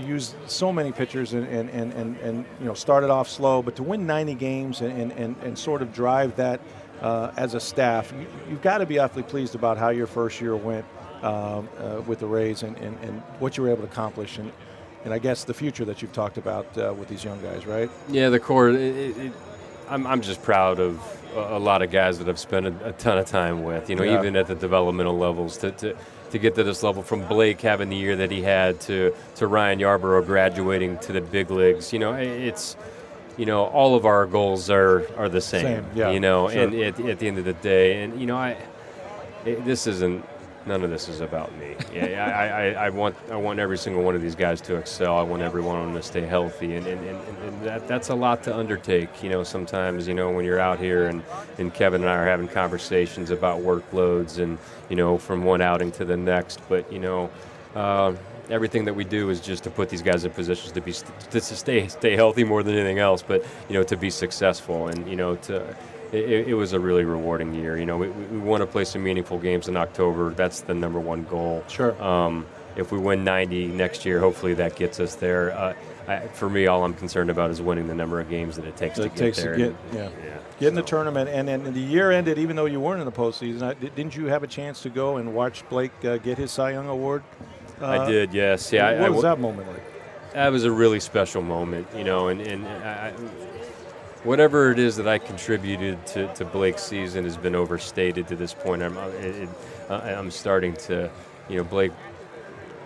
so 0.45 0.71
many 0.71 0.91
pitchers 0.91 1.33
and 1.33 1.47
and, 1.47 1.69
and, 1.71 1.93
and 1.93 2.17
and 2.17 2.45
you 2.59 2.65
know 2.65 2.75
started 2.75 3.09
off 3.09 3.27
slow, 3.27 3.63
but 3.63 3.75
to 3.77 3.83
win 3.83 4.05
90 4.05 4.35
games 4.35 4.81
and 4.81 4.91
and, 5.01 5.11
and, 5.13 5.35
and 5.43 5.57
sort 5.57 5.81
of 5.81 5.93
drive 5.93 6.35
that 6.35 6.61
uh, 7.01 7.31
as 7.37 7.55
a 7.55 7.59
staff, 7.59 8.13
you, 8.17 8.27
you've 8.49 8.61
got 8.61 8.77
to 8.77 8.85
be 8.85 8.99
awfully 8.99 9.23
pleased 9.23 9.55
about 9.55 9.77
how 9.77 9.89
your 9.89 10.07
first 10.07 10.39
year 10.39 10.55
went 10.55 10.85
um, 11.23 11.69
uh, 11.79 12.01
with 12.05 12.19
the 12.19 12.27
Rays 12.27 12.63
and, 12.63 12.75
and, 12.77 12.97
and 13.03 13.21
what 13.39 13.57
you 13.57 13.63
were 13.63 13.69
able 13.69 13.81
to 13.83 13.87
accomplish 13.91 14.37
and. 14.37 14.51
And 15.05 15.13
I 15.13 15.17
guess 15.19 15.43
the 15.43 15.53
future 15.53 15.83
that 15.83 16.01
you've 16.01 16.13
talked 16.13 16.37
about 16.37 16.65
uh, 16.77 16.93
with 16.97 17.09
these 17.09 17.25
young 17.25 17.41
guys, 17.41 17.65
right? 17.65 17.89
Yeah, 18.07 18.29
the 18.29 18.39
core. 18.39 18.69
It, 18.69 18.77
it, 18.77 19.17
it, 19.17 19.33
I'm, 19.89 20.07
I'm 20.07 20.21
just 20.21 20.41
proud 20.41 20.79
of 20.79 20.97
a, 21.35 21.57
a 21.57 21.59
lot 21.59 21.81
of 21.81 21.91
guys 21.91 22.19
that 22.19 22.29
I've 22.29 22.39
spent 22.39 22.67
a, 22.67 22.87
a 22.87 22.93
ton 22.93 23.17
of 23.17 23.25
time 23.25 23.63
with. 23.63 23.89
You 23.89 23.97
know, 23.97 24.03
Yeah. 24.03 24.17
even 24.17 24.37
at 24.37 24.47
the 24.47 24.55
developmental 24.55 25.17
levels 25.17 25.57
to, 25.57 25.71
to 25.71 25.93
to 26.31 26.39
get 26.39 26.55
to 26.55 26.63
this 26.63 26.83
level 26.83 27.03
from 27.03 27.27
Blake 27.27 27.59
having 27.59 27.89
the 27.89 27.97
year 27.97 28.15
that 28.15 28.31
he 28.31 28.43
had 28.43 28.79
to 28.87 29.13
to 29.35 29.45
Ryan 29.45 29.79
Yarbrough 29.79 30.25
graduating 30.25 30.97
to 30.99 31.11
the 31.11 31.19
big 31.19 31.51
leagues. 31.51 31.91
You 31.91 31.99
know, 31.99 32.13
it's 32.13 32.77
you 33.35 33.45
know 33.45 33.65
all 33.65 33.95
of 33.95 34.05
our 34.05 34.25
goals 34.25 34.69
are 34.69 35.05
are 35.17 35.27
the 35.27 35.41
same. 35.41 35.63
Same, 35.63 35.85
yeah, 35.95 36.11
You 36.11 36.21
know, 36.21 36.47
sure. 36.49 36.61
and 36.63 36.73
at, 36.75 36.97
at 37.01 37.19
the 37.19 37.27
end 37.27 37.39
of 37.39 37.43
the 37.43 37.51
day, 37.55 38.03
and 38.03 38.17
you 38.21 38.25
know, 38.25 38.37
I 38.37 38.55
it, 39.43 39.65
this 39.65 39.85
isn't. 39.85 40.23
None 40.65 40.81
of 40.83 40.89
this 40.89 41.09
is 41.09 41.19
about 41.19 41.53
me. 41.57 41.75
Yeah, 41.93 42.25
I, 42.25 42.47
I, 42.47 42.85
I 42.85 42.89
want 42.89 43.15
I 43.29 43.35
want 43.35 43.59
every 43.59 43.77
single 43.77 44.01
one 44.01 44.15
of 44.15 44.21
these 44.21 44.35
guys 44.35 44.61
to 44.61 44.75
excel. 44.75 45.17
I 45.17 45.21
want 45.21 45.41
every 45.41 45.61
one 45.61 45.77
of 45.77 45.85
them 45.85 45.95
to 45.95 46.01
stay 46.01 46.21
healthy, 46.21 46.75
and, 46.75 46.87
and, 46.87 47.05
and, 47.05 47.37
and 47.43 47.61
that, 47.63 47.87
that's 47.87 48.09
a 48.09 48.15
lot 48.15 48.43
to 48.43 48.55
undertake. 48.55 49.21
You 49.21 49.29
know, 49.29 49.43
sometimes 49.43 50.07
you 50.07 50.13
know 50.13 50.31
when 50.31 50.45
you're 50.45 50.61
out 50.61 50.79
here 50.79 51.07
and, 51.07 51.21
and 51.57 51.73
Kevin 51.73 52.01
and 52.01 52.09
I 52.09 52.15
are 52.15 52.25
having 52.25 52.47
conversations 52.47 53.29
about 53.29 53.61
workloads 53.61 54.41
and 54.41 54.57
you 54.89 54.95
know 54.95 55.17
from 55.17 55.43
one 55.43 55.61
outing 55.61 55.91
to 55.93 56.05
the 56.05 56.15
next. 56.15 56.61
But 56.69 56.91
you 56.91 56.99
know, 56.99 57.29
uh, 57.75 58.13
everything 58.49 58.85
that 58.85 58.93
we 58.93 59.03
do 59.03 59.29
is 59.29 59.41
just 59.41 59.65
to 59.65 59.69
put 59.69 59.89
these 59.89 60.01
guys 60.01 60.23
in 60.23 60.31
positions 60.31 60.71
to 60.71 60.81
be 60.81 60.93
to 61.31 61.41
stay 61.41 61.89
stay 61.89 62.15
healthy 62.15 62.45
more 62.45 62.63
than 62.63 62.75
anything 62.75 62.99
else. 62.99 63.21
But 63.21 63.45
you 63.67 63.73
know, 63.73 63.83
to 63.83 63.97
be 63.97 64.09
successful 64.09 64.87
and 64.87 65.09
you 65.09 65.17
know 65.17 65.35
to 65.35 65.75
it, 66.13 66.47
it 66.49 66.53
was 66.53 66.73
a 66.73 66.79
really 66.79 67.03
rewarding 67.03 67.53
year. 67.53 67.77
You 67.77 67.85
know, 67.85 67.97
we, 67.97 68.09
we 68.09 68.39
want 68.39 68.61
to 68.61 68.67
play 68.67 68.83
some 68.85 69.03
meaningful 69.03 69.39
games 69.39 69.67
in 69.67 69.75
October. 69.77 70.31
That's 70.33 70.61
the 70.61 70.73
number 70.73 70.99
one 70.99 71.23
goal. 71.25 71.63
Sure. 71.67 72.01
Um, 72.01 72.45
if 72.75 72.91
we 72.91 72.97
win 72.97 73.23
90 73.23 73.67
next 73.67 74.05
year, 74.05 74.19
hopefully 74.19 74.53
that 74.55 74.75
gets 74.75 74.99
us 74.99 75.15
there. 75.15 75.51
Uh, 75.51 75.73
I, 76.07 76.27
for 76.27 76.49
me, 76.49 76.67
all 76.67 76.83
I'm 76.83 76.93
concerned 76.93 77.29
about 77.29 77.49
is 77.51 77.61
winning 77.61 77.87
the 77.87 77.95
number 77.95 78.19
of 78.19 78.29
games 78.29 78.55
that 78.57 78.65
it 78.65 78.75
takes 78.75 78.97
That 78.97 79.03
to 79.03 79.07
it 79.07 79.15
get 79.15 79.19
takes 79.19 79.37
to 79.37 79.55
get- 79.55 79.67
And- 79.67 79.75
yeah. 79.93 80.09
yeah. 80.23 80.37
Get 80.59 80.67
in 80.69 80.75
the 80.75 80.81
tournament, 80.83 81.29
and 81.29 81.47
then 81.47 81.73
the 81.73 81.79
year 81.79 82.11
ended. 82.11 82.37
Even 82.37 82.55
though 82.55 82.65
you 82.65 82.79
weren't 82.79 82.99
in 82.99 83.05
the 83.05 83.11
postseason, 83.11 83.63
I- 83.63 83.73
didn't 83.73 84.15
you 84.15 84.25
have 84.27 84.43
a 84.43 84.47
chance 84.47 84.81
to 84.83 84.89
go 84.89 85.17
and 85.17 85.33
watch 85.33 85.67
Blake 85.69 85.91
uh, 86.05 86.17
get 86.17 86.37
his 86.37 86.51
Cy 86.51 86.71
Young 86.71 86.87
award? 86.87 87.23
I 87.81 87.97
Uh, 87.97 88.05
did, 88.09 88.33
yes. 88.33 88.71
Yeah, 88.71 88.91
what 88.93 89.01
I 89.05 89.09
was 89.09 89.21
that 89.23 89.39
moment 89.39 89.67
like? 89.67 90.33
That 90.33 90.51
was 90.51 90.63
a 90.63 90.71
really 90.71 90.99
special 90.99 91.41
moment, 91.41 91.87
you 91.97 92.03
know, 92.03 92.27
and, 92.29 92.39
and 92.41 92.65
I, 92.67 93.07
I- 93.09 93.13
whatever 94.23 94.71
it 94.71 94.79
is 94.79 94.95
that 94.97 95.07
I 95.07 95.17
contributed 95.17 96.05
to, 96.07 96.33
to 96.35 96.45
Blake's 96.45 96.83
season 96.83 97.23
has 97.25 97.37
been 97.37 97.55
overstated 97.55 98.27
to 98.29 98.35
this 98.35 98.53
point. 98.53 98.81
I'm, 98.81 98.97
uh, 98.97 99.07
it, 99.07 99.49
uh, 99.89 99.95
I'm 99.95 100.31
starting 100.31 100.73
to, 100.87 101.09
you 101.49 101.57
know, 101.57 101.63
Blake, 101.63 101.91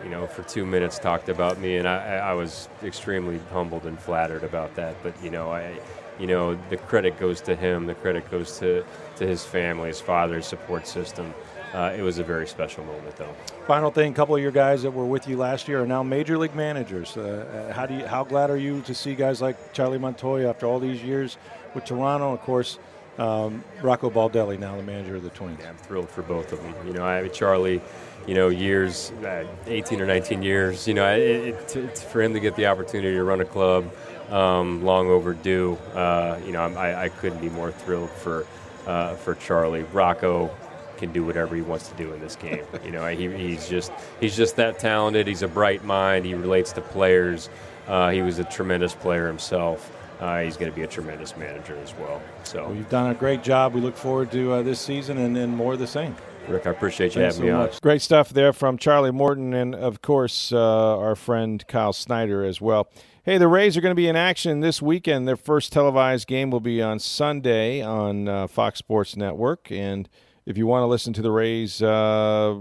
you 0.03 0.09
know, 0.09 0.27
for 0.27 0.43
two 0.43 0.65
minutes 0.65 0.99
talked 0.99 1.29
about 1.29 1.59
me, 1.59 1.77
and 1.77 1.87
I, 1.87 1.97
I 1.97 2.17
I 2.17 2.33
was 2.33 2.69
extremely 2.83 3.39
humbled 3.51 3.85
and 3.85 3.99
flattered 3.99 4.43
about 4.43 4.75
that. 4.75 4.95
But 5.03 5.13
you 5.23 5.31
know, 5.31 5.51
I, 5.51 5.79
you 6.19 6.27
know, 6.27 6.57
the 6.69 6.77
credit 6.77 7.19
goes 7.19 7.41
to 7.41 7.55
him. 7.55 7.85
The 7.85 7.95
credit 7.95 8.29
goes 8.29 8.57
to, 8.59 8.85
to 9.17 9.27
his 9.27 9.43
family, 9.45 9.87
his 9.87 9.99
father, 9.99 10.35
his 10.35 10.45
support 10.45 10.87
system. 10.87 11.33
Uh, 11.73 11.93
it 11.97 12.01
was 12.01 12.19
a 12.19 12.23
very 12.23 12.47
special 12.47 12.83
moment, 12.85 13.15
though. 13.17 13.35
Final 13.67 13.91
thing: 13.91 14.13
a 14.13 14.15
couple 14.15 14.33
of 14.33 14.41
your 14.41 14.51
guys 14.51 14.83
that 14.83 14.91
were 14.91 15.05
with 15.05 15.27
you 15.27 15.35
last 15.35 15.67
year 15.67 15.83
are 15.83 15.85
now 15.85 16.01
major 16.01 16.37
league 16.37 16.55
managers. 16.55 17.17
Uh, 17.17 17.67
uh, 17.69 17.73
how 17.73 17.85
do 17.85 17.95
you, 17.95 18.07
how 18.07 18.23
glad 18.23 18.49
are 18.49 18.55
you 18.55 18.81
to 18.83 18.95
see 18.95 19.13
guys 19.13 19.41
like 19.41 19.73
Charlie 19.73 19.99
Montoyo 19.99 20.49
after 20.49 20.65
all 20.65 20.79
these 20.79 21.03
years 21.03 21.37
with 21.75 21.83
Toronto? 21.83 22.31
Of 22.31 22.39
course, 22.39 22.79
um, 23.17 23.65
Rocco 23.81 24.09
Baldelli 24.09 24.57
now 24.57 24.77
the 24.77 24.83
manager 24.83 25.17
of 25.17 25.23
the 25.23 25.31
Twins. 25.31 25.59
I'm 25.67 25.75
thrilled 25.75 26.09
for 26.09 26.21
both 26.21 26.53
of 26.53 26.63
them. 26.63 26.73
You 26.87 26.93
know, 26.93 27.03
I 27.03 27.15
have 27.15 27.33
Charlie, 27.33 27.81
you 28.25 28.35
know, 28.35 28.47
years, 28.47 29.11
uh, 29.25 29.43
18 29.65 29.99
or 29.99 30.05
19 30.05 30.43
years. 30.43 30.87
You 30.87 30.93
know, 30.93 31.13
it, 31.13 31.75
it, 31.75 31.97
for 31.97 32.21
him 32.21 32.33
to 32.35 32.39
get 32.39 32.55
the 32.55 32.67
opportunity 32.67 33.15
to 33.15 33.23
run 33.25 33.41
a 33.41 33.45
club, 33.45 33.91
um, 34.29 34.85
long 34.85 35.09
overdue. 35.09 35.77
Uh, 35.93 36.39
you 36.45 36.53
know, 36.53 36.61
I, 36.61 37.03
I 37.03 37.09
couldn't 37.09 37.41
be 37.41 37.49
more 37.49 37.73
thrilled 37.73 38.11
for 38.11 38.47
uh, 38.85 39.15
for 39.15 39.35
Charlie. 39.35 39.83
Rocco 39.91 40.49
can 40.97 41.11
do 41.11 41.23
whatever 41.23 41.55
he 41.55 41.61
wants 41.61 41.87
to 41.89 41.95
do 41.95 42.11
in 42.13 42.19
this 42.19 42.35
game. 42.35 42.63
You 42.83 42.91
know, 42.91 43.05
he, 43.07 43.29
he's 43.29 43.69
just 43.69 43.91
he's 44.19 44.35
just 44.35 44.55
that 44.57 44.79
talented. 44.79 45.27
He's 45.27 45.43
a 45.43 45.47
bright 45.47 45.83
mind. 45.83 46.25
He 46.25 46.33
relates 46.33 46.71
to 46.73 46.81
players. 46.81 47.49
Uh, 47.87 48.09
he 48.09 48.21
was 48.21 48.39
a 48.39 48.43
tremendous 48.43 48.93
player 48.93 49.27
himself. 49.27 49.91
uh, 50.19 50.41
he's 50.41 50.57
going 50.57 50.71
to 50.71 50.75
be 50.75 50.83
a 50.83 50.87
tremendous 50.87 51.37
manager 51.37 51.77
as 51.77 51.93
well. 51.95 52.21
So, 52.43 52.65
Well, 52.65 52.75
you've 52.75 52.89
done 52.89 53.11
a 53.11 53.13
great 53.13 53.43
job. 53.43 53.73
We 53.73 53.81
look 53.81 53.95
forward 53.95 54.31
to 54.31 54.53
uh, 54.53 54.61
this 54.63 54.79
season 54.79 55.17
and 55.17 55.35
then 55.35 55.55
more 55.55 55.73
of 55.73 55.79
the 55.79 55.87
same. 55.87 56.15
Rick, 56.47 56.65
I 56.65 56.71
appreciate 56.71 57.13
you 57.13 57.21
Thanks 57.21 57.35
having 57.35 57.51
so 57.51 57.57
me 57.57 57.63
on. 57.63 57.69
Great 57.81 58.01
stuff 58.01 58.29
there 58.29 58.53
from 58.53 58.77
Charlie 58.77 59.11
Morton 59.11 59.53
and, 59.53 59.75
of 59.75 60.01
course, 60.01 60.51
uh, 60.51 60.97
our 60.97 61.15
friend 61.15 61.65
Kyle 61.67 61.93
Snyder 61.93 62.43
as 62.43 62.59
well. 62.61 62.89
Hey, 63.23 63.37
the 63.37 63.49
Rays 63.49 63.75
are 63.75 63.81
going 63.81 63.91
to 63.91 63.95
be 63.95 64.07
in 64.07 64.15
action 64.15 64.61
this 64.61 64.81
weekend. 64.81 65.27
Their 65.27 65.35
first 65.35 65.73
televised 65.73 66.27
game 66.27 66.49
will 66.49 66.61
be 66.61 66.81
on 66.81 66.99
Sunday 66.99 67.81
on 67.81 68.29
uh, 68.29 68.47
Fox 68.47 68.79
Sports 68.79 69.17
Network. 69.17 69.69
And 69.71 70.07
if 70.47 70.57
you 70.57 70.65
want 70.65 70.81
to 70.81 70.87
listen 70.87 71.11
to 71.11 71.21
the 71.21 71.29
Rays 71.29 71.81
uh, 71.81 72.57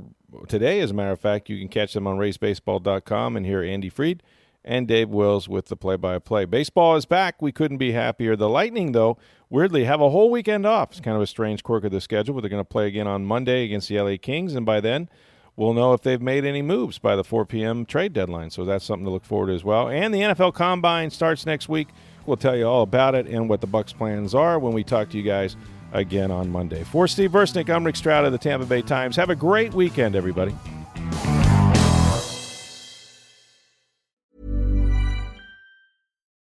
today, 0.48 0.80
as 0.80 0.90
a 0.90 0.94
matter 0.94 1.12
of 1.12 1.20
fact, 1.20 1.48
you 1.48 1.56
can 1.56 1.68
catch 1.68 1.94
them 1.94 2.08
on 2.08 2.18
RaysBaseball.com 2.18 3.36
and 3.36 3.46
hear 3.46 3.62
Andy 3.62 3.88
Freed 3.88 4.24
and 4.64 4.88
Dave 4.88 5.08
Wills 5.08 5.48
with 5.48 5.66
the 5.66 5.76
play-by-play. 5.76 6.46
Baseball 6.46 6.96
is 6.96 7.06
back. 7.06 7.40
We 7.40 7.52
couldn't 7.52 7.76
be 7.76 7.92
happier. 7.92 8.34
The 8.34 8.48
Lightning, 8.48 8.90
though, 8.90 9.16
weirdly 9.48 9.84
have 9.84 10.00
a 10.00 10.10
whole 10.10 10.32
weekend 10.32 10.66
off. 10.66 10.90
It's 10.90 11.00
kind 11.00 11.16
of 11.16 11.22
a 11.22 11.28
strange 11.28 11.62
quirk 11.62 11.84
of 11.84 11.92
the 11.92 12.00
schedule, 12.00 12.34
but 12.34 12.40
they're 12.40 12.50
going 12.50 12.60
to 12.60 12.64
play 12.64 12.88
again 12.88 13.06
on 13.06 13.24
Monday 13.24 13.64
against 13.64 13.88
the 13.88 14.00
LA 14.00 14.16
Kings, 14.20 14.56
and 14.56 14.66
by 14.66 14.80
then 14.80 15.08
we'll 15.54 15.72
know 15.72 15.92
if 15.92 16.02
they've 16.02 16.20
made 16.20 16.44
any 16.44 16.62
moves 16.62 16.98
by 16.98 17.14
the 17.14 17.22
4 17.22 17.46
p.m. 17.46 17.86
trade 17.86 18.12
deadline. 18.12 18.50
So 18.50 18.64
that's 18.64 18.84
something 18.84 19.04
to 19.04 19.12
look 19.12 19.24
forward 19.24 19.46
to 19.46 19.54
as 19.54 19.62
well. 19.62 19.88
And 19.88 20.12
the 20.12 20.22
NFL 20.22 20.54
Combine 20.54 21.10
starts 21.10 21.46
next 21.46 21.68
week. 21.68 21.86
We'll 22.26 22.36
tell 22.36 22.56
you 22.56 22.66
all 22.66 22.82
about 22.82 23.14
it 23.14 23.28
and 23.28 23.48
what 23.48 23.60
the 23.60 23.68
Bucs' 23.68 23.96
plans 23.96 24.34
are 24.34 24.58
when 24.58 24.72
we 24.72 24.82
talk 24.82 25.10
to 25.10 25.16
you 25.16 25.22
guys 25.22 25.54
again 25.92 26.30
on 26.30 26.50
Monday. 26.50 26.84
For 26.84 27.08
Steve 27.08 27.32
Versnick, 27.32 27.74
I'm 27.74 27.84
Rick 27.84 27.96
Stroud 27.96 28.24
of 28.24 28.32
the 28.32 28.38
Tampa 28.38 28.66
Bay 28.66 28.82
Times. 28.82 29.16
Have 29.16 29.30
a 29.30 29.36
great 29.36 29.74
weekend, 29.74 30.16
everybody. 30.16 30.54